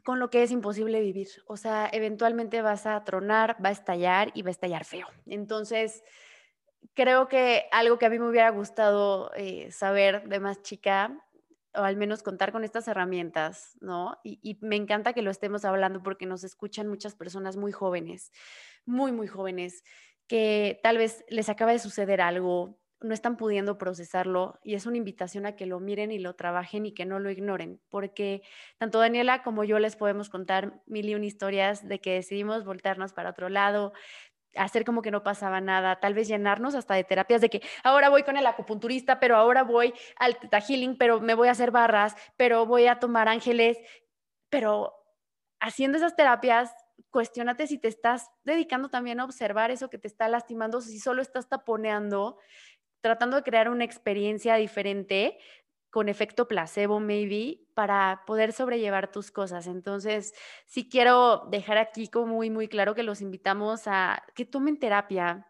con 0.03 0.19
lo 0.19 0.29
que 0.29 0.43
es 0.43 0.51
imposible 0.51 1.01
vivir. 1.01 1.29
O 1.47 1.57
sea, 1.57 1.89
eventualmente 1.93 2.61
vas 2.61 2.85
a 2.87 3.03
tronar, 3.05 3.57
va 3.65 3.71
a 3.71 3.73
estallar 3.73 4.33
y 4.35 4.43
va 4.43 4.49
a 4.49 4.51
estallar 4.51 4.85
feo. 4.85 5.07
Entonces, 5.27 6.03
creo 6.95 7.29
que 7.29 7.67
algo 7.73 7.99
que 7.99 8.07
a 8.07 8.11
mí 8.11 8.19
me 8.19 8.29
hubiera 8.29 8.51
gustado 8.51 9.33
eh, 9.37 9.71
saber 9.71 10.29
de 10.29 10.41
más 10.41 10.63
chica 10.63 11.25
o 11.75 11.83
al 11.83 11.97
menos 11.97 12.23
contar 12.23 12.53
con 12.53 12.65
estas 12.65 12.87
herramientas, 12.89 13.77
¿no? 13.81 14.19
Y, 14.23 14.59
me 14.61 14.77
encanta 14.77 15.13
que 15.13 15.23
lo 15.23 15.31
estemos 15.31 15.65
hablando 15.65 16.03
porque 16.03 16.27
nos 16.27 16.45
escuchan 16.45 16.89
muchas 16.89 17.15
personas 17.15 17.57
muy 17.57 17.73
jóvenes, 17.73 18.33
muy, 18.85 19.13
muy 19.13 19.27
jóvenes, 19.27 19.83
que 20.27 20.79
tal 20.83 20.99
vez 20.99 21.25
les 21.29 21.49
acaba 21.49 21.73
de 21.73 21.79
suceder 21.79 22.21
algo, 22.21 22.79
no 23.01 23.13
están 23.13 23.37
pudiendo 23.37 23.77
procesarlo 23.77 24.61
y 24.63 24.75
es 24.75 24.87
una 24.87 24.97
invitación 24.97 25.45
a 25.45 25.57
que 25.57 25.67
lo 25.67 25.79
miren 25.79 26.11
y 26.11 26.19
lo 26.19 26.37
trabajen 26.37 26.87
y 26.87 26.95
que 26.95 27.05
no 27.05 27.19
lo 27.19 27.31
ignoren, 27.31 27.81
porque 27.91 28.43
tanto 28.79 28.99
Daniela 28.99 29.43
como 29.43 29.65
yo 29.65 29.79
les 29.79 29.97
podemos 29.97 30.31
contar 30.31 30.81
mil 30.87 31.09
y 31.09 31.15
un 31.15 31.25
historias 31.25 31.87
de 31.87 32.01
que 32.01 32.13
decidimos 32.13 32.65
voltearnos 32.65 33.13
para 33.13 33.31
otro 33.31 33.49
lado, 33.49 33.93
hacer 34.57 34.85
como 34.85 35.03
que 35.03 35.11
no 35.11 35.23
pasaba 35.23 35.61
nada, 35.61 36.01
tal 36.01 36.15
vez 36.15 36.29
llenarnos 36.29 36.75
hasta 36.75 36.95
de 36.95 37.05
terapias 37.05 37.41
de 37.41 37.51
que 37.51 37.63
ahora 37.83 38.09
voy 38.09 38.23
con 38.23 38.37
el 38.37 38.47
acupunturista, 38.47 39.21
pero 39.21 39.37
ahora 39.37 39.63
voy 39.63 39.95
al 40.17 40.37
Teta 40.39 40.61
Healing, 40.61 40.97
pero 40.97 41.21
me 41.21 41.35
voy 41.35 41.49
a 41.49 41.53
hacer 41.53 41.71
barras, 41.71 42.17
pero 42.37 42.67
voy 42.67 42.87
a 42.87 42.99
tomar 42.99 43.29
ángeles, 43.29 43.79
pero 44.49 44.95
haciendo 45.61 45.99
esas 45.99 46.17
terapias, 46.17 46.75
cuestionate 47.11 47.67
si 47.67 47.79
te 47.79 47.89
estás 47.89 48.31
dedicando 48.45 48.89
también 48.89 49.21
a 49.21 49.25
observar 49.25 49.71
eso 49.71 49.91
que 49.91 49.99
te 49.99 50.09
está 50.09 50.29
lastimando, 50.29 50.81
si 50.81 50.99
solo 50.99 51.23
estás 51.23 51.49
taponeando, 51.49 52.39
tratando 53.01 53.37
de 53.37 53.43
crear 53.43 53.69
una 53.69 53.85
experiencia 53.85 54.55
diferente 54.57 55.39
con 55.95 56.09
efecto 56.09 56.49
placebo, 56.49 56.99
maybe, 56.99 57.61
para 57.73 58.25
poder 58.27 58.53
sobrellevar 58.53 59.13
tus 59.13 59.31
cosas. 59.31 59.69
Entonces, 59.69 60.35
sí 60.67 60.89
quiero 60.89 61.47
dejar 61.53 61.79
aquí 61.79 62.09
como 62.09 62.35
muy, 62.35 62.51
muy 62.51 62.67
claro 62.67 62.97
que 62.97 63.05
los 63.05 63.21
invitamos 63.21 63.83
a 63.87 64.25
que 64.35 64.45
tomen 64.45 64.81
terapia. 64.81 65.47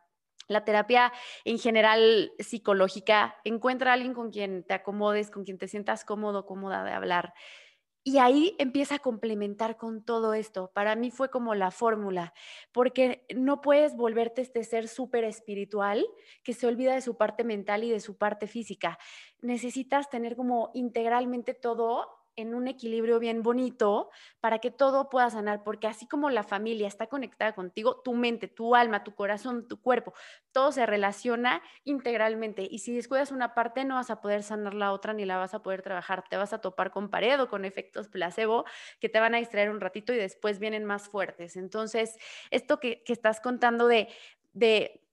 La 0.47 0.63
terapia 0.63 1.15
en 1.47 1.59
general 1.59 2.33
psicológica, 2.39 3.37
encuentra 3.45 3.93
a 3.93 3.95
alguien 3.95 4.13
con 4.13 4.31
quien 4.31 4.65
te 4.67 4.75
acomodes, 4.75 5.31
con 5.31 5.45
quien 5.45 5.57
te 5.57 5.67
sientas 5.67 6.05
cómodo, 6.05 6.45
cómoda 6.45 6.85
de 6.85 6.93
hablar. 6.93 7.33
Y 8.07 8.19
ahí 8.19 8.55
empieza 8.59 8.97
a 8.97 8.99
complementar 8.99 9.79
con 9.79 10.05
todo 10.05 10.35
esto. 10.35 10.71
Para 10.75 10.95
mí 10.95 11.11
fue 11.11 11.31
como 11.31 11.55
la 11.55 11.71
fórmula, 11.71 12.35
porque 12.71 13.25
no 13.35 13.63
puedes 13.63 13.97
volverte 13.97 14.43
este 14.43 14.63
ser 14.63 14.89
súper 14.89 15.25
espiritual 15.25 16.07
que 16.43 16.53
se 16.53 16.67
olvida 16.67 16.95
de 16.95 17.01
su 17.01 17.17
parte 17.17 17.45
mental 17.45 17.83
y 17.83 17.91
de 17.91 18.01
su 18.01 18.19
parte 18.19 18.47
física. 18.47 18.99
Necesitas 19.41 20.11
tener 20.11 20.37
como 20.37 20.71
integralmente 20.75 21.55
todo 21.55 22.24
en 22.37 22.55
un 22.55 22.69
equilibrio 22.69 23.19
bien 23.19 23.43
bonito 23.43 24.11
para 24.41 24.59
que 24.59 24.71
todo 24.71 25.09
pueda 25.09 25.31
sanar, 25.31 25.63
porque 25.65 25.87
así 25.87 26.07
como 26.09 26.31
la 26.31 26.43
familia 26.43 26.89
está 26.89 27.07
conectada 27.07 27.55
contigo, 27.55 28.01
tu 28.03 28.15
mente, 28.15 28.49
tu 28.49 28.75
alma, 28.75 29.05
tu 29.05 29.15
corazón, 29.15 29.69
tu 29.69 29.81
cuerpo, 29.81 30.15
todo 30.53 30.73
se 30.73 30.87
relaciona 30.87 31.63
integralmente 31.85 32.67
y 32.71 32.79
si 32.81 32.95
descuidas 32.95 33.33
una 33.33 33.55
parte 33.55 33.85
no 33.85 33.97
vas 33.97 34.11
a 34.11 34.21
poder 34.21 34.43
sanar 34.43 34.75
la 34.75 34.93
otra 34.93 35.13
ni 35.13 35.25
la 35.25 35.39
vas 35.39 35.55
a 35.55 35.63
poder 35.63 35.83
trabajar, 35.83 36.25
te 36.29 36.37
vas 36.37 36.53
a 36.53 36.61
topar 36.61 36.91
con 36.91 37.11
pared 37.11 37.41
o 37.41 37.49
con 37.49 37.65
efectos 37.65 38.09
placebo 38.09 38.65
que 39.01 39.09
te 39.09 39.21
van 39.21 39.35
a 39.35 39.39
distraer 39.39 39.71
un 39.71 39.81
ratito 39.81 40.13
y 40.13 40.17
después 40.17 40.59
vienen 40.59 40.85
más 40.85 41.09
fuertes. 41.09 41.57
Entonces, 41.57 42.17
esto 42.51 42.81
que, 42.81 43.03
que 43.05 43.13
estás 43.13 43.41
contando 43.41 43.87
de, 43.87 44.09
de 44.53 45.04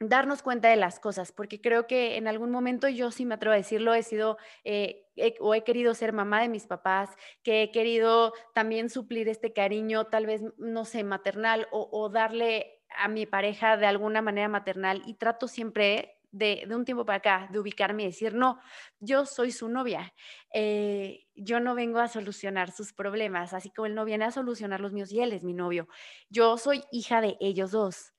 darnos 0.00 0.42
cuenta 0.42 0.68
de 0.68 0.76
las 0.76 1.00
cosas, 1.00 1.32
porque 1.32 1.60
creo 1.60 1.86
que 1.86 2.16
en 2.16 2.28
algún 2.28 2.50
momento 2.50 2.88
yo 2.88 3.10
sí 3.10 3.24
me 3.24 3.34
atrevo 3.34 3.54
a 3.54 3.56
decirlo, 3.56 3.94
he 3.94 4.02
sido 4.02 4.38
eh, 4.64 5.04
o 5.40 5.54
he 5.54 5.64
querido 5.64 5.94
ser 5.94 6.12
mamá 6.12 6.40
de 6.40 6.48
mis 6.48 6.66
papás, 6.66 7.10
que 7.42 7.62
he 7.62 7.70
querido 7.72 8.32
también 8.54 8.90
suplir 8.90 9.28
este 9.28 9.52
cariño, 9.52 10.06
tal 10.06 10.26
vez, 10.26 10.42
no 10.56 10.84
sé, 10.84 11.02
maternal 11.02 11.66
o, 11.72 12.08
darle 12.10 12.80
a 12.96 13.08
mi 13.08 13.26
pareja 13.26 13.76
de 13.76 13.86
alguna 13.86 14.22
manera 14.22 14.48
maternal 14.48 15.02
y 15.04 15.14
trato 15.14 15.48
siempre 15.48 16.14
de, 16.30 16.64
de, 16.68 16.76
un 16.76 16.84
tiempo 16.84 17.04
para 17.04 17.18
acá, 17.18 17.48
de 17.50 17.58
ubicarme 17.58 18.04
y 18.04 18.06
decir, 18.06 18.34
no, 18.34 18.60
yo 19.00 19.26
soy 19.26 19.50
su 19.50 19.68
novia, 19.68 20.14
eh, 20.54 21.26
yo 21.34 21.58
no 21.58 21.74
vengo 21.74 21.98
a 21.98 22.08
solucionar 22.08 22.70
sus 22.70 22.92
problemas, 22.92 23.52
así 23.52 23.70
como 23.70 23.86
él 23.86 23.94
no 23.94 24.04
viene 24.04 24.26
a 24.26 24.30
solucionar 24.30 24.80
los 24.80 24.92
míos 24.92 25.10
y 25.10 25.20
él 25.20 25.32
es 25.32 25.42
mi 25.42 25.54
novio, 25.54 25.88
yo 26.28 26.56
soy 26.56 26.84
hija 26.92 27.20
de 27.20 27.36
ellos 27.40 27.72
dos 27.72 28.12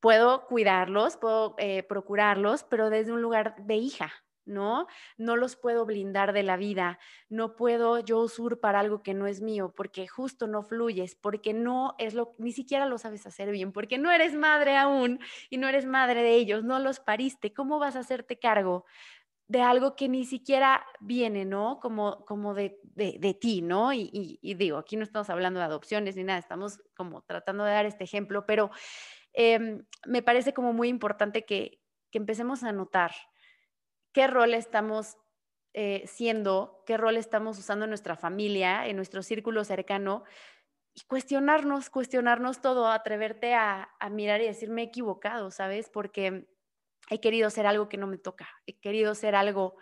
puedo 0.00 0.46
cuidarlos, 0.46 1.16
puedo 1.16 1.54
eh, 1.58 1.82
procurarlos, 1.82 2.64
pero 2.64 2.90
desde 2.90 3.12
un 3.12 3.22
lugar 3.22 3.54
de 3.58 3.76
hija, 3.76 4.10
¿no? 4.46 4.86
No 5.16 5.36
los 5.36 5.56
puedo 5.56 5.86
blindar 5.86 6.32
de 6.32 6.42
la 6.42 6.56
vida, 6.56 6.98
no 7.28 7.54
puedo 7.54 7.98
yo 8.00 8.18
usurpar 8.18 8.76
algo 8.76 9.02
que 9.02 9.14
no 9.14 9.26
es 9.26 9.40
mío, 9.40 9.72
porque 9.76 10.08
justo 10.08 10.46
no 10.46 10.62
fluyes, 10.62 11.14
porque 11.14 11.52
no 11.52 11.94
es 11.98 12.14
lo, 12.14 12.34
ni 12.38 12.52
siquiera 12.52 12.86
lo 12.86 12.98
sabes 12.98 13.26
hacer 13.26 13.50
bien, 13.50 13.72
porque 13.72 13.98
no 13.98 14.10
eres 14.10 14.34
madre 14.34 14.76
aún 14.76 15.20
y 15.50 15.58
no 15.58 15.68
eres 15.68 15.86
madre 15.86 16.22
de 16.22 16.34
ellos, 16.34 16.64
no 16.64 16.78
los 16.78 17.00
pariste, 17.00 17.52
¿cómo 17.52 17.78
vas 17.78 17.96
a 17.96 18.00
hacerte 18.00 18.38
cargo? 18.38 18.84
de 19.48 19.62
algo 19.62 19.96
que 19.96 20.08
ni 20.08 20.26
siquiera 20.26 20.86
viene, 21.00 21.44
¿no? 21.44 21.80
Como, 21.80 22.24
como 22.24 22.54
de, 22.54 22.78
de, 22.94 23.34
ti, 23.34 23.62
¿no? 23.62 23.92
Y 23.92 24.38
digo, 24.56 24.78
aquí 24.78 24.96
no 24.96 25.02
estamos 25.02 25.28
hablando 25.28 25.58
de 25.58 25.66
adopciones 25.66 26.14
ni 26.14 26.22
nada, 26.22 26.38
estamos 26.38 26.78
como 26.94 27.22
tratando 27.22 27.64
de 27.64 27.72
dar 27.72 27.84
este 27.84 28.04
ejemplo, 28.04 28.46
pero 28.46 28.70
Em, 29.32 29.84
me 30.06 30.22
parece 30.22 30.52
como 30.52 30.72
muy 30.72 30.88
importante 30.88 31.44
que, 31.44 31.78
empecemos 32.12 32.64
a 32.64 32.72
notar 32.72 33.12
qué 34.12 34.26
rol 34.26 34.54
estamos 34.54 35.16
eh, 35.74 36.02
siendo, 36.06 36.82
qué 36.84 36.96
rol 36.96 37.16
estamos 37.16 37.56
usando 37.56 37.84
en 37.84 37.90
nuestra 37.90 38.16
familia, 38.16 38.88
en 38.88 38.96
nuestro 38.96 39.22
círculo 39.22 39.62
cercano, 39.62 40.24
y 40.92 41.02
cuestionarnos, 41.02 41.88
cuestionarnos 41.88 42.60
todo, 42.60 42.88
atreverte 42.88 43.54
a, 43.54 43.90
a 44.00 44.10
mirar 44.10 44.40
y 44.40 44.46
decir, 44.46 44.70
me 44.70 44.82
he 44.82 44.86
equivocado, 44.86 45.52
¿sabes? 45.52 45.88
Porque 45.88 46.48
he 47.10 47.20
querido 47.20 47.46
hacer 47.46 47.64
algo 47.66 47.88
que 47.88 47.96
no 47.96 48.08
me 48.08 48.18
toca, 48.18 48.48
he 48.66 48.80
querido 48.80 49.12
hacer 49.12 49.36
algo 49.36 49.76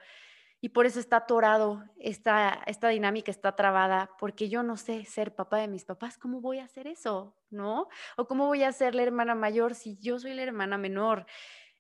y 0.61 0.71
por 0.71 0.87
eso 0.87 0.99
está 0.99 1.19
atorado, 1.19 1.85
esta, 1.99 2.63
esta 2.67 2.89
dinámica 2.89 3.31
está 3.31 3.55
trabada, 3.55 4.11
porque 4.19 4.49
yo 4.49 4.63
no 4.63 4.77
sé 4.77 5.05
ser 5.05 5.35
papá 5.35 5.59
de 5.59 5.69
mis 5.69 5.85
papás, 5.85 6.19
¿cómo 6.19 6.41
voy 6.41 6.59
a 6.59 6.65
hacer 6.65 6.89
eso? 6.89 7.37
¿No? 7.51 7.89
O 8.17 8.27
cómo 8.27 8.47
voy 8.47 8.65
a 8.65 8.73
ser 8.73 8.95
la 8.95 9.03
hermana 9.03 9.37
mayor 9.37 9.75
si 9.75 9.97
yo 9.99 10.19
soy 10.19 10.35
la 10.35 10.43
hermana 10.43 10.77
menor. 10.77 11.27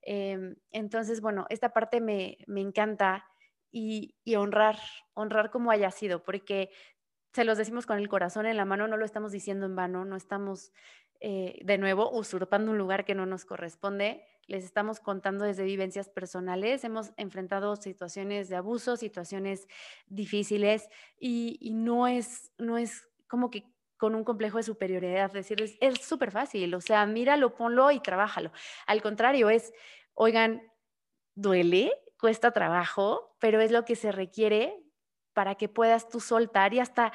Em, 0.02 0.54
entonces, 0.70 1.20
bueno, 1.20 1.46
esta 1.48 1.70
parte 1.72 2.00
me, 2.00 2.38
me 2.46 2.60
encanta 2.60 3.26
y, 3.70 4.14
honrar, 4.36 4.78
honrar 5.14 5.50
como 5.50 5.70
haya 5.70 5.90
sido, 5.90 6.22
porque 6.22 6.70
se 7.32 7.44
los 7.44 7.58
decimos 7.58 7.86
con 7.86 7.98
el 7.98 8.08
corazón 8.08 8.46
en 8.46 8.56
la 8.56 8.64
mano, 8.64 8.88
no 8.88 8.96
lo 8.96 9.04
estamos 9.04 9.32
diciendo 9.32 9.66
en 9.66 9.76
vano, 9.76 10.04
no 10.04 10.16
estamos 10.16 10.72
eh, 11.20 11.58
de 11.64 11.78
nuevo 11.78 12.10
usurpando 12.10 12.70
un 12.70 12.78
lugar 12.78 13.04
que 13.04 13.14
no 13.14 13.26
nos 13.26 13.44
corresponde 13.44 14.24
les 14.48 14.64
estamos 14.64 14.98
contando 14.98 15.44
desde 15.44 15.62
vivencias 15.64 16.08
personales. 16.08 16.82
Hemos 16.82 17.12
enfrentado 17.16 17.76
situaciones 17.76 18.48
de 18.48 18.56
abuso, 18.56 18.96
situaciones 18.96 19.68
difíciles 20.06 20.88
y, 21.20 21.70
no, 21.74 22.08
es, 22.08 22.50
no 22.58 22.78
es 22.78 23.06
como 23.28 23.50
que 23.50 23.64
con 23.98 24.14
un 24.14 24.24
complejo 24.24 24.56
de 24.56 24.62
superioridad, 24.62 25.32
decirles, 25.32 25.76
es 25.80 26.00
súper 26.00 26.30
fácil, 26.30 26.74
o 26.74 26.80
sea, 26.80 27.04
míralo, 27.04 27.54
ponlo 27.56 27.90
y 27.90 28.00
trabájalo. 28.00 28.52
Al 28.86 29.02
contrario, 29.02 29.50
es, 29.50 29.72
oigan, 30.14 30.62
duele, 31.34 31.92
cuesta 32.18 32.52
trabajo, 32.52 33.36
pero 33.40 33.60
es 33.60 33.70
lo 33.70 33.84
que 33.84 33.96
se 33.96 34.12
requiere 34.12 34.82
para 35.34 35.56
que 35.56 35.68
puedas 35.68 36.08
tú 36.08 36.20
soltar 36.20 36.74
y 36.74 36.80
hasta 36.80 37.12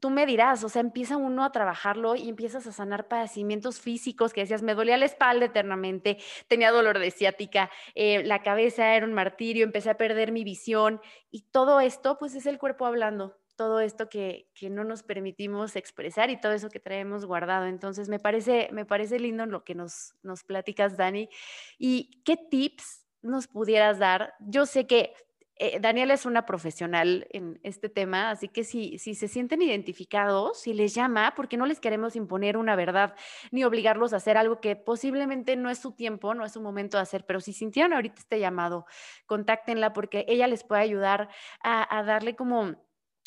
tú 0.00 0.10
me 0.10 0.26
dirás, 0.26 0.64
o 0.64 0.68
sea, 0.68 0.80
empieza 0.80 1.16
uno 1.16 1.44
a 1.44 1.52
trabajarlo 1.52 2.14
y 2.16 2.28
empiezas 2.28 2.66
a 2.66 2.72
sanar 2.72 3.08
padecimientos 3.08 3.80
físicos 3.80 4.32
que 4.32 4.42
decías, 4.42 4.62
me 4.62 4.74
dolía 4.74 4.96
la 4.96 5.06
espalda 5.06 5.46
eternamente, 5.46 6.18
tenía 6.48 6.70
dolor 6.70 6.98
de 6.98 7.10
ciática, 7.10 7.70
eh, 7.94 8.24
la 8.24 8.42
cabeza 8.42 8.94
era 8.94 9.06
un 9.06 9.12
martirio, 9.12 9.64
empecé 9.64 9.90
a 9.90 9.96
perder 9.96 10.32
mi 10.32 10.44
visión 10.44 11.00
y 11.30 11.42
todo 11.50 11.80
esto, 11.80 12.18
pues 12.18 12.34
es 12.34 12.46
el 12.46 12.58
cuerpo 12.58 12.86
hablando, 12.86 13.38
todo 13.56 13.80
esto 13.80 14.08
que, 14.08 14.50
que, 14.54 14.70
no 14.70 14.82
nos 14.82 15.02
permitimos 15.02 15.76
expresar 15.76 16.30
y 16.30 16.40
todo 16.40 16.52
eso 16.52 16.68
que 16.68 16.80
traemos 16.80 17.26
guardado. 17.26 17.66
Entonces, 17.66 18.08
me 18.08 18.18
parece, 18.18 18.68
me 18.72 18.84
parece 18.84 19.20
lindo 19.20 19.46
lo 19.46 19.62
que 19.62 19.74
nos, 19.74 20.14
nos 20.22 20.42
platicas, 20.42 20.96
Dani. 20.96 21.28
¿Y 21.78 22.22
qué 22.24 22.36
tips 22.36 23.06
nos 23.20 23.46
pudieras 23.46 23.98
dar? 23.98 24.34
Yo 24.40 24.66
sé 24.66 24.86
que 24.86 25.14
eh, 25.64 25.78
Daniela 25.80 26.14
es 26.14 26.26
una 26.26 26.44
profesional 26.44 27.28
en 27.30 27.60
este 27.62 27.88
tema, 27.88 28.30
así 28.30 28.48
que 28.48 28.64
si, 28.64 28.98
si 28.98 29.14
se 29.14 29.28
sienten 29.28 29.62
identificados, 29.62 30.60
si 30.60 30.74
les 30.74 30.92
llama, 30.92 31.34
porque 31.36 31.56
no 31.56 31.66
les 31.66 31.78
queremos 31.78 32.16
imponer 32.16 32.56
una 32.56 32.74
verdad 32.74 33.14
ni 33.52 33.62
obligarlos 33.62 34.12
a 34.12 34.16
hacer 34.16 34.36
algo 34.36 34.60
que 34.60 34.74
posiblemente 34.74 35.54
no 35.54 35.70
es 35.70 35.78
su 35.78 35.92
tiempo, 35.92 36.34
no 36.34 36.44
es 36.44 36.50
su 36.50 36.60
momento 36.60 36.96
de 36.96 37.02
hacer, 37.02 37.24
pero 37.26 37.40
si 37.40 37.52
sintieron 37.52 37.92
ahorita 37.92 38.16
este 38.18 38.40
llamado, 38.40 38.86
contáctenla 39.26 39.92
porque 39.92 40.24
ella 40.26 40.48
les 40.48 40.64
puede 40.64 40.82
ayudar 40.82 41.28
a 41.62 42.02
darle 42.02 42.34
como 42.34 42.74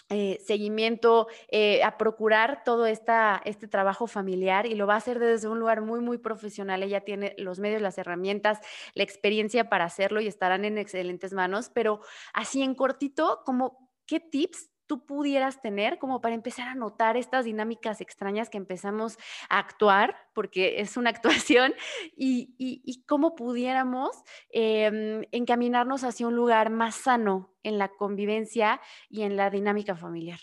eh, 0.10 0.40
seguimiento, 0.46 1.28
eh, 1.50 1.84
a 1.84 1.98
procurar 1.98 2.64
todo 2.64 2.86
esta, 2.86 3.42
este 3.44 3.68
trabajo 3.68 4.06
familiar 4.06 4.68
y 4.68 4.76
lo 4.76 4.86
va 4.86 4.94
a 4.94 4.98
hacer 4.98 5.18
desde 5.18 5.48
un 5.48 5.60
lugar 5.60 5.82
muy, 5.82 6.00
muy 6.00 6.20
profesional. 6.20 6.84
Ella 6.84 7.02
tiene 7.02 7.34
los 7.38 7.60
medios, 7.60 7.82
las 7.82 7.98
herramientas, 7.98 8.60
la 8.94 9.04
experiencia 9.04 9.68
para 9.68 9.86
hacerlo 9.86 10.22
y 10.22 10.28
estarán 10.28 10.64
en 10.64 10.78
excelentes 10.78 11.34
manos, 11.34 11.72
pero 11.74 12.02
así 12.34 12.62
en 12.62 12.76
cortito, 12.76 13.42
como 13.46 13.90
qué 14.06 14.20
tips 14.20 14.70
tú 14.88 15.06
pudieras 15.06 15.62
tener 15.62 15.98
como 16.00 16.22
para 16.22 16.36
empezar 16.36 16.68
a 16.68 16.76
notar 16.76 17.18
estas 17.18 17.46
dinámicas 17.46 18.02
extrañas 18.02 18.50
que 18.50 18.58
empezamos 18.58 19.18
a 19.50 19.60
actuar, 19.60 20.16
porque 20.34 20.80
es 20.82 20.98
una 20.98 21.10
actuación, 21.50 21.74
y, 22.16 23.04
cómo 23.08 23.36
pudiéramos 23.36 24.24
em, 24.50 25.24
encaminarnos 25.32 26.04
hacia 26.04 26.28
un 26.28 26.36
lugar 26.36 26.70
más 26.70 26.96
sano 26.96 27.54
en 27.64 27.78
la 27.78 27.90
convivencia 27.90 28.82
y 29.10 29.24
en 29.24 29.36
la 29.36 29.50
dinámica 29.50 29.96
familiar. 29.96 30.40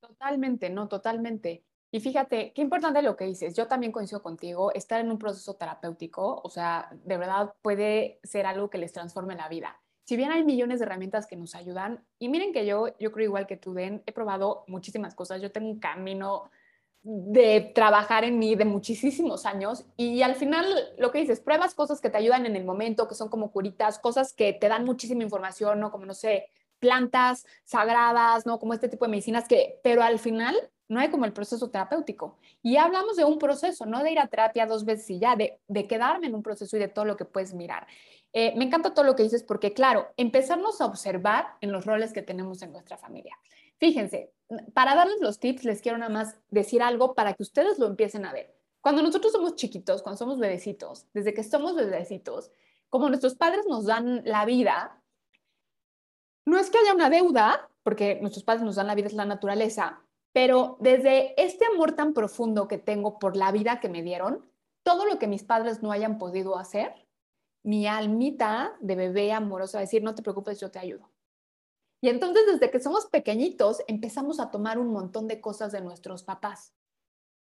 Totalmente, 0.00 0.68
no, 0.70 0.88
totalmente. 0.88 1.64
Y 1.94 2.00
fíjate, 2.00 2.52
qué 2.54 2.62
importante 2.62 3.02
lo 3.02 3.16
que 3.16 3.26
dices. 3.26 3.54
Yo 3.54 3.68
también 3.68 3.92
coincido 3.92 4.22
contigo, 4.22 4.72
estar 4.72 5.00
en 5.00 5.10
un 5.10 5.18
proceso 5.18 5.54
terapéutico, 5.56 6.40
o 6.42 6.48
sea, 6.48 6.88
de 6.90 7.18
verdad 7.18 7.54
puede 7.60 8.18
ser 8.24 8.46
algo 8.46 8.70
que 8.70 8.78
les 8.78 8.92
transforme 8.92 9.36
la 9.36 9.48
vida. 9.50 9.81
Si 10.12 10.16
bien 10.18 10.30
hay 10.30 10.44
millones 10.44 10.78
de 10.78 10.84
herramientas 10.84 11.26
que 11.26 11.36
nos 11.36 11.54
ayudan, 11.54 12.04
y 12.18 12.28
miren 12.28 12.52
que 12.52 12.66
yo, 12.66 12.88
yo 12.98 13.12
creo 13.12 13.28
igual 13.28 13.46
que 13.46 13.56
tú, 13.56 13.72
Den, 13.72 14.02
he 14.04 14.12
probado 14.12 14.62
muchísimas 14.68 15.14
cosas. 15.14 15.40
Yo 15.40 15.50
tengo 15.50 15.70
un 15.70 15.80
camino 15.80 16.50
de 17.02 17.72
trabajar 17.74 18.22
en 18.24 18.38
mí 18.38 18.54
de 18.54 18.66
muchísimos 18.66 19.46
años 19.46 19.86
y 19.96 20.20
al 20.20 20.34
final 20.34 20.66
lo 20.98 21.10
que 21.12 21.20
dices, 21.20 21.40
pruebas 21.40 21.74
cosas 21.74 22.02
que 22.02 22.10
te 22.10 22.18
ayudan 22.18 22.44
en 22.44 22.56
el 22.56 22.64
momento, 22.66 23.08
que 23.08 23.14
son 23.14 23.30
como 23.30 23.52
curitas, 23.52 23.98
cosas 23.98 24.34
que 24.34 24.52
te 24.52 24.68
dan 24.68 24.84
muchísima 24.84 25.22
información, 25.22 25.80
¿no? 25.80 25.90
Como, 25.90 26.04
no 26.04 26.12
sé, 26.12 26.50
plantas 26.78 27.46
sagradas, 27.64 28.44
¿no? 28.44 28.58
Como 28.58 28.74
este 28.74 28.90
tipo 28.90 29.06
de 29.06 29.12
medicinas 29.12 29.48
que, 29.48 29.80
pero 29.82 30.02
al 30.02 30.18
final 30.18 30.54
no 30.92 31.00
hay 31.00 31.10
como 31.10 31.24
el 31.24 31.32
proceso 31.32 31.70
terapéutico. 31.70 32.38
Y 32.62 32.76
hablamos 32.76 33.16
de 33.16 33.24
un 33.24 33.38
proceso, 33.38 33.86
no 33.86 34.02
de 34.02 34.12
ir 34.12 34.18
a 34.18 34.26
terapia 34.26 34.66
dos 34.66 34.84
veces 34.84 35.08
y 35.10 35.18
ya, 35.18 35.34
de, 35.36 35.58
quedarme 35.88 36.26
en 36.26 36.34
un 36.34 36.42
proceso 36.42 36.76
y 36.76 36.80
de 36.80 36.88
todo 36.88 37.06
lo 37.06 37.16
que 37.16 37.24
puedes 37.24 37.54
mirar. 37.54 37.86
Eh, 38.34 38.54
me 38.56 38.64
encanta 38.64 38.94
todo 38.94 39.04
lo 39.04 39.16
que 39.16 39.22
dices 39.22 39.42
porque, 39.42 39.72
claro, 39.72 40.08
empezarnos 40.16 40.80
a 40.80 40.86
observar 40.86 41.56
en 41.60 41.72
los 41.72 41.86
roles 41.86 42.12
que 42.12 42.22
tenemos 42.22 42.62
en 42.62 42.72
nuestra 42.72 42.98
familia. 42.98 43.36
Fíjense, 43.78 44.32
para 44.74 44.94
darles 44.94 45.16
los 45.20 45.40
tips, 45.40 45.64
les 45.64 45.80
quiero 45.80 45.98
nada 45.98 46.12
más 46.12 46.38
decir 46.50 46.82
algo 46.82 47.14
para 47.14 47.32
que 47.32 47.42
ustedes 47.42 47.78
lo 47.78 47.86
empiecen 47.86 48.26
a 48.26 48.32
ver. 48.32 48.54
Cuando 48.82 49.02
nosotros 49.02 49.32
somos 49.32 49.54
chiquitos, 49.54 50.02
cuando 50.02 50.18
somos 50.18 50.38
bebecitos, 50.38 51.06
desde 51.14 51.32
que 51.32 51.42
somos 51.42 51.74
bebecitos, 51.74 52.50
como 52.90 53.08
nuestros 53.08 53.34
padres 53.34 53.64
nos 53.66 53.86
dan 53.86 54.22
la 54.24 54.44
vida, 54.44 55.02
no 56.44 56.58
es 56.58 56.68
que 56.68 56.78
haya 56.78 56.94
una 56.94 57.08
deuda, 57.08 57.70
porque 57.82 58.18
nuestros 58.20 58.44
padres 58.44 58.62
nos 58.62 58.76
dan 58.76 58.88
la 58.88 58.94
vida, 58.94 59.06
es 59.06 59.14
la 59.14 59.24
naturaleza, 59.24 60.02
pero 60.32 60.76
desde 60.80 61.40
este 61.42 61.66
amor 61.66 61.92
tan 61.92 62.14
profundo 62.14 62.68
que 62.68 62.78
tengo 62.78 63.18
por 63.18 63.36
la 63.36 63.52
vida 63.52 63.80
que 63.80 63.88
me 63.88 64.02
dieron, 64.02 64.46
todo 64.82 65.04
lo 65.04 65.18
que 65.18 65.26
mis 65.26 65.44
padres 65.44 65.82
no 65.82 65.92
hayan 65.92 66.18
podido 66.18 66.58
hacer, 66.58 67.06
mi 67.62 67.86
almita 67.86 68.76
de 68.80 68.96
bebé 68.96 69.32
amorosa 69.32 69.78
va 69.78 69.80
a 69.80 69.82
decir, 69.82 70.02
no 70.02 70.14
te 70.14 70.22
preocupes, 70.22 70.58
yo 70.58 70.70
te 70.70 70.78
ayudo. 70.78 71.10
Y 72.00 72.08
entonces 72.08 72.44
desde 72.46 72.70
que 72.70 72.80
somos 72.80 73.06
pequeñitos 73.06 73.82
empezamos 73.86 74.40
a 74.40 74.50
tomar 74.50 74.78
un 74.78 74.88
montón 74.92 75.28
de 75.28 75.40
cosas 75.40 75.70
de 75.70 75.80
nuestros 75.80 76.24
papás. 76.24 76.74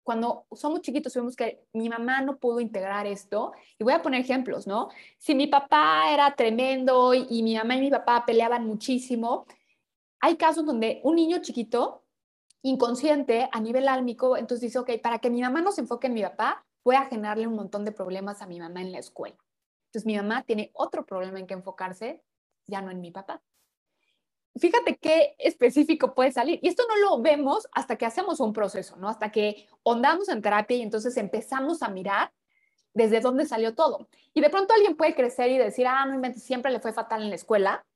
Cuando 0.02 0.46
somos 0.52 0.82
chiquitos 0.82 1.14
vemos 1.14 1.36
que 1.36 1.64
mi 1.72 1.88
mamá 1.88 2.20
no 2.20 2.36
pudo 2.36 2.60
integrar 2.60 3.06
esto, 3.06 3.52
y 3.78 3.84
voy 3.84 3.92
a 3.94 4.02
poner 4.02 4.20
ejemplos, 4.20 4.66
¿no? 4.66 4.88
Si 5.16 5.34
mi 5.34 5.46
papá 5.46 6.12
era 6.12 6.34
tremendo 6.34 7.14
y 7.14 7.42
mi 7.42 7.54
mamá 7.54 7.76
y 7.76 7.80
mi 7.80 7.90
papá 7.90 8.24
peleaban 8.26 8.66
muchísimo, 8.66 9.46
hay 10.20 10.36
casos 10.36 10.66
donde 10.66 11.00
un 11.04 11.14
niño 11.14 11.38
chiquito 11.40 12.01
inconsciente 12.62 13.48
a 13.52 13.60
nivel 13.60 13.88
álmico, 13.88 14.36
entonces 14.36 14.62
dice, 14.62 14.78
ok, 14.78 14.90
para 15.02 15.18
que 15.18 15.30
mi 15.30 15.42
mamá 15.42 15.60
no 15.60 15.72
se 15.72 15.80
enfoque 15.80 16.06
en 16.06 16.14
mi 16.14 16.22
papá, 16.22 16.64
voy 16.84 16.96
a 16.96 17.06
generarle 17.06 17.46
un 17.46 17.54
montón 17.54 17.84
de 17.84 17.92
problemas 17.92 18.40
a 18.40 18.46
mi 18.46 18.60
mamá 18.60 18.80
en 18.80 18.92
la 18.92 18.98
escuela. 18.98 19.36
Entonces 19.86 20.06
mi 20.06 20.16
mamá 20.16 20.42
tiene 20.44 20.70
otro 20.74 21.04
problema 21.04 21.38
en 21.38 21.46
que 21.46 21.54
enfocarse, 21.54 22.22
ya 22.66 22.80
no 22.80 22.90
en 22.90 23.00
mi 23.00 23.10
papá. 23.10 23.42
Fíjate 24.56 24.96
qué 24.98 25.34
específico 25.38 26.14
puede 26.14 26.30
salir. 26.30 26.60
Y 26.62 26.68
esto 26.68 26.84
no 26.88 26.96
lo 26.96 27.22
vemos 27.22 27.66
hasta 27.72 27.96
que 27.96 28.06
hacemos 28.06 28.38
un 28.38 28.52
proceso, 28.52 28.96
¿no? 28.96 29.08
Hasta 29.08 29.32
que 29.32 29.66
ondamos 29.82 30.28
en 30.28 30.42
terapia 30.42 30.76
y 30.76 30.82
entonces 30.82 31.16
empezamos 31.16 31.82
a 31.82 31.88
mirar 31.88 32.32
desde 32.94 33.20
dónde 33.20 33.46
salió 33.46 33.74
todo. 33.74 34.08
Y 34.34 34.40
de 34.40 34.50
pronto 34.50 34.74
alguien 34.74 34.96
puede 34.96 35.14
crecer 35.14 35.50
y 35.50 35.58
decir, 35.58 35.86
ah, 35.86 36.04
no 36.04 36.34
siempre 36.34 36.70
le 36.70 36.80
fue 36.80 36.92
fatal 36.92 37.22
en 37.22 37.30
la 37.30 37.36
escuela. 37.36 37.86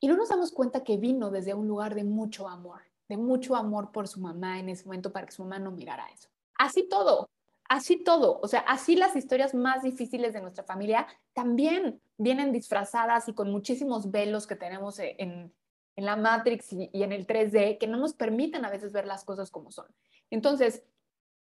Y 0.00 0.08
no 0.08 0.16
nos 0.16 0.28
damos 0.28 0.52
cuenta 0.52 0.84
que 0.84 0.96
vino 0.96 1.30
desde 1.30 1.54
un 1.54 1.66
lugar 1.66 1.94
de 1.94 2.04
mucho 2.04 2.48
amor 2.48 2.82
de 3.08 3.16
mucho 3.16 3.54
amor 3.54 3.92
por 3.92 4.08
su 4.08 4.20
mamá 4.20 4.58
en 4.58 4.68
ese 4.68 4.84
momento 4.84 5.12
para 5.12 5.26
que 5.26 5.32
su 5.32 5.42
mamá 5.42 5.58
no 5.58 5.70
mirara 5.70 6.06
eso. 6.12 6.28
Así 6.58 6.88
todo, 6.88 7.28
así 7.68 8.02
todo. 8.02 8.40
O 8.42 8.48
sea, 8.48 8.60
así 8.60 8.96
las 8.96 9.16
historias 9.16 9.54
más 9.54 9.82
difíciles 9.82 10.32
de 10.32 10.40
nuestra 10.40 10.64
familia 10.64 11.06
también 11.32 12.00
vienen 12.18 12.52
disfrazadas 12.52 13.28
y 13.28 13.34
con 13.34 13.50
muchísimos 13.50 14.10
velos 14.10 14.46
que 14.46 14.56
tenemos 14.56 14.98
e, 14.98 15.16
en, 15.18 15.52
la 15.96 16.16
Matrix 16.16 16.72
y, 16.72 16.90
y, 16.92 17.02
en 17.04 17.12
el 17.12 17.26
3D 17.26 17.78
que 17.78 17.86
no 17.86 17.96
nos 17.96 18.12
permiten 18.12 18.64
a 18.64 18.70
veces 18.70 18.92
ver 18.92 19.06
las 19.06 19.24
cosas 19.24 19.50
como 19.50 19.70
son. 19.70 19.86
Entonces, 20.30 20.82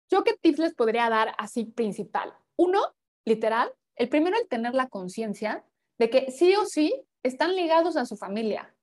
¿yo 0.09 0.23
qué 0.23 0.35
tips 0.35 0.59
les 0.59 0.75
podría 0.75 1.11
dar 1.11 1.35
así 1.39 1.65
principal? 1.65 2.33
Uno, 2.57 2.81
literal, 3.25 3.73
el 3.97 4.09
primero, 4.09 4.37
el 4.39 4.47
tener 4.47 4.75
la 4.75 4.89
conciencia 4.89 5.65
de 5.99 6.11
que 6.11 6.31
sí 6.31 6.55
o 6.55 6.65
sí 6.67 6.95
están 7.23 7.57
ligados 7.57 7.97
a 7.97 8.07
su 8.07 8.17
familia. 8.17 8.76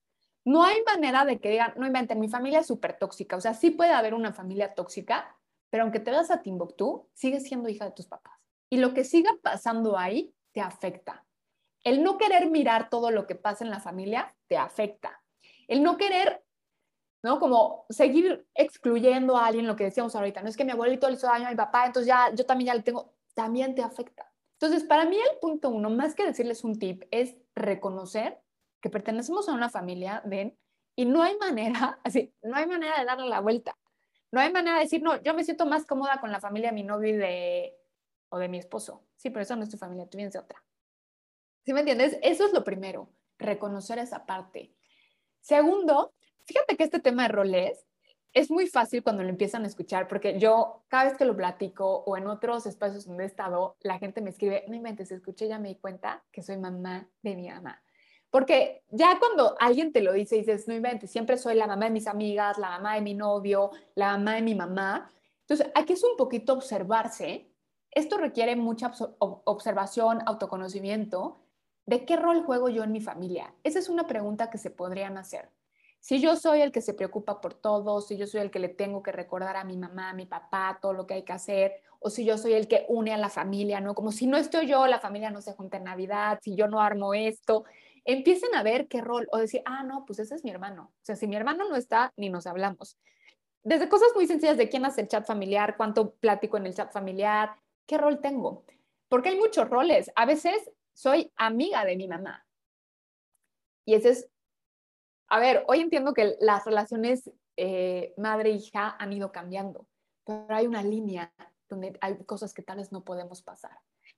No 0.45 0.63
hay 0.63 0.83
manera 0.83 1.25
de 1.25 1.39
que 1.39 1.49
digan, 1.49 1.73
no 1.77 1.87
inventen, 1.87 2.19
mi 2.19 2.29
familia 2.29 2.59
es 2.59 2.67
súper 2.67 2.97
tóxica. 2.97 3.35
O 3.37 3.41
sea, 3.41 3.53
sí 3.53 3.71
puede 3.71 3.91
haber 3.91 4.13
una 4.13 4.33
familia 4.33 4.73
tóxica, 4.73 5.37
pero 5.69 5.83
aunque 5.83 5.99
te 5.99 6.11
vas 6.11 6.31
a 6.31 6.41
Timbuktu, 6.41 7.07
sigues 7.13 7.43
siendo 7.43 7.69
hija 7.69 7.85
de 7.85 7.91
tus 7.91 8.07
papás. 8.07 8.37
Y 8.69 8.77
lo 8.77 8.93
que 8.93 9.03
siga 9.03 9.31
pasando 9.41 9.97
ahí 9.97 10.35
te 10.51 10.61
afecta. 10.61 11.25
El 11.83 12.03
no 12.03 12.17
querer 12.17 12.49
mirar 12.49 12.89
todo 12.89 13.11
lo 13.11 13.25
que 13.27 13.35
pasa 13.35 13.63
en 13.63 13.71
la 13.71 13.79
familia 13.79 14.35
te 14.47 14.57
afecta. 14.57 15.21
El 15.67 15.81
no 15.81 15.97
querer, 15.97 16.43
¿no? 17.23 17.39
Como 17.39 17.85
seguir 17.89 18.45
excluyendo 18.53 19.37
a 19.37 19.47
alguien, 19.47 19.67
lo 19.67 19.75
que 19.75 19.85
decíamos 19.85 20.15
ahorita, 20.15 20.41
no 20.41 20.49
es 20.49 20.57
que 20.57 20.65
mi 20.65 20.71
abuelito 20.71 21.07
le 21.07 21.15
hizo 21.15 21.27
daño 21.27 21.47
a 21.47 21.51
mi 21.51 21.55
papá, 21.55 21.85
entonces 21.85 22.07
ya 22.07 22.33
yo 22.33 22.45
también 22.45 22.67
ya 22.67 22.75
le 22.75 22.83
tengo, 22.83 23.13
también 23.33 23.75
te 23.75 23.81
afecta. 23.81 24.29
Entonces, 24.59 24.83
para 24.83 25.05
mí 25.05 25.17
el 25.17 25.39
punto 25.39 25.69
uno, 25.69 25.89
más 25.89 26.15
que 26.15 26.25
decirles 26.25 26.63
un 26.63 26.79
tip, 26.79 27.03
es 27.11 27.35
reconocer 27.55 28.42
que 28.83 28.89
pertenecemos 28.89 29.47
a 29.47 29.53
una 29.53 29.69
familia, 29.69 30.21
ven, 30.25 30.59
y 30.93 31.05
no 31.05 31.23
hay 31.23 31.37
manera, 31.37 31.99
así, 32.03 32.35
no 32.43 32.55
hay 32.57 32.67
manera 32.67 32.99
de 32.99 33.05
darle 33.05 33.29
la 33.29 33.39
vuelta. 33.39 33.77
No 34.29 34.41
hay 34.41 34.51
manera 34.51 34.75
de 34.75 34.83
decir, 34.83 35.01
no, 35.01 35.21
yo 35.21 35.33
me 35.33 35.43
siento 35.45 35.65
más 35.65 35.85
cómoda 35.85 36.19
con 36.19 36.31
la 36.31 36.41
familia 36.41 36.69
de 36.69 36.75
mi 36.75 36.83
novio 36.83 37.17
de, 37.17 37.77
o 38.29 38.37
de 38.39 38.49
mi 38.49 38.57
esposo. 38.57 39.05
Sí, 39.15 39.29
pero 39.29 39.43
eso 39.43 39.55
no 39.55 39.63
es 39.63 39.69
tu 39.69 39.77
familia, 39.77 40.09
tú 40.09 40.17
vienes 40.17 40.33
de 40.33 40.39
otra. 40.39 40.61
¿Sí 41.65 41.71
me 41.71 41.79
entiendes? 41.79 42.17
Eso 42.21 42.45
es 42.45 42.51
lo 42.51 42.65
primero, 42.65 43.09
reconocer 43.37 43.99
esa 43.99 44.25
parte. 44.25 44.75
Segundo, 45.39 46.13
fíjate 46.43 46.75
que 46.75 46.83
este 46.83 46.99
tema 46.99 47.23
de 47.23 47.29
roles 47.29 47.85
es 48.33 48.51
muy 48.51 48.67
fácil 48.67 49.01
cuando 49.01 49.23
lo 49.23 49.29
empiezan 49.29 49.63
a 49.63 49.67
escuchar, 49.67 50.09
porque 50.09 50.39
yo 50.39 50.83
cada 50.89 51.05
vez 51.05 51.17
que 51.17 51.25
lo 51.25 51.37
platico 51.37 52.03
o 52.05 52.17
en 52.17 52.27
otros 52.27 52.65
espacios 52.65 53.05
donde 53.05 53.23
he 53.23 53.27
estado, 53.27 53.77
la 53.79 53.99
gente 53.99 54.19
me 54.19 54.31
escribe, 54.31 54.65
no 54.67 54.75
inventes, 54.75 55.11
escuché, 55.11 55.47
ya 55.47 55.59
me 55.59 55.69
di 55.69 55.75
cuenta 55.75 56.25
que 56.31 56.41
soy 56.41 56.57
mamá 56.57 57.07
de 57.21 57.35
mi 57.35 57.49
mamá. 57.49 57.82
Porque 58.33 58.83
ya 58.89 59.19
cuando 59.19 59.55
alguien 59.59 59.93
te 59.93 60.01
lo 60.01 60.11
dice, 60.11 60.37
dices, 60.37 60.67
no 60.67 60.73
inventes, 60.73 61.11
siempre 61.11 61.37
soy 61.37 61.53
la 61.53 61.67
mamá 61.67 61.85
de 61.85 61.91
mis 61.91 62.07
amigas, 62.07 62.57
la 62.57 62.71
mamá 62.71 62.95
de 62.95 63.01
mi 63.01 63.13
novio, 63.13 63.69
la 63.93 64.17
mamá 64.17 64.33
de 64.33 64.41
mi 64.41 64.55
mamá. 64.55 65.07
Entonces, 65.41 65.71
aquí 65.75 65.93
es 65.93 66.03
un 66.03 66.17
poquito 66.17 66.53
observarse. 66.53 67.53
Esto 67.91 68.17
requiere 68.17 68.55
mucha 68.55 68.91
observación, 69.19 70.23
autoconocimiento. 70.25 71.45
¿De 71.85 72.05
qué 72.05 72.15
rol 72.15 72.41
juego 72.43 72.69
yo 72.69 72.83
en 72.83 72.91
mi 72.91 73.01
familia? 73.01 73.53
Esa 73.63 73.77
es 73.77 73.87
una 73.87 74.07
pregunta 74.07 74.49
que 74.49 74.57
se 74.57 74.71
podrían 74.71 75.19
hacer. 75.19 75.51
Si 76.03 76.19
yo 76.19 76.35
soy 76.35 76.59
el 76.59 76.73
que 76.73 76.81
se 76.81 76.93
preocupa 76.93 77.39
por 77.39 77.53
todo, 77.53 78.01
si 78.01 78.17
yo 78.17 78.27
soy 78.27 78.41
el 78.41 78.51
que 78.51 78.59
le 78.59 78.67
tengo 78.67 79.01
que 79.01 79.13
recordar 79.13 79.55
a 79.55 79.63
mi 79.63 79.77
mamá, 79.77 80.09
a 80.09 80.13
mi 80.13 80.25
papá, 80.25 80.77
todo 80.81 80.91
lo 80.91 81.07
que 81.07 81.13
hay 81.13 81.23
que 81.23 81.31
hacer, 81.31 81.75
o 81.99 82.09
si 82.09 82.25
yo 82.25 82.37
soy 82.37 82.51
el 82.53 82.67
que 82.67 82.85
une 82.89 83.13
a 83.13 83.17
la 83.17 83.29
familia, 83.29 83.79
¿no? 83.79 83.95
Como 83.95 84.11
si 84.11 84.27
no 84.27 84.35
estoy 84.35 84.67
yo, 84.67 84.85
la 84.85 84.99
familia 84.99 85.31
no 85.31 85.39
se 85.39 85.53
junta 85.53 85.77
en 85.77 85.85
Navidad, 85.85 86.39
si 86.41 86.57
yo 86.57 86.67
no 86.67 86.81
armo 86.81 87.13
esto 87.13 87.63
empiecen 88.03 88.53
a 88.53 88.63
ver 88.63 88.89
qué 88.89 88.99
rol 88.99 89.29
o 89.31 89.37
decir, 89.37 89.61
ah, 89.63 89.83
no, 89.83 90.03
pues 90.05 90.19
ese 90.19 90.35
es 90.35 90.43
mi 90.43 90.51
hermano. 90.51 90.91
O 90.93 91.05
sea, 91.05 91.15
si 91.15 91.25
mi 91.25 91.37
hermano 91.37 91.69
no 91.69 91.77
está, 91.77 92.11
ni 92.17 92.29
nos 92.29 92.47
hablamos. 92.47 92.97
Desde 93.63 93.87
cosas 93.87 94.09
muy 94.13 94.27
sencillas 94.27 94.57
de 94.57 94.67
quién 94.67 94.85
hace 94.85 94.99
el 94.99 95.07
chat 95.07 95.25
familiar, 95.25 95.77
cuánto 95.77 96.15
platico 96.15 96.57
en 96.57 96.65
el 96.65 96.75
chat 96.75 96.91
familiar, 96.91 97.55
qué 97.85 97.97
rol 97.97 98.19
tengo. 98.19 98.65
Porque 99.07 99.29
hay 99.29 99.37
muchos 99.37 99.69
roles. 99.69 100.11
A 100.15 100.25
veces 100.25 100.69
soy 100.91 101.31
amiga 101.37 101.85
de 101.85 101.95
mi 101.95 102.09
mamá. 102.09 102.45
Y 103.85 103.95
ese 103.95 104.09
es, 104.09 104.29
a 105.27 105.39
ver, 105.39 105.63
hoy 105.67 105.79
entiendo 105.79 106.13
que 106.13 106.35
las 106.39 106.65
relaciones 106.65 107.29
eh, 107.57 108.13
madre-hija 108.17 108.95
han 108.99 109.13
ido 109.13 109.31
cambiando, 109.31 109.85
pero 110.25 110.55
hay 110.55 110.67
una 110.67 110.83
línea 110.83 111.31
donde 111.69 111.97
hay 112.01 112.17
cosas 112.25 112.53
que 112.53 112.61
tal 112.61 112.77
vez 112.77 112.91
no 112.91 113.03
podemos 113.03 113.41
pasar 113.41 113.71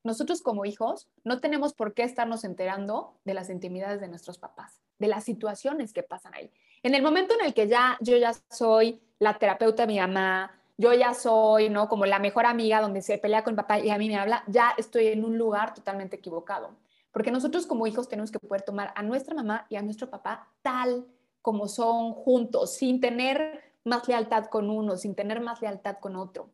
nosotros 0.05 0.41
como 0.43 0.65
hijos 0.65 1.09
no 1.23 1.39
tenemos 1.39 1.73
por 1.73 1.95
qué 1.95 2.03
estarnos 2.03 2.43
enterando 2.43 3.17
de 3.25 3.33
las 3.33 3.49
intimidades 3.49 3.99
de 3.99 4.07
nuestros 4.07 4.37
papás, 4.37 4.79
de 4.99 5.07
las 5.07 5.23
situaciones 5.23 5.93
que 5.93 6.03
pasan 6.03 6.33
ahí. 6.35 6.51
En 6.83 6.93
el 6.93 7.01
momento 7.01 7.33
en 7.33 7.43
el 7.43 7.55
que 7.55 7.67
ya 7.67 7.97
yo 7.99 8.15
ya 8.15 8.33
soy 8.51 9.01
la 9.17 9.39
terapeuta 9.39 9.83
de 9.83 9.93
mi 9.93 9.99
mamá, 9.99 10.51
yo 10.77 10.93
ya 10.93 11.15
soy, 11.15 11.69
¿no? 11.69 11.89
Como 11.89 12.05
la 12.05 12.19
mejor 12.19 12.45
amiga 12.45 12.81
donde 12.81 13.01
se 13.01 13.17
pelea 13.17 13.43
con 13.43 13.55
papá 13.55 13.79
y 13.79 13.89
a 13.89 13.97
mí 13.97 14.07
me 14.07 14.17
habla, 14.17 14.43
ya 14.45 14.75
estoy 14.77 15.07
en 15.07 15.25
un 15.25 15.39
lugar 15.39 15.73
totalmente 15.73 16.17
equivocado. 16.17 16.75
Porque 17.15 17.31
nosotros 17.31 17.65
como 17.65 17.87
hijos 17.87 18.09
tenemos 18.09 18.29
que 18.29 18.39
poder 18.39 18.63
tomar 18.63 18.91
a 18.93 19.01
nuestra 19.01 19.33
mamá 19.33 19.67
y 19.69 19.77
a 19.77 19.81
nuestro 19.81 20.09
papá 20.09 20.49
tal 20.61 21.07
como 21.41 21.69
son 21.69 22.11
juntos, 22.11 22.73
sin 22.75 22.99
tener 22.99 23.63
más 23.85 24.09
lealtad 24.09 24.47
con 24.47 24.69
uno, 24.69 24.97
sin 24.97 25.15
tener 25.15 25.39
más 25.39 25.61
lealtad 25.61 25.95
con 26.01 26.17
otro. 26.17 26.51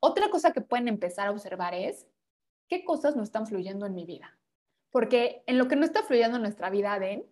Otra 0.00 0.28
cosa 0.28 0.52
que 0.52 0.60
pueden 0.60 0.88
empezar 0.88 1.28
a 1.28 1.30
observar 1.30 1.72
es 1.72 2.08
qué 2.66 2.84
cosas 2.84 3.14
no 3.14 3.22
están 3.22 3.46
fluyendo 3.46 3.86
en 3.86 3.94
mi 3.94 4.04
vida. 4.04 4.36
Porque 4.90 5.44
en 5.46 5.56
lo 5.56 5.68
que 5.68 5.76
no 5.76 5.84
está 5.84 6.02
fluyendo 6.02 6.34
en 6.34 6.42
nuestra 6.42 6.68
vida, 6.68 6.98
Den, 6.98 7.24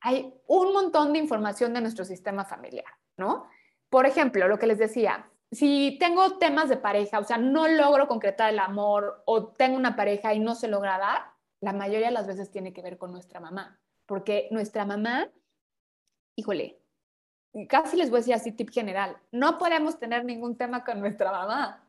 hay 0.00 0.34
un 0.48 0.72
montón 0.72 1.12
de 1.12 1.20
información 1.20 1.72
de 1.72 1.82
nuestro 1.82 2.04
sistema 2.04 2.44
familiar, 2.44 2.92
¿no? 3.16 3.46
Por 3.88 4.06
ejemplo, 4.06 4.48
lo 4.48 4.58
que 4.58 4.66
les 4.66 4.78
decía, 4.78 5.30
si 5.52 5.98
tengo 6.00 6.38
temas 6.38 6.68
de 6.68 6.78
pareja, 6.78 7.20
o 7.20 7.24
sea, 7.24 7.38
no 7.38 7.68
logro 7.68 8.08
concretar 8.08 8.52
el 8.52 8.58
amor 8.58 9.22
o 9.24 9.52
tengo 9.52 9.76
una 9.76 9.94
pareja 9.94 10.34
y 10.34 10.40
no 10.40 10.56
se 10.56 10.66
logra 10.66 10.98
dar, 10.98 11.31
la 11.62 11.72
mayoría 11.72 12.08
de 12.08 12.12
las 12.12 12.26
veces 12.26 12.50
tiene 12.50 12.72
que 12.72 12.82
ver 12.82 12.98
con 12.98 13.12
nuestra 13.12 13.38
mamá, 13.40 13.80
porque 14.04 14.48
nuestra 14.50 14.84
mamá, 14.84 15.30
híjole, 16.36 16.80
casi 17.68 17.96
les 17.96 18.10
voy 18.10 18.18
a 18.18 18.20
decir 18.20 18.34
así 18.34 18.52
tip 18.52 18.70
general, 18.70 19.16
no 19.30 19.58
podemos 19.58 19.98
tener 19.98 20.24
ningún 20.24 20.56
tema 20.56 20.84
con 20.84 20.98
nuestra 20.98 21.30
mamá, 21.30 21.88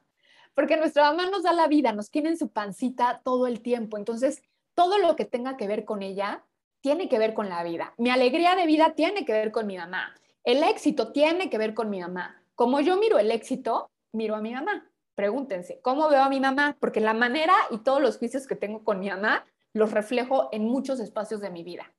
porque 0.53 0.78
nuestra 0.78 1.09
mamá 1.09 1.28
nos 1.30 1.41
da 1.41 1.53
la 1.53 1.67
vida, 1.67 1.91
nos 1.91 2.11
tiene 2.11 2.30
en 2.30 2.38
su 2.38 2.49
pancita 2.49 3.21
todo 3.24 3.47
el 3.47 3.61
tiempo, 3.61 3.97
entonces 3.97 4.43
todo 4.76 4.99
lo 4.99 5.15
que 5.15 5.26
tenga 5.26 5.57
que 5.57 5.67
ver 5.67 5.86
con 5.86 6.03
ella 6.03 6.45
tiene 6.82 7.09
que 7.09 7.17
ver 7.17 7.34
con 7.34 7.49
la 7.49 7.63
vida. 7.63 7.95
Mi 7.97 8.11
alegría 8.11 8.55
de 8.55 8.67
vida 8.67 8.93
tiene 8.93 9.26
que 9.26 9.34
ver 9.34 9.51
con 9.51 9.65
mi 9.65 9.78
mamá. 9.78 10.13
El 10.43 10.61
éxito 10.63 11.11
tiene 11.11 11.49
que 11.49 11.57
ver 11.57 11.74
con 11.74 11.89
mi 11.89 12.01
mamá. 12.01 12.43
Como 12.55 12.80
yo 12.82 12.97
miro 12.97 13.17
el 13.17 13.32
éxito, 13.32 13.89
miro 14.11 14.36
a 14.36 14.41
mi 14.41 14.53
mamá. 14.53 14.91
Pregúntense, 15.15 15.80
¿cómo 15.82 16.09
veo 16.09 16.21
a 16.21 16.30
mi 16.30 16.39
mamá? 16.39 16.76
Porque 16.80 16.99
la 16.99 17.13
manera 17.13 17.53
y 17.71 17.80
todos 17.80 18.01
los 18.01 18.17
juicios 18.17 18.45
que 18.45 18.55
tengo 18.55 18.84
con 18.84 18.99
mi 18.99 19.09
mamá 19.09 19.45
los 19.74 19.91
reflejo 19.91 20.49
en 20.51 20.65
muchos 20.65 20.99
espacios 20.99 21.41
de 21.41 21.49
mi 21.49 21.63
vida. 21.63 21.93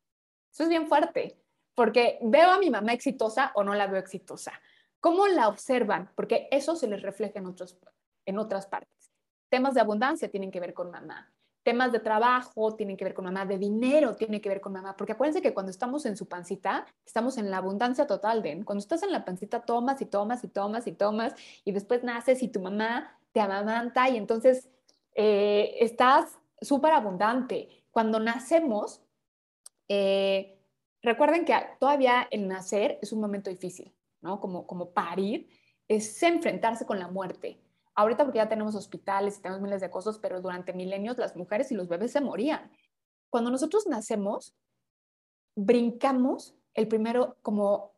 Eso 0.53 0.62
es 0.62 0.68
bien 0.68 0.87
fuerte, 0.87 1.37
porque 1.75 2.18
veo 2.22 2.51
a 2.51 2.59
mi 2.59 2.70
mamá 2.70 2.93
exitosa 2.93 3.53
o 3.55 3.64
no 3.64 3.75
la 3.75 3.87
veo 3.87 4.01
exitosa. 4.01 4.53
¿Cómo 5.01 5.27
la 5.27 5.49
observan? 5.49 6.11
Porque 6.14 6.49
eso 6.51 6.77
se 6.77 6.89
les 6.89 7.03
refleja 7.03 7.39
en, 7.39 7.47
otros, 7.47 7.77
en 8.25 8.39
otras 8.39 8.66
partes. 8.66 9.11
Temas 9.51 9.75
de 9.75 9.81
abundancia 9.81 10.31
tienen 10.31 10.51
que 10.51 10.61
ver 10.61 10.72
con 10.72 10.91
mamá 10.91 11.35
temas 11.64 11.91
de 11.91 11.99
trabajo 11.99 12.77
tienen 12.77 12.97
que 12.97 13.05
ver 13.05 13.14
con 13.14 13.25
mamá, 13.25 13.45
de 13.45 13.59
dinero 13.59 14.14
tiene 14.14 14.41
que 14.41 14.51
ver 14.51 14.61
con 14.61 14.72
mamá, 14.72 14.97
porque 14.97 15.12
acuérdense 15.12 15.43
que 15.43 15.55
cuando 15.55 15.70
estamos 15.70 16.07
en 16.07 16.16
su 16.16 16.29
pancita, 16.29 16.87
estamos 17.05 17.39
en 17.39 17.51
la 17.51 17.57
abundancia 17.57 18.07
total, 18.07 18.43
de 18.43 18.62
Cuando 18.64 18.81
estás 18.81 19.03
en 19.03 19.11
la 19.11 19.25
pancita, 19.25 19.62
tomas 19.62 20.01
y 20.01 20.07
tomas 20.07 20.45
y 20.45 20.49
tomas 20.49 20.87
y 20.87 20.93
tomas, 20.93 21.35
y 21.64 21.72
después 21.72 22.05
naces 22.05 22.43
y 22.43 22.49
tu 22.49 22.61
mamá 22.61 23.18
te 23.33 23.41
amamanta 23.41 24.09
y 24.11 24.16
entonces 24.16 24.68
eh, 25.14 25.77
estás 25.81 26.39
súper 26.65 26.93
abundante. 26.93 27.85
Cuando 27.91 28.19
nacemos, 28.21 29.03
eh, 29.89 30.59
recuerden 31.03 31.45
que 31.45 31.55
todavía 31.79 32.27
el 32.31 32.49
nacer 32.49 32.99
es 33.03 33.12
un 33.12 33.21
momento 33.21 33.51
difícil, 33.51 33.95
¿no? 34.21 34.41
Como, 34.41 34.67
como 34.67 34.91
parir, 34.91 35.49
es 35.89 36.23
enfrentarse 36.23 36.87
con 36.87 36.99
la 36.99 37.09
muerte 37.09 37.61
Ahorita 37.95 38.25
porque 38.25 38.39
ya 38.39 38.49
tenemos 38.49 38.75
hospitales 38.75 39.39
y 39.39 39.43
tenemos 39.43 39.62
miles 39.62 39.81
de 39.81 39.91
cosas, 39.91 40.19
pero 40.19 40.41
durante 40.41 40.73
milenios 40.73 41.17
las 41.17 41.37
mujeres 41.37 41.71
y 41.71 41.75
los 41.75 41.89
bebés 41.89 42.12
se 42.12 42.21
morían. 42.21 42.71
Cuando 43.31 43.51
nosotros 43.51 43.87
nacemos, 43.87 44.57
brincamos 45.55 46.57
el 46.75 46.89
primero 46.89 47.37
como 47.43 47.93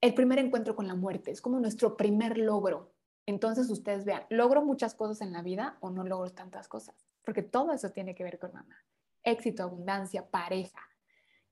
el 0.00 0.14
primer 0.14 0.38
encuentro 0.38 0.76
con 0.76 0.86
la 0.86 0.94
muerte, 0.94 1.30
es 1.30 1.40
como 1.40 1.60
nuestro 1.60 1.96
primer 1.96 2.38
logro. 2.38 2.92
Entonces 3.26 3.68
ustedes 3.70 4.04
vean, 4.04 4.24
¿logro 4.28 4.64
muchas 4.64 4.94
cosas 4.94 5.20
en 5.20 5.32
la 5.32 5.42
vida 5.42 5.76
o 5.80 5.90
no 5.90 6.04
logro 6.04 6.30
tantas 6.30 6.66
cosas? 6.66 7.08
Porque 7.28 7.42
todo 7.42 7.74
eso 7.74 7.90
tiene 7.90 8.14
que 8.14 8.24
ver 8.24 8.38
con 8.38 8.54
mamá. 8.54 8.74
Éxito, 9.22 9.62
abundancia, 9.62 10.26
pareja, 10.26 10.80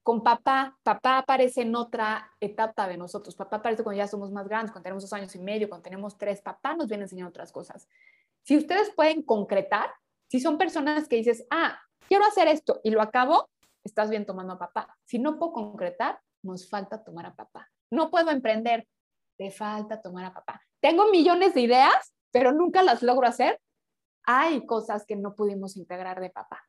con 0.02 0.22
papá, 0.22 0.74
papá 0.82 1.18
aparece 1.18 1.60
en 1.60 1.76
otra 1.76 2.32
etapa 2.40 2.88
de 2.88 2.96
nosotros. 2.96 3.36
Papá 3.36 3.56
aparece 3.56 3.82
cuando 3.82 3.98
ya 3.98 4.08
somos 4.08 4.32
más 4.32 4.48
grandes, 4.48 4.72
cuando 4.72 4.84
tenemos 4.84 5.02
dos 5.02 5.12
años 5.12 5.34
y 5.34 5.38
medio, 5.38 5.68
cuando 5.68 5.82
tenemos 5.82 6.16
tres. 6.16 6.40
Papá 6.40 6.74
nos 6.74 6.88
viene 6.88 7.02
a 7.02 7.04
enseñar 7.04 7.28
otras 7.28 7.52
cosas. 7.52 7.90
Si 8.42 8.56
ustedes 8.56 8.88
pueden 8.88 9.20
concretar, 9.20 9.90
si 10.30 10.40
son 10.40 10.56
personas 10.56 11.08
que 11.08 11.16
dices, 11.16 11.46
ah, 11.50 11.78
quiero 12.08 12.24
hacer 12.24 12.48
esto 12.48 12.80
y 12.82 12.88
lo 12.88 13.02
acabo, 13.02 13.50
estás 13.84 14.08
bien 14.08 14.24
tomando 14.24 14.54
a 14.54 14.58
papá. 14.58 14.96
Si 15.04 15.18
no 15.18 15.38
puedo 15.38 15.52
concretar, 15.52 16.22
nos 16.42 16.70
falta 16.70 17.04
tomar 17.04 17.26
a 17.26 17.34
papá. 17.34 17.70
No 17.90 18.10
puedo 18.10 18.30
emprender, 18.30 18.88
te 19.36 19.50
falta 19.50 20.00
tomar 20.00 20.24
a 20.24 20.32
papá. 20.32 20.62
Tengo 20.80 21.10
millones 21.10 21.52
de 21.52 21.60
ideas, 21.60 22.14
pero 22.30 22.50
nunca 22.52 22.82
las 22.82 23.02
logro 23.02 23.26
hacer. 23.26 23.60
Hay 24.26 24.66
cosas 24.66 25.06
que 25.06 25.16
no 25.16 25.34
pudimos 25.34 25.76
integrar 25.76 26.20
de 26.20 26.30
papá. 26.30 26.62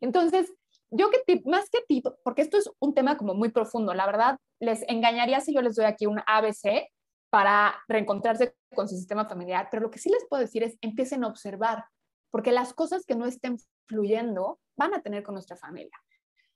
Entonces, 0.00 0.52
yo 0.90 1.10
que 1.10 1.42
más 1.46 1.68
que 1.70 1.80
tip, 1.88 2.06
porque 2.22 2.42
esto 2.42 2.58
es 2.58 2.70
un 2.78 2.94
tema 2.94 3.16
como 3.16 3.34
muy 3.34 3.50
profundo, 3.50 3.94
la 3.94 4.06
verdad, 4.06 4.38
les 4.60 4.84
engañaría 4.88 5.40
si 5.40 5.52
yo 5.54 5.62
les 5.62 5.74
doy 5.74 5.86
aquí 5.86 6.06
un 6.06 6.20
ABC 6.26 6.88
para 7.30 7.74
reencontrarse 7.88 8.54
con 8.74 8.88
su 8.88 8.96
sistema 8.96 9.28
familiar, 9.28 9.68
pero 9.70 9.82
lo 9.82 9.90
que 9.90 9.98
sí 9.98 10.10
les 10.10 10.26
puedo 10.28 10.42
decir 10.42 10.62
es 10.62 10.78
empiecen 10.80 11.24
a 11.24 11.28
observar, 11.28 11.84
porque 12.30 12.52
las 12.52 12.72
cosas 12.72 13.04
que 13.04 13.16
no 13.16 13.26
estén 13.26 13.58
fluyendo 13.86 14.60
van 14.76 14.94
a 14.94 15.02
tener 15.02 15.22
con 15.22 15.34
nuestra 15.34 15.56
familia. 15.56 15.98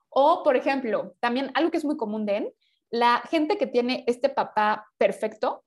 O, 0.08 0.42
por 0.42 0.56
ejemplo, 0.56 1.14
también 1.20 1.50
algo 1.54 1.70
que 1.70 1.78
es 1.78 1.84
muy 1.84 1.96
común 1.96 2.26
de 2.26 2.54
la 2.90 3.22
gente 3.30 3.56
que 3.56 3.66
tiene 3.66 4.04
este 4.06 4.28
papá 4.28 4.88
perfecto, 4.98 5.64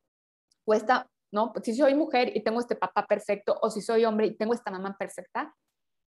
o 0.65 0.73
esta, 0.73 1.09
¿no? 1.33 1.51
Si 1.63 1.75
soy 1.75 1.95
mujer 1.95 2.31
y 2.35 2.43
tengo 2.43 2.59
este 2.59 2.75
papá 2.75 3.05
perfecto, 3.05 3.57
o 3.61 3.69
si 3.69 3.81
soy 3.81 4.05
hombre 4.05 4.27
y 4.27 4.37
tengo 4.37 4.53
esta 4.53 4.71
mamá 4.71 4.95
perfecta, 4.97 5.53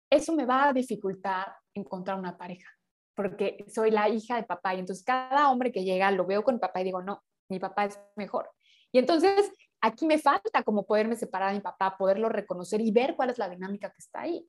eso 0.09 0.36
me 0.36 0.45
va 0.45 0.70
a 0.70 0.74
dificultar 0.74 1.55
encontrar 1.74 2.20
una 2.20 2.38
pareja, 2.38 2.70
porque 3.16 3.66
soy 3.68 3.91
la 3.91 4.09
hija 4.09 4.36
de 4.36 4.43
papá 4.43 4.76
y 4.76 4.80
entonces 4.80 5.03
cada 5.03 5.49
hombre 5.49 5.72
que 5.72 5.84
llega 5.84 6.11
lo 6.11 6.26
veo 6.26 6.43
con 6.43 6.59
papá 6.59 6.82
y 6.82 6.86
digo, 6.86 7.01
no, 7.01 7.24
mi 7.49 7.59
papá 7.59 7.86
es 7.86 7.99
mejor. 8.16 8.49
Y 8.91 8.99
entonces 8.99 9.51
aquí 9.82 10.05
me 10.05 10.20
falta 10.20 10.63
como 10.63 10.86
poderme 10.86 11.16
separar 11.16 11.49
de 11.49 11.55
mi 11.55 11.61
papá, 11.61 11.97
poderlo 11.97 12.30
reconocer 12.30 12.82
y 12.82 12.91
ver 12.91 13.16
cuál 13.16 13.30
es 13.30 13.38
la 13.38 13.49
dinámica 13.49 13.89
que 13.89 13.99
está 13.99 14.22
ahí. 14.22 14.47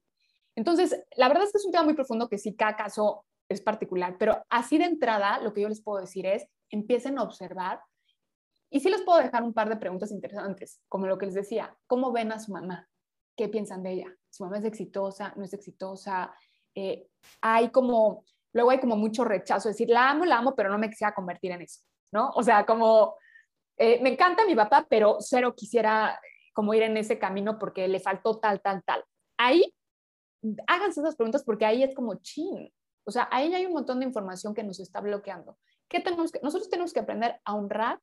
Entonces, 0.57 1.05
la 1.17 1.29
verdad 1.29 1.45
es 1.45 1.53
que 1.53 1.59
es 1.59 1.65
un 1.67 1.73
tema 1.73 1.85
muy 1.85 1.95
profundo 1.95 2.29
que 2.29 2.39
sí, 2.39 2.57
cada 2.57 2.77
caso 2.77 3.25
es 3.49 3.61
particular, 3.61 4.17
pero 4.19 4.43
así 4.49 4.79
de 4.79 4.85
entrada, 4.87 5.39
lo 5.41 5.53
que 5.53 5.61
yo 5.61 5.69
les 5.69 5.83
puedo 5.83 6.01
decir 6.01 6.27
es, 6.27 6.47
empiecen 6.71 7.19
a 7.19 7.23
observar 7.23 7.81
y 8.71 8.81
sí 8.81 8.91
les 8.91 9.03
puedo 9.03 9.23
dejar 9.23 9.43
un 9.43 9.53
par 9.53 9.69
de 9.69 9.77
preguntas 9.77 10.11
interesantes, 10.11 10.81
como 10.89 11.07
lo 11.07 11.19
que 11.19 11.27
les 11.27 11.35
decía, 11.35 11.77
¿cómo 11.87 12.13
ven 12.13 12.33
a 12.33 12.39
su 12.39 12.53
mamá? 12.53 12.89
¿Qué 13.37 13.49
piensan 13.49 13.83
de 13.83 13.93
ella? 13.93 14.17
¿Su 14.31 14.45
mamá 14.45 14.59
es 14.59 14.65
exitosa? 14.65 15.33
¿No 15.37 15.45
es 15.45 15.53
exitosa? 15.53 16.35
Eh, 16.75 17.09
hay 17.41 17.71
como, 17.71 18.25
luego 18.53 18.71
hay 18.71 18.81
como 18.81 18.97
mucho 18.97 19.25
rechazo, 19.25 19.69
decir, 19.69 19.89
la 19.89 20.11
amo, 20.11 20.25
la 20.25 20.39
amo, 20.39 20.55
pero 20.55 20.69
no 20.69 20.79
me 20.79 20.91
quisiera 20.91 21.15
convertir 21.15 21.53
en 21.53 21.63
eso, 21.63 21.83
¿no? 22.13 22.31
O 22.35 22.43
sea, 22.43 22.67
como, 22.67 23.17
eh, 23.77 24.01
me 24.03 24.11
encanta 24.11 24.47
mi 24.47 24.55
papá, 24.55 24.87
pero 24.89 25.19
cero 25.21 25.55
quisiera 25.57 26.19
como 26.53 26.73
ir 26.75 26.83
en 26.83 26.97
ese 26.97 27.19
camino 27.19 27.59
porque 27.59 27.87
le 27.87 28.01
faltó 28.01 28.39
tal, 28.39 28.61
tal, 28.63 28.83
tal. 28.85 29.05
Ahí, 29.37 29.75
háganse 30.67 31.01
esas 31.01 31.15
preguntas 31.15 31.45
porque 31.45 31.67
ahí 31.67 31.83
es 31.83 31.95
como 31.95 32.17
chin. 32.17 32.73
O 33.05 33.11
sea, 33.11 33.29
ahí 33.31 33.55
hay 33.55 33.67
un 33.67 33.73
montón 33.73 34.01
de 34.01 34.07
información 34.07 34.55
que 34.55 34.65
nos 34.65 34.81
está 34.81 35.01
bloqueando. 35.01 35.59
¿Qué 35.89 36.01
tenemos 36.01 36.33
que, 36.33 36.41
nosotros 36.43 36.69
tenemos 36.69 36.93
que 36.93 37.01
aprender 37.01 37.41
a 37.45 37.55
honrar 37.55 38.01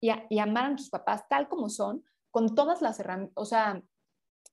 y, 0.00 0.10
a, 0.10 0.26
y 0.30 0.38
amar 0.38 0.64
a 0.64 0.68
nuestros 0.70 0.90
papás 0.90 1.28
tal 1.28 1.48
como 1.48 1.68
son, 1.68 2.04
con 2.30 2.54
todas 2.54 2.82
las 2.82 2.98
herramientas, 3.00 3.34
o 3.36 3.44
sea, 3.44 3.82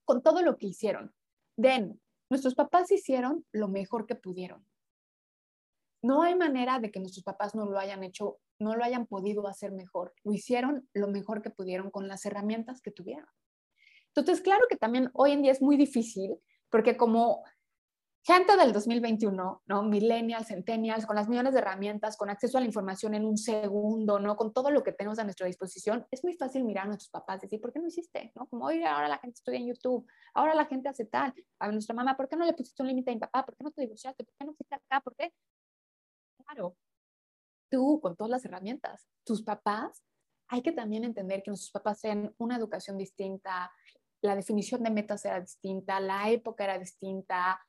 con 0.06 0.22
todo 0.22 0.42
lo 0.42 0.58
que 0.58 0.68
hicieron. 0.68 1.14
Den, 1.56 2.00
Nuestros 2.30 2.56
papás 2.56 2.92
hicieron 2.92 3.46
lo 3.52 3.68
mejor 3.70 4.06
que 4.06 4.16
pudieron. 4.16 4.66
No 6.02 6.24
hay 6.24 6.36
manera 6.36 6.80
de 6.80 6.92
que 6.92 7.00
nuestros 7.00 7.24
papás 7.24 7.56
no 7.56 7.66
lo 7.66 7.80
hayan 7.80 8.04
hecho, 8.04 8.40
no 8.60 8.76
lo 8.76 8.84
hayan 8.84 9.08
podido 9.08 9.48
hacer 9.48 9.72
mejor. 9.72 10.14
Lo 10.24 10.34
hicieron 10.34 10.90
lo 10.94 11.08
mejor 11.08 11.42
que 11.42 11.50
pudieron 11.50 11.90
con 11.90 12.08
las 12.08 12.26
herramientas 12.26 12.82
que 12.82 12.92
tuvieron. 12.92 13.28
Entonces, 14.08 14.42
claro 14.42 14.66
que 14.70 14.76
también 14.76 15.10
hoy 15.14 15.32
en 15.32 15.42
día 15.42 15.52
es 15.52 15.62
muy 15.62 15.78
difícil 15.78 16.38
porque 16.70 16.98
como 16.98 17.44
gente 18.28 18.58
del 18.58 18.74
2021, 18.74 19.64
¿no? 19.66 19.84
Millennials, 19.84 20.50
centennials, 20.50 21.06
con 21.06 21.16
las 21.16 21.30
millones 21.30 21.54
de 21.54 21.60
herramientas, 21.60 22.18
con 22.18 22.30
acceso 22.30 22.58
a 22.58 22.62
la 22.62 22.68
información 22.68 23.14
en 23.14 23.24
un 23.24 23.38
segundo, 23.38 24.20
¿no? 24.20 24.36
Con 24.36 24.52
todo 24.52 24.70
lo 24.70 24.84
que 24.84 24.92
tenemos 24.92 25.18
a 25.18 25.24
nuestra 25.24 25.48
disposición, 25.48 26.06
es 26.12 26.26
muy 26.26 26.34
fácil 26.34 26.66
mirar 26.66 26.84
a 26.84 26.88
nuestros 26.88 27.10
papás 27.10 27.38
y 27.38 27.46
decir, 27.46 27.62
¿por 27.62 27.72
qué 27.72 27.80
no 27.80 27.88
hiciste? 27.88 28.34
¿No? 28.36 28.46
Como, 28.48 28.66
oye, 28.66 28.86
ahora 28.86 29.08
la 29.08 29.18
gente 29.20 29.36
estudia 29.36 29.60
en 29.60 29.68
YouTube, 29.68 30.06
ahora 30.34 30.54
la 30.56 30.66
gente 30.66 30.90
hace 30.90 31.06
tal. 31.06 31.34
A 31.58 31.72
nuestra 31.72 31.96
mamá, 31.96 32.18
¿por 32.18 32.28
qué 32.28 32.36
no 32.36 32.46
le 32.46 32.52
pusiste 32.52 32.84
un 32.84 32.90
límite 32.90 33.12
a 33.12 33.14
mi 33.14 33.20
papá? 33.22 33.46
¿Por 33.46 33.56
qué 33.56 33.64
no 33.64 33.72
te 33.72 33.82
divorciaste? 33.84 34.26
¿Por 34.26 34.34
qué 34.38 34.46
no 34.46 34.54
fuiste 34.56 34.76
acá? 34.76 35.00
¿Por 35.00 35.16
qué? 35.16 35.32
Claro, 36.44 36.76
tú 37.72 38.02
con 38.02 38.18
todas 38.18 38.30
las 38.30 38.44
herramientas, 38.44 39.08
tus 39.24 39.42
papás, 39.42 40.04
hay 40.50 40.62
que 40.62 40.74
también 40.74 41.06
entender 41.06 41.44
que 41.44 41.52
nuestros 41.52 41.72
papás 41.72 42.02
tienen 42.02 42.36
una 42.40 42.58
educación 42.58 42.98
distinta, 42.98 43.72
la 44.22 44.36
definición 44.36 44.84
de 44.84 44.90
metas 44.90 45.24
era 45.24 45.40
distinta, 45.40 46.02
la 46.02 46.30
época 46.30 46.66
era 46.66 46.78
distinta, 46.78 47.62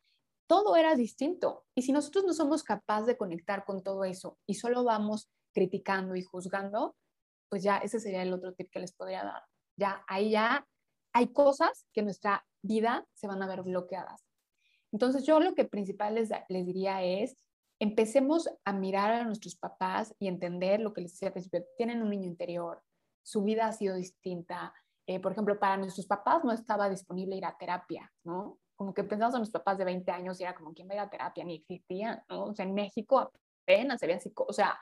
todo 0.49 0.77
era 0.77 0.97
distinto. 0.97 1.65
Y 1.77 1.83
si 1.83 1.93
nosotros 1.93 2.25
no 2.25 2.33
somos 2.33 2.65
capaces 2.65 3.07
de 3.07 3.17
conectar 3.17 3.65
con 3.65 3.83
todo 3.83 4.05
eso 4.05 4.39
y 4.47 4.55
solo 4.55 4.83
vamos 4.83 5.31
criticando 5.55 6.17
y 6.17 6.23
juzgando, 6.23 6.97
pues 7.49 7.63
ya 7.63 7.79
ese 7.79 8.01
sería 8.01 8.23
el 8.23 8.33
otro 8.33 8.55
tip 8.55 8.71
que 8.71 8.81
les 8.81 8.93
podría 8.93 9.23
dar. 9.23 9.43
Ya 9.77 10.03
ahí 10.09 10.31
ya 10.31 10.67
hay 11.13 11.33
cosas 11.33 11.87
que 11.93 12.01
en 12.01 12.07
nuestra 12.07 12.47
vida 12.63 13.07
se 13.15 13.27
van 13.27 13.43
a 13.43 13.47
ver 13.47 13.63
bloqueadas. 13.63 14.25
Entonces 14.91 15.25
yo 15.25 15.39
lo 15.39 15.55
que 15.55 15.65
principal 15.65 16.15
les, 16.15 16.31
les 16.49 16.67
diría 16.67 17.03
es, 17.03 17.37
empecemos 17.79 18.49
a 18.65 18.73
mirar 18.73 19.13
a 19.13 19.25
nuestros 19.25 19.57
papás 19.57 20.15
y 20.19 20.29
entender 20.29 20.81
lo 20.81 20.93
que 20.93 21.03
les 21.03 21.13
decía 21.13 21.29
al 21.29 21.35
principio, 21.35 21.65
tienen 21.77 22.03
un 22.03 22.11
niño 22.11 22.27
interior, 22.27 22.83
su 23.23 23.43
vida 23.43 23.67
ha 23.67 23.73
sido 23.73 23.95
distinta. 23.95 24.73
Eh, 25.07 25.21
por 25.21 25.33
ejemplo, 25.33 25.59
para 25.59 25.77
nuestros 25.77 26.07
papás 26.07 26.43
no 26.45 26.53
estaba 26.53 26.89
disponible 26.89 27.37
ir 27.37 27.45
a 27.45 27.57
terapia, 27.59 28.11
¿no? 28.25 28.59
Como 28.79 28.95
que 28.95 29.03
pensamos 29.03 29.35
en 29.35 29.41
los 29.41 29.51
papás 29.51 29.77
de 29.77 29.85
20 29.85 30.11
años 30.13 30.41
y 30.41 30.45
era 30.45 30.55
como, 30.55 30.73
¿quién 30.73 30.89
va 30.89 30.93
a 30.93 30.95
ir 30.95 31.01
a 31.01 31.11
terapia? 31.11 31.45
Ni 31.45 31.57
existía, 31.57 32.25
¿no? 32.29 32.45
O 32.45 32.55
sea, 32.55 32.65
en 32.65 32.75
México 32.75 33.33
apenas 33.65 34.03
había 34.03 34.21
psico, 34.21 34.47
o 34.49 34.53
sea, 34.53 34.79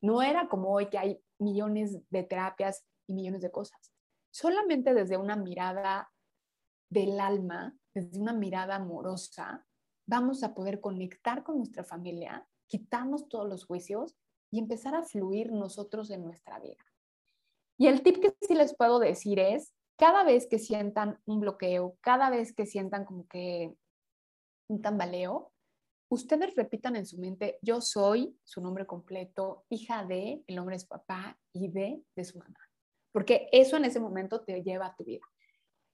no 0.00 0.22
era 0.22 0.48
como 0.48 0.72
hoy 0.72 0.86
que 0.88 0.98
hay 0.98 1.20
millones 1.38 1.98
de 2.10 2.22
terapias 2.22 2.84
y 3.06 3.14
millones 3.14 3.42
de 3.42 3.50
cosas. 3.50 3.92
Solamente 4.30 4.94
desde 4.94 5.16
una 5.16 5.34
mirada 5.34 6.10
del 6.88 7.18
alma, 7.18 7.76
desde 7.92 8.20
una 8.20 8.32
mirada 8.32 8.76
amorosa, 8.76 9.66
vamos 10.06 10.42
a 10.44 10.54
poder 10.54 10.80
conectar 10.80 11.42
con 11.42 11.58
nuestra 11.58 11.84
familia, 11.84 12.46
quitarnos 12.68 13.28
todos 13.28 13.48
los 13.48 13.64
juicios 13.64 14.16
y 14.50 14.60
empezar 14.60 14.94
a 14.94 15.02
fluir 15.02 15.52
nosotros 15.52 16.10
en 16.10 16.22
nuestra 16.22 16.60
vida. 16.60 16.84
Y 17.78 17.88
el 17.88 18.02
tip 18.02 18.20
que 18.20 18.34
sí 18.40 18.54
les 18.54 18.76
puedo 18.76 18.98
decir 18.98 19.38
es, 19.38 19.72
cada 20.00 20.24
vez 20.24 20.46
que 20.46 20.58
sientan 20.58 21.20
un 21.26 21.40
bloqueo, 21.40 21.98
cada 22.00 22.30
vez 22.30 22.54
que 22.54 22.64
sientan 22.64 23.04
como 23.04 23.28
que 23.28 23.74
un 24.68 24.80
tambaleo, 24.80 25.52
ustedes 26.08 26.56
repitan 26.56 26.96
en 26.96 27.04
su 27.04 27.18
mente, 27.18 27.58
yo 27.60 27.82
soy 27.82 28.34
su 28.42 28.62
nombre 28.62 28.86
completo, 28.86 29.66
hija 29.68 30.04
de, 30.04 30.42
el 30.46 30.56
nombre 30.56 30.76
es 30.76 30.86
papá 30.86 31.38
y 31.52 31.68
de, 31.68 32.02
de 32.16 32.24
su 32.24 32.38
mamá. 32.38 32.58
Porque 33.12 33.48
eso 33.52 33.76
en 33.76 33.84
ese 33.84 34.00
momento 34.00 34.40
te 34.40 34.62
lleva 34.62 34.86
a 34.86 34.96
tu 34.96 35.04
vida 35.04 35.26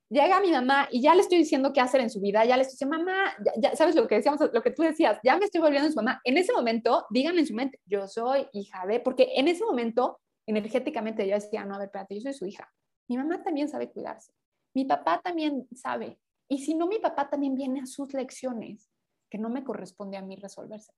llega 0.08 0.40
mi 0.40 0.52
mamá 0.52 0.88
y 0.90 1.02
ya 1.02 1.14
le 1.14 1.22
estoy 1.22 1.38
diciendo 1.38 1.72
qué 1.72 1.80
hacer 1.80 2.00
en 2.00 2.10
su 2.10 2.20
vida, 2.20 2.44
ya 2.44 2.56
le 2.56 2.62
estoy 2.62 2.74
diciendo, 2.74 2.96
mamá, 2.98 3.34
ya, 3.56 3.74
sabes 3.74 3.96
lo 3.96 4.06
que 4.06 4.16
decíamos, 4.16 4.40
lo 4.52 4.62
que 4.62 4.70
tú 4.70 4.82
decías, 4.82 5.18
ya 5.24 5.36
me 5.36 5.46
estoy 5.46 5.60
volviendo 5.60 5.88
su 5.88 5.96
mamá. 5.96 6.20
En 6.22 6.36
ese 6.38 6.52
momento, 6.52 7.06
digan 7.10 7.38
en 7.38 7.46
su 7.46 7.54
mente, 7.54 7.80
yo 7.84 8.06
soy 8.06 8.46
hija 8.52 8.86
de, 8.86 9.00
porque 9.00 9.32
en 9.34 9.48
ese 9.48 9.64
momento, 9.64 10.20
energéticamente, 10.46 11.26
yo 11.26 11.34
decía, 11.34 11.64
no, 11.64 11.74
a 11.74 11.78
ver, 11.78 11.86
espérate, 11.86 12.14
yo 12.14 12.20
soy 12.20 12.34
su 12.34 12.46
hija. 12.46 12.72
Mi 13.08 13.16
mamá 13.16 13.42
también 13.42 13.68
sabe 13.68 13.90
cuidarse. 13.90 14.32
Mi 14.74 14.84
papá 14.84 15.20
también 15.22 15.66
sabe. 15.74 16.18
Y 16.48 16.58
si 16.58 16.74
no, 16.74 16.86
mi 16.86 16.98
papá 16.98 17.28
también 17.28 17.54
viene 17.54 17.80
a 17.80 17.86
sus 17.86 18.12
lecciones, 18.12 18.90
que 19.30 19.38
no 19.38 19.48
me 19.48 19.64
corresponde 19.64 20.16
a 20.16 20.22
mí 20.22 20.36
resolverse. 20.36 20.92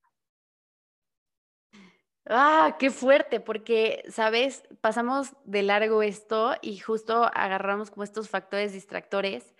Ah, 2.30 2.76
qué 2.78 2.90
fuerte, 2.90 3.40
porque, 3.40 4.04
sabes, 4.10 4.62
pasamos 4.82 5.32
de 5.44 5.62
largo 5.62 6.02
esto 6.02 6.54
y 6.60 6.76
justo 6.78 7.24
agarramos 7.32 7.90
como 7.90 8.04
estos 8.04 8.28
factores 8.28 8.74
distractores 8.74 9.54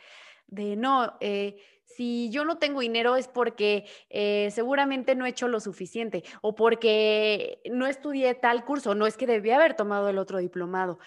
de 0.48 0.76
no, 0.76 1.16
eh, 1.20 1.62
si 1.84 2.30
yo 2.30 2.44
no 2.44 2.58
tengo 2.58 2.80
dinero 2.80 3.16
es 3.16 3.26
porque 3.28 3.86
eh, 4.10 4.50
seguramente 4.50 5.14
no 5.14 5.24
he 5.24 5.30
hecho 5.30 5.48
lo 5.48 5.60
suficiente 5.60 6.24
o 6.42 6.54
porque 6.54 7.62
no 7.70 7.86
estudié 7.86 8.34
tal 8.34 8.64
curso, 8.64 8.94
no 8.94 9.06
es 9.06 9.16
que 9.16 9.26
debía 9.26 9.56
haber 9.56 9.74
tomado 9.74 10.08
el 10.10 10.18
otro 10.18 10.38
diplomado. 10.38 10.98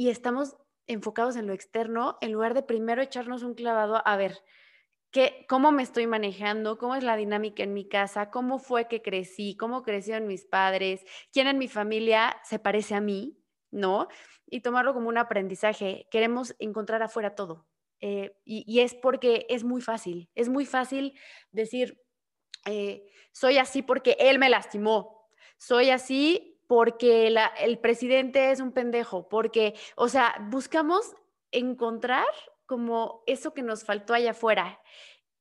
Y 0.00 0.08
estamos 0.08 0.56
enfocados 0.86 1.36
en 1.36 1.46
lo 1.46 1.52
externo 1.52 2.16
en 2.22 2.32
lugar 2.32 2.54
de 2.54 2.62
primero 2.62 3.02
echarnos 3.02 3.42
un 3.42 3.52
clavado 3.52 4.00
a 4.06 4.16
ver, 4.16 4.42
cómo 5.46 5.72
me 5.72 5.82
estoy 5.82 6.06
manejando, 6.06 6.78
cómo 6.78 6.94
es 6.94 7.04
la 7.04 7.16
dinámica 7.16 7.64
en 7.64 7.74
mi 7.74 7.86
casa, 7.86 8.30
cómo 8.30 8.58
fue 8.58 8.88
que 8.88 9.02
crecí, 9.02 9.58
cómo 9.58 9.82
crecieron 9.82 10.26
mis 10.26 10.46
padres, 10.46 11.04
quién 11.34 11.48
en 11.48 11.58
mi 11.58 11.68
familia 11.68 12.40
se 12.44 12.58
parece 12.58 12.94
a 12.94 13.02
mí, 13.02 13.44
¿no? 13.70 14.08
Y 14.46 14.62
tomarlo 14.62 14.94
como 14.94 15.10
un 15.10 15.18
aprendizaje. 15.18 16.08
Queremos 16.10 16.56
encontrar 16.60 17.02
afuera 17.02 17.34
todo. 17.34 17.68
Eh, 18.00 18.34
y, 18.46 18.80
es 18.80 18.94
porque 18.94 19.44
es 19.50 19.64
muy 19.64 19.82
fácil, 19.82 20.30
es 20.34 20.48
muy 20.48 20.64
fácil 20.64 21.12
decir, 21.52 22.00
eh, 22.64 23.06
soy 23.32 23.58
así 23.58 23.82
porque 23.82 24.16
él 24.18 24.38
me 24.38 24.48
lastimó, 24.48 25.28
soy 25.58 25.90
así 25.90 26.49
porque 26.70 27.34
el 27.58 27.80
presidente 27.80 28.52
es 28.52 28.60
un 28.60 28.70
pendejo, 28.70 29.28
porque, 29.28 29.74
o 29.96 30.06
sea, 30.06 30.36
buscamos 30.50 31.16
encontrar 31.50 32.28
como 32.64 33.24
eso 33.26 33.52
que 33.52 33.64
nos 33.64 33.82
faltó 33.82 34.14
allá 34.14 34.30
afuera. 34.30 34.80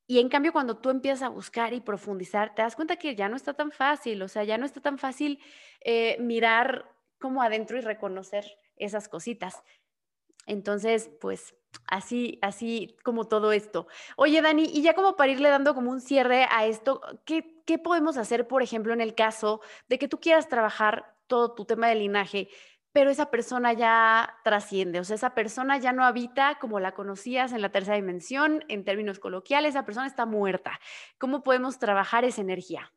Y 0.08 0.22
en 0.22 0.28
cambio, 0.28 0.52
cuando 0.52 0.78
tú 0.78 0.90
empiezas 0.90 1.22
a 1.22 1.30
buscar 1.30 1.74
y 1.74 1.82
profundizar, 1.82 2.56
te 2.56 2.64
das 2.64 2.76
cuenta 2.76 2.96
que 2.96 3.16
ya 3.16 3.30
no 3.30 3.36
está 3.36 3.54
tan 3.54 3.72
fácil, 3.72 4.20
o 4.24 4.28
sea, 4.28 4.44
ya 4.44 4.58
no 4.58 4.66
está 4.66 4.82
tan 4.82 4.98
fácil 4.98 5.40
eh, 5.82 6.18
mirar 6.20 6.92
como 7.20 7.44
adentro 7.44 7.78
y 7.78 7.82
reconocer 7.82 8.46
esas 8.76 9.08
cositas. 9.08 9.62
Entonces, 10.48 11.12
pues 11.22 11.54
así, 11.86 12.40
así 12.42 12.98
como 13.04 13.26
todo 13.26 13.52
esto. 13.52 13.86
Oye, 14.16 14.42
Dani, 14.42 14.64
y 14.64 14.82
ya 14.82 14.96
como 14.96 15.16
para 15.16 15.32
irle 15.32 15.50
dando 15.50 15.76
como 15.76 15.92
un 15.92 16.02
cierre 16.02 16.48
a 16.50 16.66
esto, 16.66 17.02
¿qué, 17.24 17.62
qué 17.68 17.78
podemos 17.78 18.18
hacer, 18.18 18.48
por 18.48 18.64
ejemplo, 18.64 18.94
en 18.94 19.02
el 19.02 19.14
caso 19.14 19.62
de 19.90 20.00
que 20.00 20.08
tú 20.08 20.20
quieras 20.20 20.50
trabajar 20.50 21.19
todo 21.30 21.56
tu 21.56 21.64
tema 21.64 21.88
de 21.88 21.96
linaje, 21.96 22.50
pero 22.92 23.12
esa 23.12 23.30
persona 23.30 23.72
ya 23.74 24.36
trasciende, 24.44 25.00
o 25.00 25.04
sea, 25.04 25.16
esa 25.16 25.34
persona 25.36 25.78
ya 25.78 25.94
no 25.94 26.04
habita 26.04 26.58
como 26.60 26.80
la 26.80 26.94
conocías 26.94 27.54
en 27.54 27.62
la 27.62 27.72
tercera 27.72 27.96
dimensión, 27.96 28.66
en 28.68 28.84
términos 28.84 29.20
coloquiales, 29.20 29.70
esa 29.70 29.86
persona 29.86 30.08
está 30.08 30.26
muerta. 30.26 30.80
¿Cómo 31.18 31.44
podemos 31.44 31.80
trabajar 31.80 32.26
esa 32.26 32.42
energía? 32.42 32.92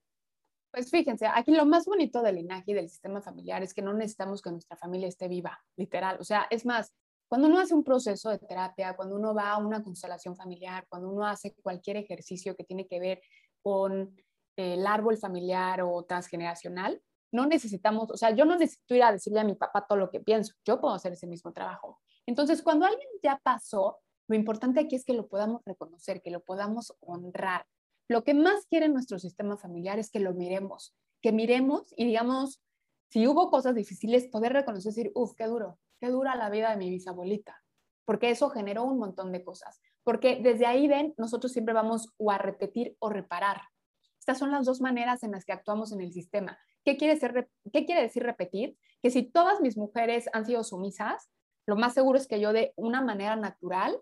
Pues 0.72 0.90
fíjense, 0.90 1.26
aquí 1.26 1.54
lo 1.54 1.66
más 1.66 1.84
bonito 1.84 2.22
del 2.22 2.36
linaje 2.36 2.70
y 2.70 2.74
del 2.74 2.88
sistema 2.88 3.20
familiar 3.20 3.62
es 3.62 3.74
que 3.74 3.82
no 3.82 3.92
necesitamos 3.92 4.40
que 4.40 4.50
nuestra 4.50 4.76
familia 4.78 5.06
esté 5.06 5.28
viva, 5.28 5.62
literal. 5.76 6.16
O 6.18 6.24
sea, 6.24 6.46
es 6.48 6.64
más, 6.64 6.94
cuando 7.28 7.48
uno 7.48 7.60
hace 7.60 7.74
un 7.74 7.84
proceso 7.84 8.30
de 8.30 8.38
terapia, 8.38 8.96
cuando 8.96 9.16
uno 9.16 9.34
va 9.34 9.50
a 9.50 9.58
una 9.58 9.82
constelación 9.82 10.34
familiar, 10.34 10.86
cuando 10.88 11.10
uno 11.10 11.26
hace 11.26 11.54
cualquier 11.62 11.98
ejercicio 11.98 12.56
que 12.56 12.64
tiene 12.64 12.86
que 12.86 12.98
ver 12.98 13.20
con 13.62 14.16
el 14.56 14.86
árbol 14.86 15.18
familiar 15.18 15.82
o 15.82 16.02
transgeneracional, 16.04 17.02
no 17.32 17.46
necesitamos, 17.46 18.10
o 18.10 18.16
sea, 18.16 18.30
yo 18.30 18.44
no 18.44 18.56
necesito 18.56 18.94
ir 18.94 19.02
a 19.02 19.12
decirle 19.12 19.40
a 19.40 19.44
mi 19.44 19.54
papá 19.54 19.86
todo 19.86 19.98
lo 19.98 20.10
que 20.10 20.20
pienso, 20.20 20.54
yo 20.64 20.80
puedo 20.80 20.94
hacer 20.94 21.12
ese 21.12 21.26
mismo 21.26 21.52
trabajo. 21.52 22.00
Entonces, 22.26 22.62
cuando 22.62 22.86
alguien 22.86 23.08
ya 23.22 23.40
pasó, 23.42 23.98
lo 24.28 24.36
importante 24.36 24.80
aquí 24.80 24.94
es 24.94 25.04
que 25.04 25.14
lo 25.14 25.26
podamos 25.28 25.62
reconocer, 25.64 26.22
que 26.22 26.30
lo 26.30 26.40
podamos 26.40 26.94
honrar. 27.00 27.66
Lo 28.08 28.22
que 28.22 28.34
más 28.34 28.66
quiere 28.66 28.88
nuestro 28.88 29.18
sistema 29.18 29.56
familiar 29.56 29.98
es 29.98 30.10
que 30.10 30.20
lo 30.20 30.34
miremos, 30.34 30.94
que 31.20 31.32
miremos 31.32 31.92
y 31.96 32.04
digamos, 32.04 32.62
si 33.08 33.26
hubo 33.26 33.50
cosas 33.50 33.74
difíciles, 33.74 34.28
poder 34.28 34.52
reconocer, 34.52 34.92
decir, 34.92 35.12
uff, 35.14 35.34
qué 35.34 35.46
duro, 35.46 35.78
qué 36.00 36.08
dura 36.08 36.36
la 36.36 36.50
vida 36.50 36.70
de 36.70 36.76
mi 36.76 36.90
bisabuelita, 36.90 37.62
porque 38.04 38.30
eso 38.30 38.50
generó 38.50 38.84
un 38.84 38.98
montón 38.98 39.32
de 39.32 39.44
cosas. 39.44 39.80
Porque 40.04 40.40
desde 40.42 40.66
ahí 40.66 40.88
ven, 40.88 41.14
nosotros 41.16 41.52
siempre 41.52 41.74
vamos 41.74 42.12
o 42.18 42.30
a 42.30 42.38
repetir 42.38 42.96
o 42.98 43.08
reparar. 43.08 43.62
Estas 44.18 44.38
son 44.38 44.50
las 44.50 44.66
dos 44.66 44.80
maneras 44.80 45.22
en 45.22 45.32
las 45.32 45.44
que 45.44 45.52
actuamos 45.52 45.92
en 45.92 46.00
el 46.00 46.12
sistema. 46.12 46.58
¿Qué 46.84 46.96
quiere, 46.96 47.18
¿Qué 47.72 47.86
quiere 47.86 48.02
decir 48.02 48.22
repetir? 48.22 48.76
Que 49.02 49.10
si 49.10 49.22
todas 49.22 49.60
mis 49.60 49.76
mujeres 49.76 50.28
han 50.32 50.46
sido 50.46 50.64
sumisas, 50.64 51.30
lo 51.66 51.76
más 51.76 51.94
seguro 51.94 52.18
es 52.18 52.26
que 52.26 52.40
yo 52.40 52.52
de 52.52 52.72
una 52.76 53.00
manera 53.00 53.36
natural 53.36 54.00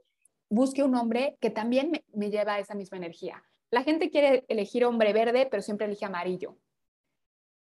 busque 0.48 0.82
un 0.82 0.94
hombre 0.94 1.36
que 1.40 1.50
también 1.50 1.90
me, 1.90 2.04
me 2.12 2.30
lleva 2.30 2.54
a 2.54 2.58
esa 2.58 2.74
misma 2.74 2.98
energía. 2.98 3.42
La 3.70 3.82
gente 3.82 4.10
quiere 4.10 4.44
elegir 4.48 4.84
hombre 4.84 5.12
verde, 5.12 5.46
pero 5.50 5.62
siempre 5.62 5.86
elige 5.86 6.04
amarillo. 6.04 6.56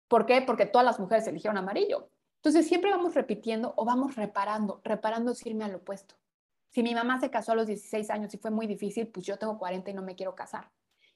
¿Por 0.08 0.26
qué? 0.26 0.42
Porque 0.42 0.66
todas 0.66 0.84
las 0.84 1.00
mujeres 1.00 1.26
eligieron 1.26 1.58
amarillo. 1.58 2.10
Entonces 2.36 2.66
siempre 2.66 2.90
vamos 2.90 3.14
repitiendo 3.14 3.74
o 3.76 3.84
vamos 3.84 4.16
reparando. 4.16 4.80
Reparando 4.84 5.32
es 5.32 5.44
irme 5.46 5.64
al 5.64 5.74
opuesto. 5.74 6.14
Si 6.70 6.82
mi 6.82 6.94
mamá 6.94 7.20
se 7.20 7.30
casó 7.30 7.52
a 7.52 7.54
los 7.54 7.66
16 7.66 8.08
años 8.10 8.32
y 8.32 8.38
fue 8.38 8.50
muy 8.50 8.66
difícil, 8.66 9.06
pues 9.08 9.26
yo 9.26 9.38
tengo 9.38 9.58
40 9.58 9.90
y 9.90 9.94
no 9.94 10.02
me 10.02 10.14
quiero 10.14 10.34
casar. 10.34 10.70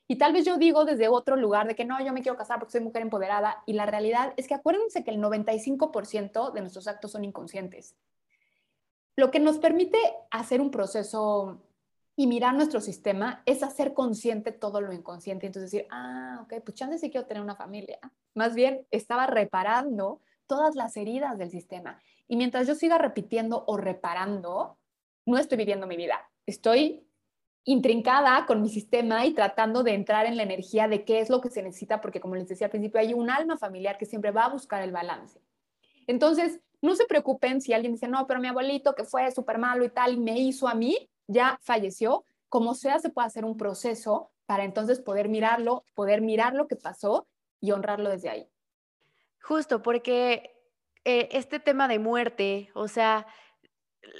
Y 0.08 0.16
tal 0.16 0.32
vez 0.32 0.44
yo 0.44 0.56
digo 0.56 0.84
desde 0.84 1.08
otro 1.08 1.36
lugar 1.36 1.66
de 1.66 1.74
que 1.74 1.84
no, 1.84 2.04
yo 2.04 2.12
me 2.12 2.22
quiero 2.22 2.38
casar 2.38 2.58
porque 2.58 2.72
soy 2.72 2.80
mujer 2.80 3.02
empoderada. 3.02 3.62
Y 3.66 3.72
la 3.72 3.86
realidad 3.86 4.34
es 4.36 4.46
que 4.46 4.54
acuérdense 4.54 5.02
que 5.02 5.10
el 5.10 5.18
95% 5.18 6.52
de 6.52 6.60
nuestros 6.60 6.86
actos 6.86 7.12
son 7.12 7.24
inconscientes. 7.24 7.96
Lo 9.16 9.30
que 9.30 9.40
nos 9.40 9.58
permite 9.58 9.98
hacer 10.30 10.60
un 10.60 10.70
proceso 10.70 11.62
y 12.14 12.26
mirar 12.26 12.54
nuestro 12.54 12.80
sistema 12.80 13.42
es 13.46 13.62
hacer 13.62 13.94
consciente 13.94 14.52
todo 14.52 14.80
lo 14.80 14.92
inconsciente. 14.92 15.46
Entonces 15.46 15.70
decir, 15.70 15.88
ah, 15.90 16.40
ok, 16.42 16.62
pues 16.64 16.76
chance 16.76 16.98
sí 16.98 17.10
quiero 17.10 17.26
tener 17.26 17.42
una 17.42 17.56
familia. 17.56 17.98
Más 18.34 18.54
bien 18.54 18.86
estaba 18.90 19.26
reparando 19.26 20.20
todas 20.46 20.74
las 20.76 20.96
heridas 20.96 21.36
del 21.36 21.50
sistema. 21.50 22.00
Y 22.28 22.36
mientras 22.36 22.66
yo 22.66 22.74
siga 22.74 22.98
repitiendo 22.98 23.64
o 23.66 23.76
reparando, 23.76 24.78
no 25.26 25.38
estoy 25.38 25.58
viviendo 25.58 25.86
mi 25.86 25.96
vida. 25.96 26.30
Estoy 26.46 27.05
intrincada 27.66 28.46
con 28.46 28.62
mi 28.62 28.68
sistema 28.68 29.26
y 29.26 29.34
tratando 29.34 29.82
de 29.82 29.92
entrar 29.92 30.24
en 30.24 30.36
la 30.36 30.44
energía 30.44 30.86
de 30.86 31.04
qué 31.04 31.18
es 31.18 31.28
lo 31.28 31.40
que 31.40 31.50
se 31.50 31.62
necesita, 31.62 32.00
porque 32.00 32.20
como 32.20 32.36
les 32.36 32.46
decía 32.46 32.68
al 32.68 32.70
principio, 32.70 33.00
hay 33.00 33.12
un 33.12 33.28
alma 33.28 33.58
familiar 33.58 33.98
que 33.98 34.06
siempre 34.06 34.30
va 34.30 34.44
a 34.44 34.50
buscar 34.50 34.82
el 34.82 34.92
balance. 34.92 35.40
Entonces, 36.06 36.60
no 36.80 36.94
se 36.94 37.06
preocupen 37.06 37.60
si 37.60 37.72
alguien 37.72 37.92
dice, 37.92 38.06
no, 38.06 38.24
pero 38.28 38.40
mi 38.40 38.46
abuelito 38.46 38.94
que 38.94 39.02
fue 39.02 39.32
súper 39.32 39.58
malo 39.58 39.84
y 39.84 39.88
tal, 39.88 40.16
me 40.18 40.38
hizo 40.38 40.68
a 40.68 40.74
mí, 40.74 41.10
ya 41.26 41.58
falleció. 41.60 42.24
Como 42.48 42.74
sea, 42.74 43.00
se 43.00 43.10
puede 43.10 43.26
hacer 43.26 43.44
un 43.44 43.56
proceso 43.56 44.30
para 44.46 44.62
entonces 44.62 45.00
poder 45.00 45.28
mirarlo, 45.28 45.84
poder 45.94 46.20
mirar 46.20 46.54
lo 46.54 46.68
que 46.68 46.76
pasó 46.76 47.26
y 47.60 47.72
honrarlo 47.72 48.10
desde 48.10 48.28
ahí. 48.28 48.48
Justo, 49.42 49.82
porque 49.82 50.54
eh, 51.04 51.28
este 51.32 51.58
tema 51.58 51.88
de 51.88 51.98
muerte, 51.98 52.70
o 52.74 52.86
sea, 52.86 53.26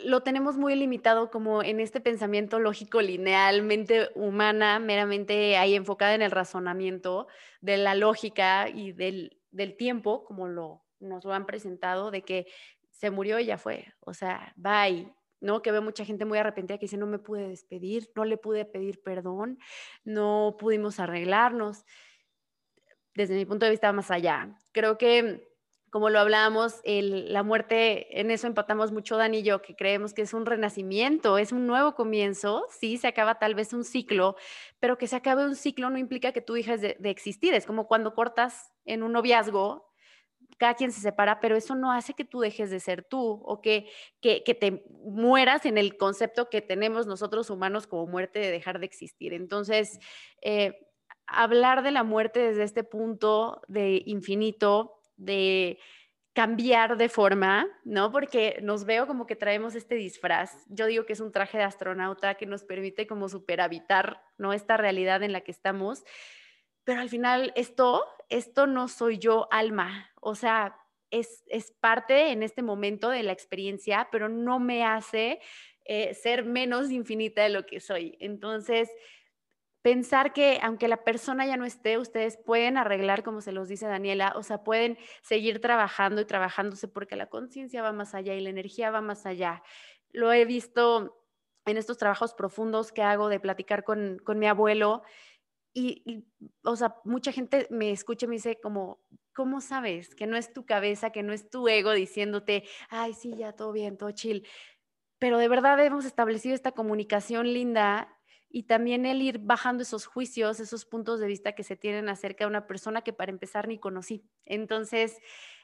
lo 0.04 0.22
tenemos 0.22 0.56
muy 0.56 0.74
limitado 0.74 1.30
como 1.30 1.62
en 1.62 1.80
este 1.80 2.00
pensamiento 2.00 2.58
lógico 2.58 3.00
lineal, 3.00 3.62
mente 3.62 4.10
humana, 4.14 4.78
meramente 4.78 5.56
ahí 5.56 5.74
enfocada 5.74 6.14
en 6.14 6.22
el 6.22 6.30
razonamiento 6.30 7.28
de 7.60 7.76
la 7.76 7.94
lógica 7.94 8.68
y 8.68 8.92
del, 8.92 9.40
del 9.50 9.76
tiempo, 9.76 10.24
como 10.24 10.48
lo, 10.48 10.84
nos 11.00 11.24
lo 11.24 11.32
han 11.32 11.46
presentado, 11.46 12.10
de 12.10 12.22
que 12.22 12.46
se 12.90 13.10
murió 13.10 13.38
y 13.38 13.46
ya 13.46 13.58
fue, 13.58 13.92
o 14.00 14.14
sea, 14.14 14.52
bye, 14.56 15.12
¿no? 15.40 15.62
Que 15.62 15.72
veo 15.72 15.82
mucha 15.82 16.04
gente 16.04 16.24
muy 16.24 16.38
arrepentida 16.38 16.78
que 16.78 16.86
dice, 16.86 16.96
no 16.96 17.06
me 17.06 17.18
pude 17.18 17.48
despedir, 17.48 18.10
no 18.14 18.24
le 18.24 18.38
pude 18.38 18.64
pedir 18.64 19.02
perdón, 19.02 19.58
no 20.04 20.56
pudimos 20.58 20.98
arreglarnos. 20.98 21.84
Desde 23.14 23.34
mi 23.34 23.44
punto 23.44 23.64
de 23.64 23.70
vista, 23.70 23.92
más 23.92 24.10
allá. 24.10 24.58
Creo 24.72 24.98
que 24.98 25.55
como 25.96 26.10
lo 26.10 26.20
hablábamos, 26.20 26.82
la 26.84 27.42
muerte, 27.42 28.20
en 28.20 28.30
eso 28.30 28.46
empatamos 28.46 28.92
mucho 28.92 29.16
Dan 29.16 29.32
y 29.32 29.42
yo, 29.42 29.62
que 29.62 29.74
creemos 29.74 30.12
que 30.12 30.20
es 30.20 30.34
un 30.34 30.44
renacimiento, 30.44 31.38
es 31.38 31.52
un 31.52 31.66
nuevo 31.66 31.94
comienzo, 31.94 32.66
sí, 32.68 32.98
se 32.98 33.08
acaba 33.08 33.38
tal 33.38 33.54
vez 33.54 33.72
un 33.72 33.82
ciclo, 33.82 34.36
pero 34.78 34.98
que 34.98 35.06
se 35.06 35.16
acabe 35.16 35.46
un 35.46 35.56
ciclo 35.56 35.88
no 35.88 35.96
implica 35.96 36.32
que 36.32 36.42
tú 36.42 36.52
dejes 36.52 36.82
de, 36.82 36.98
existir, 37.04 37.54
es 37.54 37.64
como 37.64 37.86
cuando 37.86 38.14
cortas 38.14 38.74
en 38.84 39.02
un 39.02 39.12
noviazgo, 39.12 39.90
cada 40.58 40.74
quien 40.74 40.92
se 40.92 41.00
separa, 41.00 41.40
pero 41.40 41.56
eso 41.56 41.74
no 41.74 41.90
hace 41.90 42.12
que 42.12 42.26
tú 42.26 42.40
dejes 42.40 42.68
de 42.68 42.78
ser 42.80 43.02
tú 43.02 43.40
o 43.42 43.62
que, 43.62 43.90
que, 44.20 44.42
te 44.42 44.84
mueras 45.02 45.64
en 45.64 45.78
el 45.78 45.96
concepto 45.96 46.50
que 46.50 46.60
tenemos 46.60 47.06
nosotros 47.06 47.48
humanos 47.48 47.86
como 47.86 48.06
muerte 48.06 48.38
de 48.38 48.50
dejar 48.50 48.80
de 48.80 48.84
existir. 48.84 49.32
Entonces, 49.32 49.98
eh, 50.42 50.78
hablar 51.26 51.82
de 51.82 51.90
la 51.90 52.04
muerte 52.04 52.40
desde 52.40 52.64
este 52.64 52.84
punto 52.84 53.62
de 53.66 54.02
infinito, 54.04 54.95
de 55.16 55.78
cambiar 56.32 56.98
de 56.98 57.08
forma, 57.08 57.66
¿no? 57.84 58.12
Porque 58.12 58.58
nos 58.62 58.84
veo 58.84 59.06
como 59.06 59.26
que 59.26 59.36
traemos 59.36 59.74
este 59.74 59.94
disfraz. 59.94 60.66
Yo 60.68 60.84
digo 60.84 61.06
que 61.06 61.14
es 61.14 61.20
un 61.20 61.32
traje 61.32 61.56
de 61.56 61.64
astronauta 61.64 62.34
que 62.34 62.44
nos 62.44 62.62
permite 62.62 63.06
como 63.06 63.30
superhabitar, 63.30 64.22
¿no? 64.36 64.52
Esta 64.52 64.76
realidad 64.76 65.22
en 65.22 65.32
la 65.32 65.40
que 65.40 65.50
estamos. 65.50 66.04
Pero 66.84 67.00
al 67.00 67.08
final 67.08 67.52
esto, 67.56 68.04
esto 68.28 68.66
no 68.66 68.88
soy 68.88 69.18
yo 69.18 69.48
alma. 69.50 70.10
O 70.20 70.34
sea, 70.34 70.76
es, 71.10 71.42
es 71.46 71.72
parte 71.72 72.32
en 72.32 72.42
este 72.42 72.60
momento 72.60 73.08
de 73.08 73.22
la 73.22 73.32
experiencia, 73.32 74.08
pero 74.12 74.28
no 74.28 74.58
me 74.58 74.84
hace 74.84 75.40
eh, 75.86 76.14
ser 76.14 76.44
menos 76.44 76.90
infinita 76.90 77.44
de 77.44 77.48
lo 77.48 77.64
que 77.64 77.80
soy. 77.80 78.16
Entonces, 78.20 78.90
pensar 79.86 80.32
que 80.32 80.58
aunque 80.64 80.88
la 80.88 81.04
persona 81.04 81.46
ya 81.46 81.56
no 81.56 81.64
esté, 81.64 81.96
ustedes 81.96 82.36
pueden 82.44 82.76
arreglar, 82.76 83.22
como 83.22 83.40
se 83.40 83.52
los 83.52 83.68
dice 83.68 83.86
Daniela, 83.86 84.32
o 84.34 84.42
sea, 84.42 84.64
pueden 84.64 84.98
seguir 85.22 85.60
trabajando 85.60 86.20
y 86.20 86.24
trabajándose 86.24 86.88
porque 86.88 87.14
la 87.14 87.28
conciencia 87.28 87.82
va 87.82 87.92
más 87.92 88.12
allá 88.12 88.34
y 88.34 88.40
la 88.40 88.50
energía 88.50 88.90
va 88.90 89.00
más 89.00 89.26
allá. 89.26 89.62
Lo 90.10 90.32
he 90.32 90.44
visto 90.44 91.22
en 91.66 91.76
estos 91.76 91.98
trabajos 91.98 92.34
profundos 92.34 92.90
que 92.90 93.02
hago 93.02 93.28
de 93.28 93.38
platicar 93.38 93.84
con, 93.84 94.20
mi 94.34 94.48
abuelo 94.48 95.04
y, 95.72 96.26
o 96.64 96.74
sea, 96.74 96.96
mucha 97.04 97.30
gente 97.30 97.68
me 97.70 97.92
escucha 97.92 98.26
y 98.26 98.30
me 98.30 98.34
dice 98.34 98.58
como, 98.60 99.04
¿cómo 99.36 99.60
sabes 99.60 100.16
que 100.16 100.26
no 100.26 100.36
es 100.36 100.52
tu 100.52 100.66
cabeza, 100.66 101.10
que 101.10 101.22
no 101.22 101.32
es 101.32 101.48
tu 101.48 101.68
ego 101.68 101.92
diciéndote, 101.92 102.64
ay, 102.88 103.14
sí, 103.14 103.36
ya 103.36 103.52
todo 103.52 103.70
bien, 103.70 103.96
todo 103.96 104.10
chill? 104.10 104.48
Pero 105.20 105.38
de 105.38 105.46
verdad 105.46 105.78
hemos 105.84 106.06
establecido 106.06 106.56
esta 106.56 106.72
comunicación 106.72 107.46
linda 107.46 108.15
y 108.56 108.62
también 108.62 109.04
el 109.04 109.20
ir 109.20 109.38
bajando 109.38 109.82
esos 109.82 110.06
juicios, 110.06 110.60
esos 110.60 110.86
puntos 110.86 111.20
de 111.20 111.26
vista 111.26 111.52
que 111.52 111.62
se 111.62 111.76
tienen 111.76 112.08
acerca 112.08 112.44
de 112.44 112.48
una 112.48 112.66
persona 112.66 113.02
que 113.02 113.12
para 113.12 113.30
empezar 113.30 113.68
ni 113.68 113.78
conocí. 113.78 114.24
Entonces, 114.46 115.20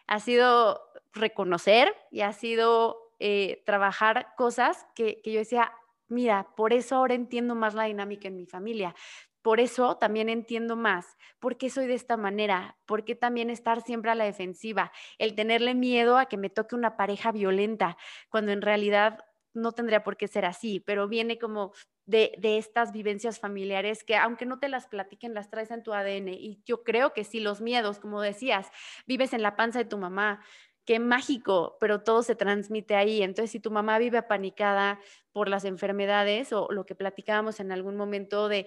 ha 0.07 0.21
sido 0.21 0.79
reconocer 1.15 1.97
y 2.11 2.21
ha 2.21 2.35
sido 2.35 2.99
eh, 3.19 3.63
trabajar 3.65 4.35
cosas 4.37 4.85
que, 4.95 5.23
que 5.23 5.33
yo 5.33 5.39
decía, 5.39 5.73
mira, 6.09 6.55
por 6.55 6.75
eso 6.75 6.97
ahora 6.97 7.15
entiendo 7.15 7.55
más 7.55 7.73
la 7.73 7.85
dinámica 7.85 8.29
en 8.29 8.37
mi 8.37 8.45
familia. 8.45 8.95
Por 9.41 9.59
eso 9.59 9.97
también 9.97 10.29
entiendo 10.29 10.77
más 10.77 11.17
por 11.39 11.57
qué 11.57 11.71
soy 11.71 11.87
de 11.87 11.95
esta 11.95 12.19
manera, 12.19 12.77
por 12.85 13.07
qué 13.07 13.15
también 13.15 13.49
estar 13.49 13.81
siempre 13.81 14.11
a 14.11 14.15
la 14.15 14.25
defensiva, 14.25 14.93
el 15.17 15.35
tenerle 15.35 15.75
miedo 15.75 16.19
a 16.19 16.27
que 16.27 16.37
me 16.37 16.51
toque 16.51 16.75
una 16.75 16.99
pareja 16.99 17.33
violenta, 17.33 17.97
cuando 18.29 18.53
en 18.53 18.61
realidad 18.61 19.25
no 19.55 19.73
tendría 19.73 20.03
por 20.03 20.17
qué 20.17 20.29
ser 20.29 20.45
así, 20.45 20.81
pero 20.81 21.09
viene 21.09 21.39
como 21.39 21.73
de, 22.07 22.33
estas 22.43 22.93
vivencias 22.93 23.39
familiares 23.39 24.05
que 24.05 24.17
aunque 24.17 24.47
no 24.47 24.59
te 24.59 24.69
las 24.69 24.87
platiquen, 24.87 25.35
las 25.35 25.51
traes 25.51 25.71
en 25.71 25.83
tu 25.83 25.93
ADN. 25.93 26.29
Y 26.29 26.63
yo 26.65 26.83
creo 26.83 27.13
que 27.13 27.25
sí, 27.25 27.41
los 27.41 27.61
miedos, 27.61 27.99
como 27.99 28.21
decías, 28.21 28.71
vives 29.07 29.33
en 29.33 29.43
la 29.43 29.57
panza 29.57 29.79
de 29.79 29.85
tu 29.85 29.99
mamá, 29.99 30.43
qué 30.85 30.99
mágico, 30.99 31.77
pero 31.81 32.03
todo 32.03 32.23
se 32.23 32.35
transmite 32.35 32.97
ahí. 32.97 33.23
Entonces, 33.23 33.51
si 33.51 33.61
tu 33.61 33.71
mamá 33.71 33.99
vive 33.99 34.19
apanicada 34.19 35.01
por 35.33 35.49
las 35.49 35.65
enfermedades 35.65 36.53
o 36.53 36.69
lo 36.71 36.85
que 36.85 36.95
platicábamos 36.95 37.61
en 37.61 37.73
algún 37.73 37.97
momento 37.97 38.49
de, 38.49 38.67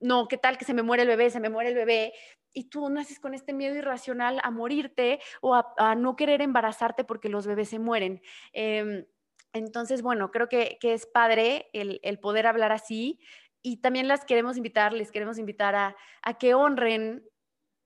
no, 0.00 0.26
¿qué 0.28 0.38
tal 0.38 0.56
que 0.56 0.64
se 0.64 0.74
me 0.74 0.82
muere 0.82 1.02
el 1.02 1.08
bebé, 1.08 1.30
se 1.30 1.40
me 1.40 1.50
muere 1.50 1.70
el 1.70 1.74
bebé? 1.74 2.14
Y 2.52 2.64
tú 2.70 2.88
naces 2.88 3.20
con 3.20 3.34
este 3.34 3.52
miedo 3.52 3.76
irracional 3.76 4.40
a 4.42 4.50
morirte 4.50 5.20
o 5.40 5.54
a, 5.54 5.94
no 5.94 6.16
querer 6.16 6.40
embarazarte 6.42 7.04
porque 7.04 7.28
los 7.28 7.46
bebés 7.46 7.68
se 7.68 7.78
mueren. 7.78 8.22
Em, 8.52 9.04
entonces, 9.52 10.02
bueno, 10.02 10.30
creo 10.30 10.48
que, 10.48 10.78
es 10.82 11.06
padre 11.06 11.68
el, 11.72 12.18
poder 12.20 12.46
hablar 12.46 12.72
así 12.72 13.20
y 13.62 13.78
también 13.78 14.08
las 14.08 14.24
queremos 14.24 14.56
invitar, 14.56 14.92
les 14.92 15.10
queremos 15.10 15.38
invitar 15.38 15.74
a, 15.74 15.96
que 16.38 16.54
honren 16.54 17.24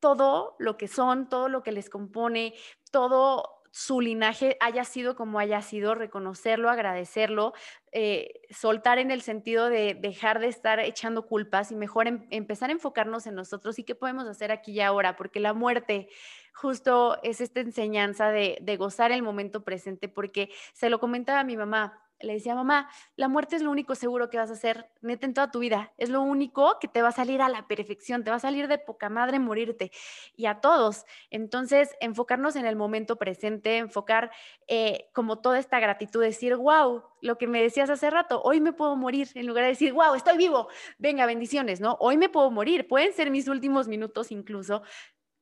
todo 0.00 0.56
lo 0.58 0.76
que 0.76 0.88
son, 0.88 1.28
todo 1.28 1.48
lo 1.48 1.62
que 1.62 1.72
les 1.72 1.88
compone, 1.88 2.54
todo 2.90 3.62
su 3.70 4.00
linaje 4.00 4.56
haya 4.60 4.84
sido 4.84 5.16
como 5.16 5.40
haya 5.40 5.60
sido, 5.60 5.96
reconocerlo, 5.96 6.70
agradecerlo, 6.70 7.54
eh, 7.90 8.42
soltar 8.50 8.98
en 8.98 9.10
el 9.10 9.20
sentido 9.20 9.68
de 9.68 9.94
dejar 9.94 10.38
de 10.38 10.46
estar 10.46 10.78
echando 10.78 11.26
culpas 11.26 11.72
y 11.72 11.74
mejor 11.74 12.06
em, 12.06 12.24
empezar 12.30 12.68
a 12.68 12.74
enfocarnos 12.74 13.26
en 13.26 13.34
nosotros 13.34 13.78
y 13.80 13.84
qué 13.84 13.96
podemos 13.96 14.28
hacer 14.28 14.52
aquí 14.52 14.72
y 14.72 14.80
ahora, 14.80 15.16
porque 15.16 15.40
la 15.40 15.54
muerte 15.54 16.08
justo 16.54 17.18
es 17.22 17.40
esta 17.40 17.60
enseñanza 17.60 18.30
de, 18.30 18.76
gozar 18.78 19.12
el 19.12 19.22
momento 19.22 19.64
presente, 19.64 20.08
porque 20.08 20.50
se 20.72 20.88
lo 20.88 21.00
comentaba 21.00 21.40
a 21.40 21.44
mi 21.44 21.56
mamá, 21.56 22.00
le 22.20 22.34
decía, 22.34 22.54
mamá, 22.54 22.88
la 23.16 23.28
muerte 23.28 23.56
es 23.56 23.62
lo 23.62 23.70
único 23.70 23.94
seguro 23.94 24.30
que 24.30 24.38
vas 24.38 24.48
a 24.48 24.54
hacer, 24.54 24.88
neta, 25.02 25.26
en 25.26 25.34
toda 25.34 25.50
tu 25.50 25.58
vida. 25.58 25.92
Es 25.98 26.08
lo 26.08 26.22
único 26.22 26.78
que 26.80 26.88
te 26.88 27.02
va 27.02 27.08
a 27.08 27.12
salir 27.12 27.42
a 27.42 27.48
la 27.48 27.66
perfección, 27.66 28.24
te 28.24 28.30
va 28.30 28.36
a 28.36 28.40
salir 28.40 28.68
de 28.68 28.78
poca 28.78 29.10
madre 29.10 29.38
morirte. 29.38 29.90
Y 30.36 30.46
a 30.46 30.60
todos. 30.60 31.04
Entonces, 31.30 31.90
enfocarnos 32.00 32.56
en 32.56 32.66
el 32.66 32.76
momento 32.76 33.16
presente, 33.16 33.76
enfocar 33.78 34.30
eh, 34.68 35.10
como 35.12 35.40
toda 35.40 35.58
esta 35.58 35.80
gratitud, 35.80 36.22
decir, 36.22 36.56
wow, 36.56 37.02
lo 37.20 37.38
que 37.38 37.46
me 37.46 37.62
decías 37.62 37.90
hace 37.90 38.10
rato, 38.10 38.42
hoy 38.42 38.60
me 38.60 38.72
puedo 38.72 38.96
morir, 38.96 39.28
en 39.34 39.46
lugar 39.46 39.64
de 39.64 39.70
decir, 39.70 39.92
wow, 39.92 40.14
estoy 40.14 40.36
vivo, 40.36 40.68
venga, 40.98 41.26
bendiciones, 41.26 41.80
¿no? 41.80 41.96
Hoy 42.00 42.16
me 42.16 42.28
puedo 42.28 42.50
morir, 42.50 42.86
pueden 42.86 43.12
ser 43.12 43.30
mis 43.30 43.48
últimos 43.48 43.88
minutos 43.88 44.30
incluso, 44.30 44.82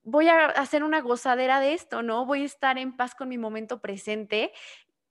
voy 0.02 0.28
a 0.28 0.46
hacer 0.46 0.84
una 0.84 1.00
gozadera 1.00 1.60
de 1.60 1.74
esto, 1.74 2.02
¿no? 2.02 2.26
Voy 2.26 2.42
a 2.42 2.46
estar 2.46 2.78
en 2.78 2.96
paz 2.96 3.14
con 3.14 3.28
mi 3.28 3.38
momento 3.38 3.80
presente 3.80 4.52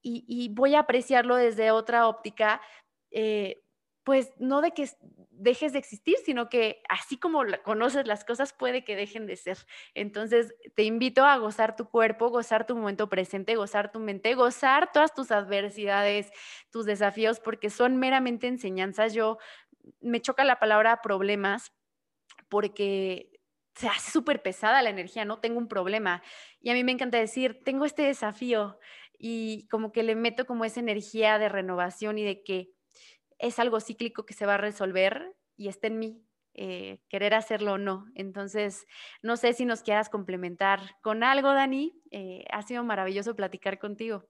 y, 0.03 0.49
voy 0.53 0.73
a 0.75 0.79
apreciarlo 0.79 1.35
desde 1.35 1.69
otra 1.69 2.07
óptica, 2.07 2.59
eh, 3.11 3.63
pues 4.03 4.33
no 4.39 4.61
de 4.61 4.71
que 4.71 4.89
dejes 5.29 5.73
de 5.73 5.79
existir, 5.79 6.17
sino 6.25 6.49
que 6.49 6.81
así 6.89 7.17
como 7.17 7.43
conoces 7.63 8.07
las 8.07 8.25
cosas, 8.25 8.51
puede 8.51 8.83
que 8.83 8.95
dejen 8.95 9.27
de 9.27 9.35
ser. 9.35 9.59
Entonces, 9.93 10.55
te 10.75 10.83
invito 10.83 11.23
a 11.23 11.37
gozar 11.37 11.75
tu 11.75 11.87
cuerpo, 11.87 12.29
gozar 12.29 12.65
tu 12.65 12.75
momento 12.75 13.09
presente, 13.09 13.55
gozar 13.55 13.91
tu 13.91 13.99
mente, 13.99 14.33
gozar 14.33 14.91
todas 14.91 15.13
tus 15.13 15.31
adversidades, 15.31 16.31
tus 16.71 16.85
desafíos, 16.85 17.39
porque 17.39 17.69
son 17.69 17.97
meramente 17.97 18.47
enseñanzas. 18.47 19.13
Yo 19.13 19.37
me 19.99 20.19
choca 20.19 20.43
la 20.43 20.59
palabra 20.59 21.01
problemas 21.03 21.71
porque 22.49 23.30
se 23.81 23.87
hace 23.87 24.11
súper 24.11 24.43
pesada 24.43 24.83
la 24.83 24.91
energía, 24.91 25.25
¿no? 25.25 25.39
Tengo 25.39 25.57
un 25.57 25.67
problema. 25.67 26.21
Y 26.59 26.69
a 26.69 26.73
mí 26.73 26.83
me 26.83 26.91
encanta 26.91 27.17
decir, 27.17 27.63
tengo 27.65 27.85
este 27.85 28.03
desafío 28.03 28.77
y 29.17 29.67
como 29.69 29.91
que 29.91 30.03
le 30.03 30.13
meto 30.15 30.45
como 30.45 30.65
esa 30.65 30.79
energía 30.79 31.39
de 31.39 31.49
renovación 31.49 32.19
y 32.19 32.23
de 32.23 32.43
que 32.43 32.69
es 33.39 33.57
algo 33.57 33.79
cíclico 33.79 34.23
que 34.23 34.35
se 34.35 34.45
va 34.45 34.53
a 34.53 34.57
resolver 34.57 35.35
y 35.57 35.67
está 35.67 35.87
en 35.87 35.97
mí. 35.97 36.23
Eh, 36.53 36.99
querer 37.09 37.33
hacerlo 37.33 37.73
o 37.73 37.77
no. 37.79 38.05
Entonces, 38.13 38.85
no 39.23 39.35
sé 39.35 39.53
si 39.53 39.65
nos 39.65 39.81
quieras 39.81 40.09
complementar 40.09 40.79
con 41.01 41.23
algo, 41.23 41.51
Dani. 41.51 41.99
Eh, 42.11 42.45
ha 42.51 42.61
sido 42.61 42.83
maravilloso 42.83 43.35
platicar 43.35 43.79
contigo. 43.79 44.27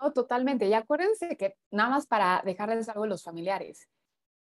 No, 0.00 0.14
totalmente. 0.14 0.66
Y 0.66 0.72
acuérdense 0.72 1.36
que 1.36 1.56
nada 1.70 1.90
más 1.90 2.06
para 2.06 2.40
dejarles 2.42 2.88
algo 2.88 3.04
a 3.04 3.08
los 3.08 3.22
familiares, 3.22 3.86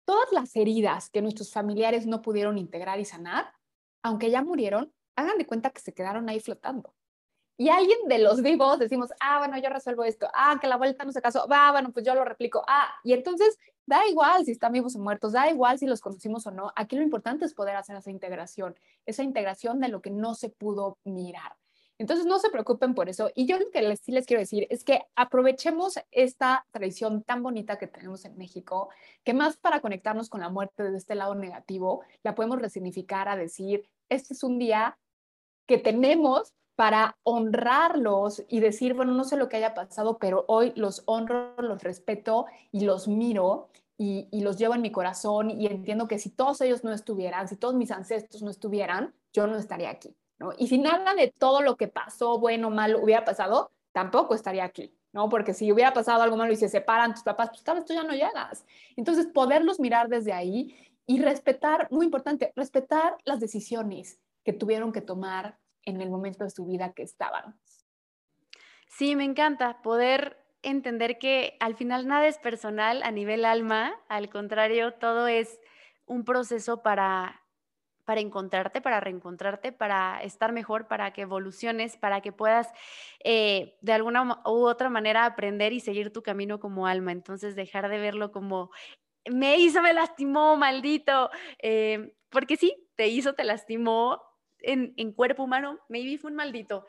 todas 0.06 0.32
las 0.32 0.56
heridas 0.56 1.10
que 1.10 1.20
nuestros 1.20 1.52
familiares 1.52 2.06
no 2.06 2.22
pudieron 2.22 2.56
integrar 2.56 2.98
y 2.98 3.04
sanar, 3.04 3.52
aunque 4.08 4.30
ya 4.30 4.42
murieron, 4.42 4.90
hagan 5.16 5.36
de 5.36 5.46
cuenta 5.46 5.68
que 5.68 5.82
se 5.82 5.92
quedaron 5.92 6.30
ahí 6.30 6.40
flotando. 6.40 6.94
Y 7.58 7.68
alguien 7.68 7.98
de 8.06 8.18
los 8.18 8.40
vivos 8.40 8.78
decimos, 8.78 9.10
ah, 9.20 9.38
bueno, 9.38 9.58
yo 9.58 9.68
resuelvo 9.68 10.04
esto, 10.04 10.28
ah, 10.32 10.58
que 10.60 10.66
la 10.66 10.76
vuelta 10.76 11.04
no 11.04 11.12
se 11.12 11.20
casó, 11.20 11.46
va, 11.46 11.72
bueno, 11.72 11.92
pues 11.92 12.06
yo 12.06 12.14
lo 12.14 12.24
replico, 12.24 12.64
ah, 12.68 12.88
y 13.04 13.12
entonces 13.12 13.58
da 13.84 14.06
igual 14.08 14.46
si 14.46 14.52
están 14.52 14.72
vivos 14.72 14.96
o 14.96 14.98
muertos, 14.98 15.32
da 15.32 15.50
igual 15.50 15.78
si 15.78 15.86
los 15.86 16.00
conocimos 16.00 16.46
o 16.46 16.52
no, 16.52 16.72
aquí 16.74 16.96
lo 16.96 17.02
importante 17.02 17.44
es 17.44 17.52
poder 17.52 17.76
hacer 17.76 17.96
esa 17.96 18.10
integración, 18.10 18.78
esa 19.04 19.22
integración 19.22 19.78
de 19.80 19.88
lo 19.88 20.00
que 20.00 20.10
no 20.10 20.34
se 20.34 20.48
pudo 20.48 20.98
mirar. 21.04 21.52
Entonces, 21.98 22.26
no 22.26 22.38
se 22.38 22.50
preocupen 22.50 22.94
por 22.94 23.08
eso. 23.08 23.30
Y 23.34 23.46
yo 23.46 23.58
lo 23.58 23.70
que 23.70 23.82
les, 23.82 24.00
sí 24.00 24.12
les 24.12 24.24
quiero 24.24 24.40
decir 24.40 24.68
es 24.70 24.84
que 24.84 25.02
aprovechemos 25.16 25.98
esta 26.12 26.64
tradición 26.70 27.24
tan 27.24 27.42
bonita 27.42 27.76
que 27.76 27.88
tenemos 27.88 28.24
en 28.24 28.38
México, 28.38 28.88
que 29.24 29.34
más 29.34 29.56
para 29.56 29.80
conectarnos 29.80 30.30
con 30.30 30.40
la 30.40 30.48
muerte 30.48 30.84
desde 30.84 30.98
este 30.98 31.16
lado 31.16 31.34
negativo, 31.34 32.04
la 32.22 32.36
podemos 32.36 32.62
resignificar 32.62 33.28
a 33.28 33.36
decir, 33.36 33.88
este 34.08 34.34
es 34.34 34.42
un 34.42 34.58
día 34.58 34.98
que 35.66 35.78
tenemos 35.78 36.54
para 36.78 37.16
honrarlos 37.24 38.44
y 38.48 38.60
decir, 38.60 38.94
bueno, 38.94 39.12
no 39.12 39.24
sé 39.24 39.36
lo 39.36 39.48
que 39.48 39.56
haya 39.56 39.74
pasado, 39.74 40.18
pero 40.18 40.44
hoy 40.46 40.72
los 40.76 41.02
honro, 41.06 41.54
los 41.58 41.82
respeto 41.82 42.46
y 42.70 42.84
los 42.84 43.08
miro 43.08 43.68
y, 43.96 44.28
los 44.40 44.58
llevo 44.58 44.76
en 44.76 44.82
mi 44.82 44.92
corazón 44.92 45.50
y 45.50 45.66
entiendo 45.66 46.06
que 46.06 46.20
si 46.20 46.30
todos 46.30 46.60
ellos 46.60 46.84
no 46.84 46.92
estuvieran, 46.92 47.48
si 47.48 47.56
todos 47.56 47.74
mis 47.74 47.90
ancestros 47.90 48.42
no 48.42 48.50
estuvieran, 48.50 49.12
yo 49.32 49.48
no 49.48 49.56
estaría 49.56 49.90
aquí. 49.90 50.16
¿no? 50.38 50.52
Y 50.56 50.68
si 50.68 50.78
nada 50.78 51.14
de 51.14 51.34
todo 51.36 51.62
lo 51.62 51.76
que 51.76 51.88
pasó, 51.88 52.38
bueno 52.38 52.68
o 52.68 52.70
malo, 52.70 53.02
hubiera 53.02 53.24
pasado, 53.24 53.72
tampoco 53.92 54.36
estaría 54.36 54.62
aquí. 54.62 54.94
¿no? 55.12 55.28
Porque 55.28 55.54
si 55.54 55.72
hubiera 55.72 55.92
pasado 55.92 56.22
algo 56.22 56.36
malo 56.36 56.52
y 56.52 56.56
se 56.56 56.68
separan 56.68 57.12
tus 57.12 57.24
papás, 57.24 57.48
pues 57.48 57.64
tal 57.64 57.76
vez 57.76 57.84
tú 57.84 57.92
ya 57.94 58.04
no 58.04 58.12
llegas. 58.12 58.64
Entonces, 58.96 59.26
poderlos 59.26 59.80
mirar 59.80 60.08
desde 60.08 60.32
ahí 60.32 60.74
y 61.08 61.22
respetar, 61.22 61.88
muy 61.90 62.04
importante, 62.04 62.52
respetar 62.54 63.16
las 63.24 63.40
decisiones 63.40 64.20
que 64.44 64.52
tuvieron 64.52 64.92
que 64.92 65.00
tomar 65.00 65.58
en 65.82 66.02
el 66.02 66.10
momento 66.10 66.44
de 66.44 66.50
su 66.50 66.66
vida 66.66 66.92
que 66.92 67.02
estaban. 67.02 67.58
Sí, 68.86 69.16
me 69.16 69.24
encanta 69.24 69.80
poder 69.80 70.36
entender 70.62 71.18
que 71.18 71.56
al 71.60 71.76
final 71.76 72.06
nada 72.06 72.26
es 72.28 72.38
personal 72.38 73.02
a 73.02 73.10
nivel 73.10 73.46
alma, 73.46 73.94
al 74.08 74.28
contrario, 74.28 74.92
todo 74.94 75.28
es 75.28 75.58
un 76.04 76.24
proceso 76.24 76.82
para 76.82 77.42
para 78.04 78.22
encontrarte, 78.22 78.80
para 78.80 79.00
reencontrarte, 79.00 79.70
para 79.70 80.22
estar 80.22 80.52
mejor, 80.52 80.88
para 80.88 81.12
que 81.12 81.20
evoluciones, 81.20 81.98
para 81.98 82.22
que 82.22 82.32
puedas 82.32 82.72
eh, 83.22 83.76
de 83.82 83.92
alguna 83.92 84.40
u 84.46 84.66
otra 84.66 84.88
manera 84.88 85.26
aprender 85.26 85.74
y 85.74 85.80
seguir 85.80 86.10
tu 86.10 86.22
camino 86.22 86.58
como 86.58 86.86
alma. 86.86 87.12
Entonces, 87.12 87.54
dejar 87.54 87.90
de 87.90 87.98
verlo 87.98 88.32
como, 88.32 88.70
me 89.30 89.58
hizo, 89.58 89.82
me 89.82 89.94
lastimó, 89.94 90.56
maldito, 90.56 91.30
eh, 91.60 92.12
porque 92.30 92.56
sí, 92.56 92.88
te 92.96 93.08
hizo, 93.08 93.34
te 93.34 93.44
lastimó 93.44 94.22
en, 94.60 94.94
en 94.96 95.12
cuerpo 95.12 95.44
humano, 95.44 95.78
maybe 95.88 96.18
fue 96.18 96.30
un 96.30 96.36
maldito, 96.36 96.86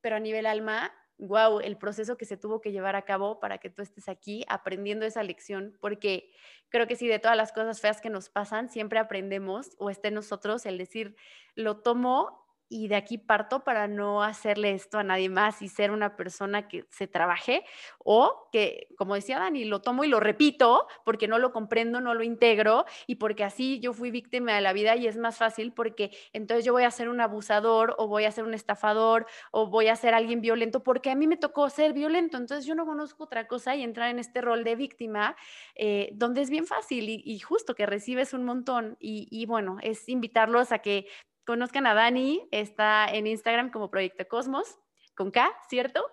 pero 0.00 0.16
a 0.16 0.20
nivel 0.20 0.46
alma 0.46 0.92
wow, 1.18 1.60
el 1.60 1.76
proceso 1.78 2.16
que 2.16 2.24
se 2.24 2.36
tuvo 2.36 2.60
que 2.60 2.72
llevar 2.72 2.96
a 2.96 3.02
cabo 3.02 3.40
para 3.40 3.58
que 3.58 3.70
tú 3.70 3.82
estés 3.82 4.08
aquí 4.08 4.44
aprendiendo 4.48 5.06
esa 5.06 5.22
lección, 5.22 5.76
porque 5.80 6.30
creo 6.68 6.86
que 6.86 6.96
si 6.96 7.06
de 7.08 7.18
todas 7.18 7.36
las 7.36 7.52
cosas 7.52 7.80
feas 7.80 8.00
que 8.00 8.10
nos 8.10 8.28
pasan, 8.28 8.68
siempre 8.68 8.98
aprendemos 8.98 9.70
o 9.78 9.90
esté 9.90 10.08
en 10.08 10.14
nosotros 10.14 10.66
el 10.66 10.78
decir, 10.78 11.16
lo 11.54 11.78
tomo 11.78 12.45
y 12.68 12.88
de 12.88 12.96
aquí 12.96 13.18
parto 13.18 13.64
para 13.64 13.86
no 13.86 14.22
hacerle 14.22 14.72
esto 14.72 14.98
a 14.98 15.04
nadie 15.04 15.28
más 15.28 15.62
y 15.62 15.68
ser 15.68 15.90
una 15.90 16.16
persona 16.16 16.68
que 16.68 16.84
se 16.90 17.06
trabaje 17.06 17.64
o 17.98 18.48
que, 18.50 18.88
como 18.96 19.14
decía 19.14 19.38
Dani, 19.38 19.64
lo 19.64 19.80
tomo 19.80 20.04
y 20.04 20.08
lo 20.08 20.20
repito 20.20 20.86
porque 21.04 21.28
no 21.28 21.38
lo 21.38 21.52
comprendo, 21.52 22.00
no 22.00 22.14
lo 22.14 22.24
integro 22.24 22.84
y 23.06 23.16
porque 23.16 23.44
así 23.44 23.78
yo 23.80 23.92
fui 23.92 24.10
víctima 24.10 24.54
de 24.54 24.60
la 24.60 24.72
vida 24.72 24.96
y 24.96 25.06
es 25.06 25.16
más 25.16 25.38
fácil 25.38 25.72
porque 25.72 26.10
entonces 26.32 26.64
yo 26.64 26.72
voy 26.72 26.84
a 26.84 26.90
ser 26.90 27.08
un 27.08 27.20
abusador 27.20 27.94
o 27.98 28.08
voy 28.08 28.24
a 28.24 28.32
ser 28.32 28.44
un 28.44 28.54
estafador 28.54 29.26
o 29.52 29.68
voy 29.68 29.88
a 29.88 29.96
ser 29.96 30.14
alguien 30.14 30.40
violento 30.40 30.82
porque 30.82 31.10
a 31.10 31.14
mí 31.14 31.26
me 31.26 31.36
tocó 31.36 31.70
ser 31.70 31.92
violento, 31.92 32.36
entonces 32.36 32.66
yo 32.66 32.74
no 32.74 32.86
conozco 32.86 33.24
otra 33.24 33.46
cosa 33.46 33.76
y 33.76 33.82
entrar 33.82 34.10
en 34.10 34.18
este 34.18 34.40
rol 34.40 34.64
de 34.64 34.76
víctima 34.76 35.36
eh, 35.74 36.10
donde 36.14 36.42
es 36.42 36.50
bien 36.50 36.66
fácil 36.66 37.08
y, 37.08 37.36
justo 37.46 37.74
que 37.74 37.86
recibes 37.86 38.32
un 38.32 38.44
montón 38.44 38.96
y, 38.98 39.28
y 39.30 39.46
bueno, 39.46 39.76
es 39.82 40.08
invitarlos 40.08 40.72
a 40.72 40.78
que 40.78 41.06
conozcan 41.46 41.86
a 41.86 41.94
Dani, 41.94 42.48
está 42.50 43.06
en 43.06 43.26
Instagram 43.26 43.70
como 43.70 43.90
Proyecto 43.90 44.26
Cosmos, 44.28 44.78
con 45.14 45.30
K, 45.30 45.50
¿cierto? 45.68 46.04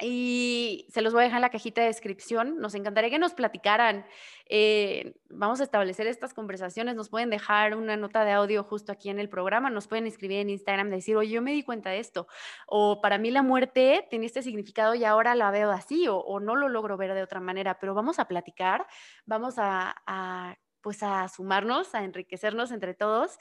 Y 0.00 0.88
se 0.90 1.00
los 1.00 1.12
voy 1.12 1.20
a 1.20 1.24
dejar 1.24 1.38
en 1.38 1.42
la 1.42 1.50
cajita 1.50 1.80
de 1.80 1.86
descripción. 1.86 2.58
Nos 2.58 2.74
encantaría 2.74 3.08
que 3.08 3.20
nos 3.20 3.34
platicaran. 3.34 4.04
Eh, 4.46 5.14
vamos 5.30 5.60
a 5.60 5.64
establecer 5.64 6.08
estas 6.08 6.34
conversaciones. 6.34 6.96
Nos 6.96 7.08
pueden 7.08 7.30
dejar 7.30 7.76
una 7.76 7.96
nota 7.96 8.24
de 8.24 8.32
audio 8.32 8.64
justo 8.64 8.90
aquí 8.90 9.10
en 9.10 9.20
el 9.20 9.28
programa. 9.28 9.70
Nos 9.70 9.86
pueden 9.86 10.08
escribir 10.08 10.38
en 10.38 10.50
Instagram, 10.50 10.90
decir, 10.90 11.16
oye, 11.16 11.30
yo 11.30 11.42
me 11.42 11.52
di 11.52 11.62
cuenta 11.62 11.90
de 11.90 12.00
esto. 12.00 12.26
O 12.66 13.00
para 13.00 13.18
mí 13.18 13.30
la 13.30 13.42
muerte 13.42 14.06
tiene 14.10 14.26
este 14.26 14.42
significado 14.42 14.96
y 14.96 15.04
ahora 15.04 15.36
la 15.36 15.52
veo 15.52 15.70
así. 15.70 16.06
O, 16.08 16.40
no 16.40 16.56
lo 16.56 16.68
logro 16.68 16.96
ver 16.96 17.14
de 17.14 17.22
otra 17.22 17.38
manera. 17.38 17.78
Pero 17.78 17.94
vamos 17.94 18.18
a 18.18 18.26
platicar. 18.26 18.86
Vamos 19.24 19.54
a 19.58 20.56
pues 20.80 21.00
a 21.04 21.28
sumarnos, 21.28 21.94
a 21.94 22.02
enriquecernos 22.02 22.72
entre 22.72 22.92
todos 22.92 23.38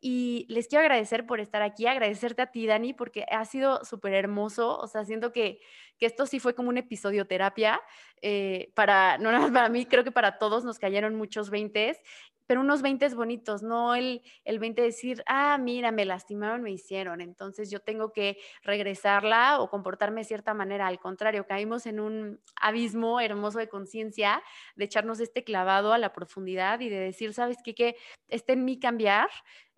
y 0.00 0.46
les 0.48 0.68
quiero 0.68 0.82
agradecer 0.82 1.26
por 1.26 1.40
estar 1.40 1.62
aquí, 1.62 1.86
agradecerte 1.86 2.42
a 2.42 2.50
ti, 2.50 2.66
Dani, 2.66 2.92
porque 2.92 3.24
ha 3.30 3.44
sido 3.44 3.84
súper 3.84 4.14
hermoso. 4.14 4.78
O 4.78 4.86
sea, 4.86 5.04
siento 5.04 5.32
que, 5.32 5.60
que, 5.98 6.06
esto 6.06 6.26
sí 6.26 6.38
fue 6.38 6.54
como 6.54 6.68
un 6.68 6.78
episodio 6.78 7.26
terapia. 7.26 7.80
Eh, 8.22 8.72
para, 8.74 9.18
no 9.18 9.32
nada 9.32 9.52
para 9.52 9.68
mí, 9.68 9.86
creo 9.86 10.04
que 10.04 10.12
para 10.12 10.38
todos 10.38 10.64
nos 10.64 10.78
cayeron 10.78 11.14
muchos 11.14 11.50
veintes, 11.50 12.00
pero 12.46 12.60
unos 12.60 12.80
veintes 12.80 13.14
bonitos, 13.14 13.62
no 13.62 13.94
el, 13.94 14.22
el 14.44 14.58
20 14.58 14.80
decir, 14.80 15.22
ah, 15.26 15.58
mira, 15.58 15.90
me 15.90 16.04
lastimaron, 16.04 16.62
me 16.62 16.70
hicieron, 16.70 17.20
entonces 17.20 17.70
yo 17.70 17.80
tengo 17.80 18.12
que 18.12 18.38
regresarla 18.62 19.60
o 19.60 19.68
comportarme 19.68 20.20
de 20.20 20.26
cierta 20.26 20.54
manera. 20.54 20.86
Al 20.86 21.00
contrario, 21.00 21.46
caímos 21.46 21.86
en 21.86 21.98
un 21.98 22.40
abismo 22.60 23.20
hermoso 23.20 23.58
de 23.58 23.68
conciencia, 23.68 24.42
de 24.76 24.84
echarnos 24.84 25.18
este 25.20 25.42
clavado 25.42 25.92
a 25.92 25.98
la 25.98 26.12
profundidad 26.12 26.80
y 26.80 26.88
de 26.88 27.00
decir, 27.00 27.34
¿sabes 27.34 27.58
qué? 27.64 27.74
Que 27.74 27.96
esté 28.28 28.52
en 28.52 28.64
mí 28.64 28.78
cambiar, 28.78 29.28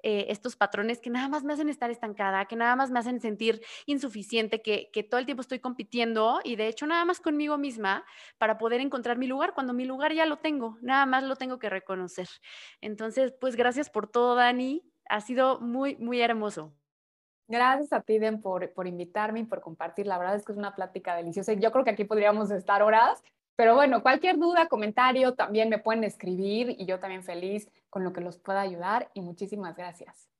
eh, 0.02 0.26
estos 0.28 0.56
patrones 0.56 1.00
que 1.00 1.10
nada 1.10 1.28
más 1.28 1.44
me 1.44 1.52
hacen 1.52 1.68
estar 1.68 1.90
estancada, 1.90 2.44
que 2.46 2.56
nada 2.56 2.76
más 2.76 2.90
me 2.90 2.98
hacen 2.98 3.20
sentir 3.20 3.62
insuficiente, 3.86 4.62
que, 4.62 4.90
que, 4.92 5.02
todo 5.02 5.18
el 5.18 5.26
tiempo 5.26 5.40
estoy 5.40 5.58
compitiendo 5.58 6.40
y 6.44 6.56
de 6.56 6.68
hecho 6.68 6.86
nada 6.86 7.04
más 7.04 7.20
conmigo 7.20 7.58
misma 7.58 8.04
para 8.38 8.58
poder 8.58 8.80
encontrar 8.80 9.18
mi 9.18 9.26
lugar, 9.26 9.54
cuando 9.54 9.72
mi 9.72 9.84
lugar 9.84 10.12
ya 10.12 10.26
lo 10.26 10.38
tengo, 10.38 10.78
nada 10.82 11.06
más 11.06 11.24
lo 11.24 11.36
tengo 11.36 11.58
que 11.58 11.68
reconocer. 11.68 12.28
Entonces, 12.80 13.32
pues 13.40 13.56
gracias 13.56 13.90
por 13.90 14.08
todo, 14.08 14.34
Dani. 14.34 14.82
Ha 15.08 15.20
sido 15.20 15.60
muy, 15.60 15.96
muy 15.96 16.20
hermoso. 16.20 16.74
Gracias 17.48 17.94
a 17.94 18.02
ti, 18.02 18.18
Den, 18.18 18.42
por, 18.42 18.72
por 18.74 18.86
invitarme 18.86 19.40
y 19.40 19.44
por 19.44 19.62
compartir. 19.62 20.06
La 20.06 20.18
verdad 20.18 20.36
es 20.36 20.44
que 20.44 20.52
es 20.52 20.58
una 20.58 20.74
plática 20.74 21.16
deliciosa. 21.16 21.54
Yo 21.54 21.72
creo 21.72 21.82
que 21.82 21.90
aquí 21.90 22.04
podríamos 22.04 22.50
estar 22.50 22.82
horas, 22.82 23.22
pero 23.58 23.74
bueno, 23.74 24.04
cualquier 24.04 24.38
duda, 24.38 24.68
comentario, 24.68 25.34
también 25.34 25.68
me 25.68 25.78
pueden 25.78 26.04
escribir 26.04 26.76
y 26.78 26.86
yo 26.86 27.00
también 27.00 27.24
feliz 27.24 27.68
con 27.90 28.04
lo 28.04 28.12
que 28.12 28.20
los 28.20 28.38
pueda 28.38 28.60
ayudar 28.60 29.10
y 29.14 29.20
muchísimas 29.20 29.74
gracias. 29.74 30.30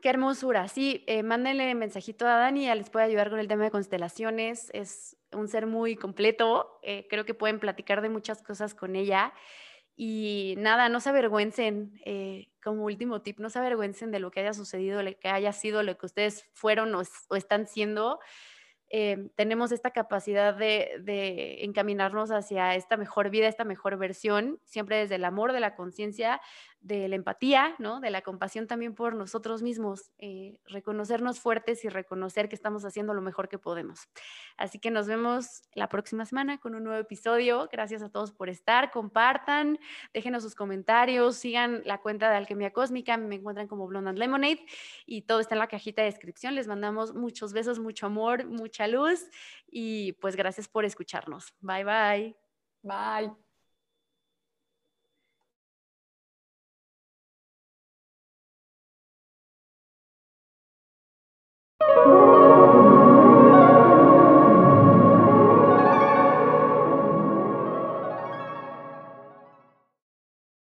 Qué 0.00 0.08
hermosura. 0.08 0.68
Sí, 0.68 1.02
eh, 1.08 1.24
mándenle 1.24 1.74
mensajito 1.74 2.28
a 2.28 2.36
Dani, 2.36 2.66
ya 2.66 2.76
les 2.76 2.90
puede 2.90 3.06
ayudar 3.06 3.28
con 3.28 3.40
el 3.40 3.48
tema 3.48 3.64
de 3.64 3.72
constelaciones. 3.72 4.70
Es 4.72 5.16
un 5.32 5.48
ser 5.48 5.66
muy 5.66 5.96
completo. 5.96 6.78
Eh, 6.84 7.08
creo 7.10 7.24
que 7.24 7.34
pueden 7.34 7.58
platicar 7.58 8.02
de 8.02 8.08
muchas 8.08 8.40
cosas 8.40 8.76
con 8.76 8.94
ella. 8.94 9.34
Y 9.96 10.54
nada, 10.58 10.88
no 10.88 11.00
se 11.00 11.08
avergüencen, 11.08 12.00
eh, 12.04 12.52
como 12.62 12.84
último 12.84 13.20
tip, 13.20 13.40
no 13.40 13.50
se 13.50 13.58
avergüencen 13.58 14.12
de 14.12 14.20
lo 14.20 14.30
que 14.30 14.40
haya 14.40 14.52
sucedido, 14.52 15.02
lo 15.02 15.10
que 15.18 15.28
haya 15.28 15.52
sido, 15.52 15.82
lo 15.82 15.98
que 15.98 16.06
ustedes 16.06 16.48
fueron 16.54 16.94
o 16.94 17.02
están 17.34 17.66
siendo. 17.66 18.20
Eh, 18.92 19.30
tenemos 19.36 19.70
esta 19.70 19.92
capacidad 19.92 20.54
de, 20.54 21.58
encaminarnos 21.62 22.32
hacia 22.32 22.74
esta 22.74 22.96
mejor 22.96 23.30
vida, 23.30 23.46
esta 23.46 23.64
mejor 23.64 23.96
versión, 23.96 24.58
siempre 24.64 24.96
desde 24.96 25.14
el 25.14 25.24
amor, 25.24 25.52
de 25.52 25.60
la 25.60 25.76
conciencia, 25.76 26.40
de 26.80 27.08
la 27.08 27.16
empatía, 27.16 27.74
¿no? 27.78 28.00
de 28.00 28.10
la 28.10 28.22
compasión 28.22 28.66
también 28.66 28.94
por 28.94 29.14
nosotros 29.14 29.62
mismos, 29.62 30.12
eh, 30.18 30.58
reconocernos 30.64 31.38
fuertes 31.38 31.84
y 31.84 31.88
reconocer 31.88 32.48
que 32.48 32.54
estamos 32.54 32.84
haciendo 32.84 33.12
lo 33.12 33.20
mejor 33.20 33.48
que 33.48 33.58
podemos. 33.58 34.08
Así 34.56 34.78
que 34.78 34.90
nos 34.90 35.06
vemos 35.06 35.62
la 35.74 35.88
próxima 35.88 36.24
semana 36.24 36.58
con 36.58 36.74
un 36.74 36.84
nuevo 36.84 36.98
episodio. 36.98 37.68
Gracias 37.70 38.02
a 38.02 38.08
todos 38.08 38.32
por 38.32 38.48
estar, 38.48 38.90
compartan, 38.90 39.78
déjenos 40.14 40.42
sus 40.42 40.54
comentarios, 40.54 41.36
sigan 41.36 41.82
la 41.84 41.98
cuenta 41.98 42.30
de 42.30 42.36
Alquimia 42.36 42.72
Cósmica, 42.72 43.16
me 43.18 43.36
encuentran 43.36 43.68
como 43.68 43.86
Blonde 43.86 44.12
Lemonade 44.14 44.64
y 45.04 45.22
todo 45.22 45.40
está 45.40 45.54
en 45.54 45.60
la 45.60 45.68
cajita 45.68 46.02
de 46.02 46.10
descripción. 46.10 46.54
Les 46.54 46.66
mandamos 46.66 47.14
muchos 47.14 47.52
besos, 47.52 47.78
mucho 47.78 48.06
amor, 48.06 48.46
mucha 48.46 48.86
luz 48.86 49.28
y 49.66 50.12
pues 50.14 50.34
gracias 50.34 50.66
por 50.68 50.84
escucharnos. 50.86 51.54
Bye 51.60 51.84
bye. 51.84 52.36
Bye. 52.82 53.49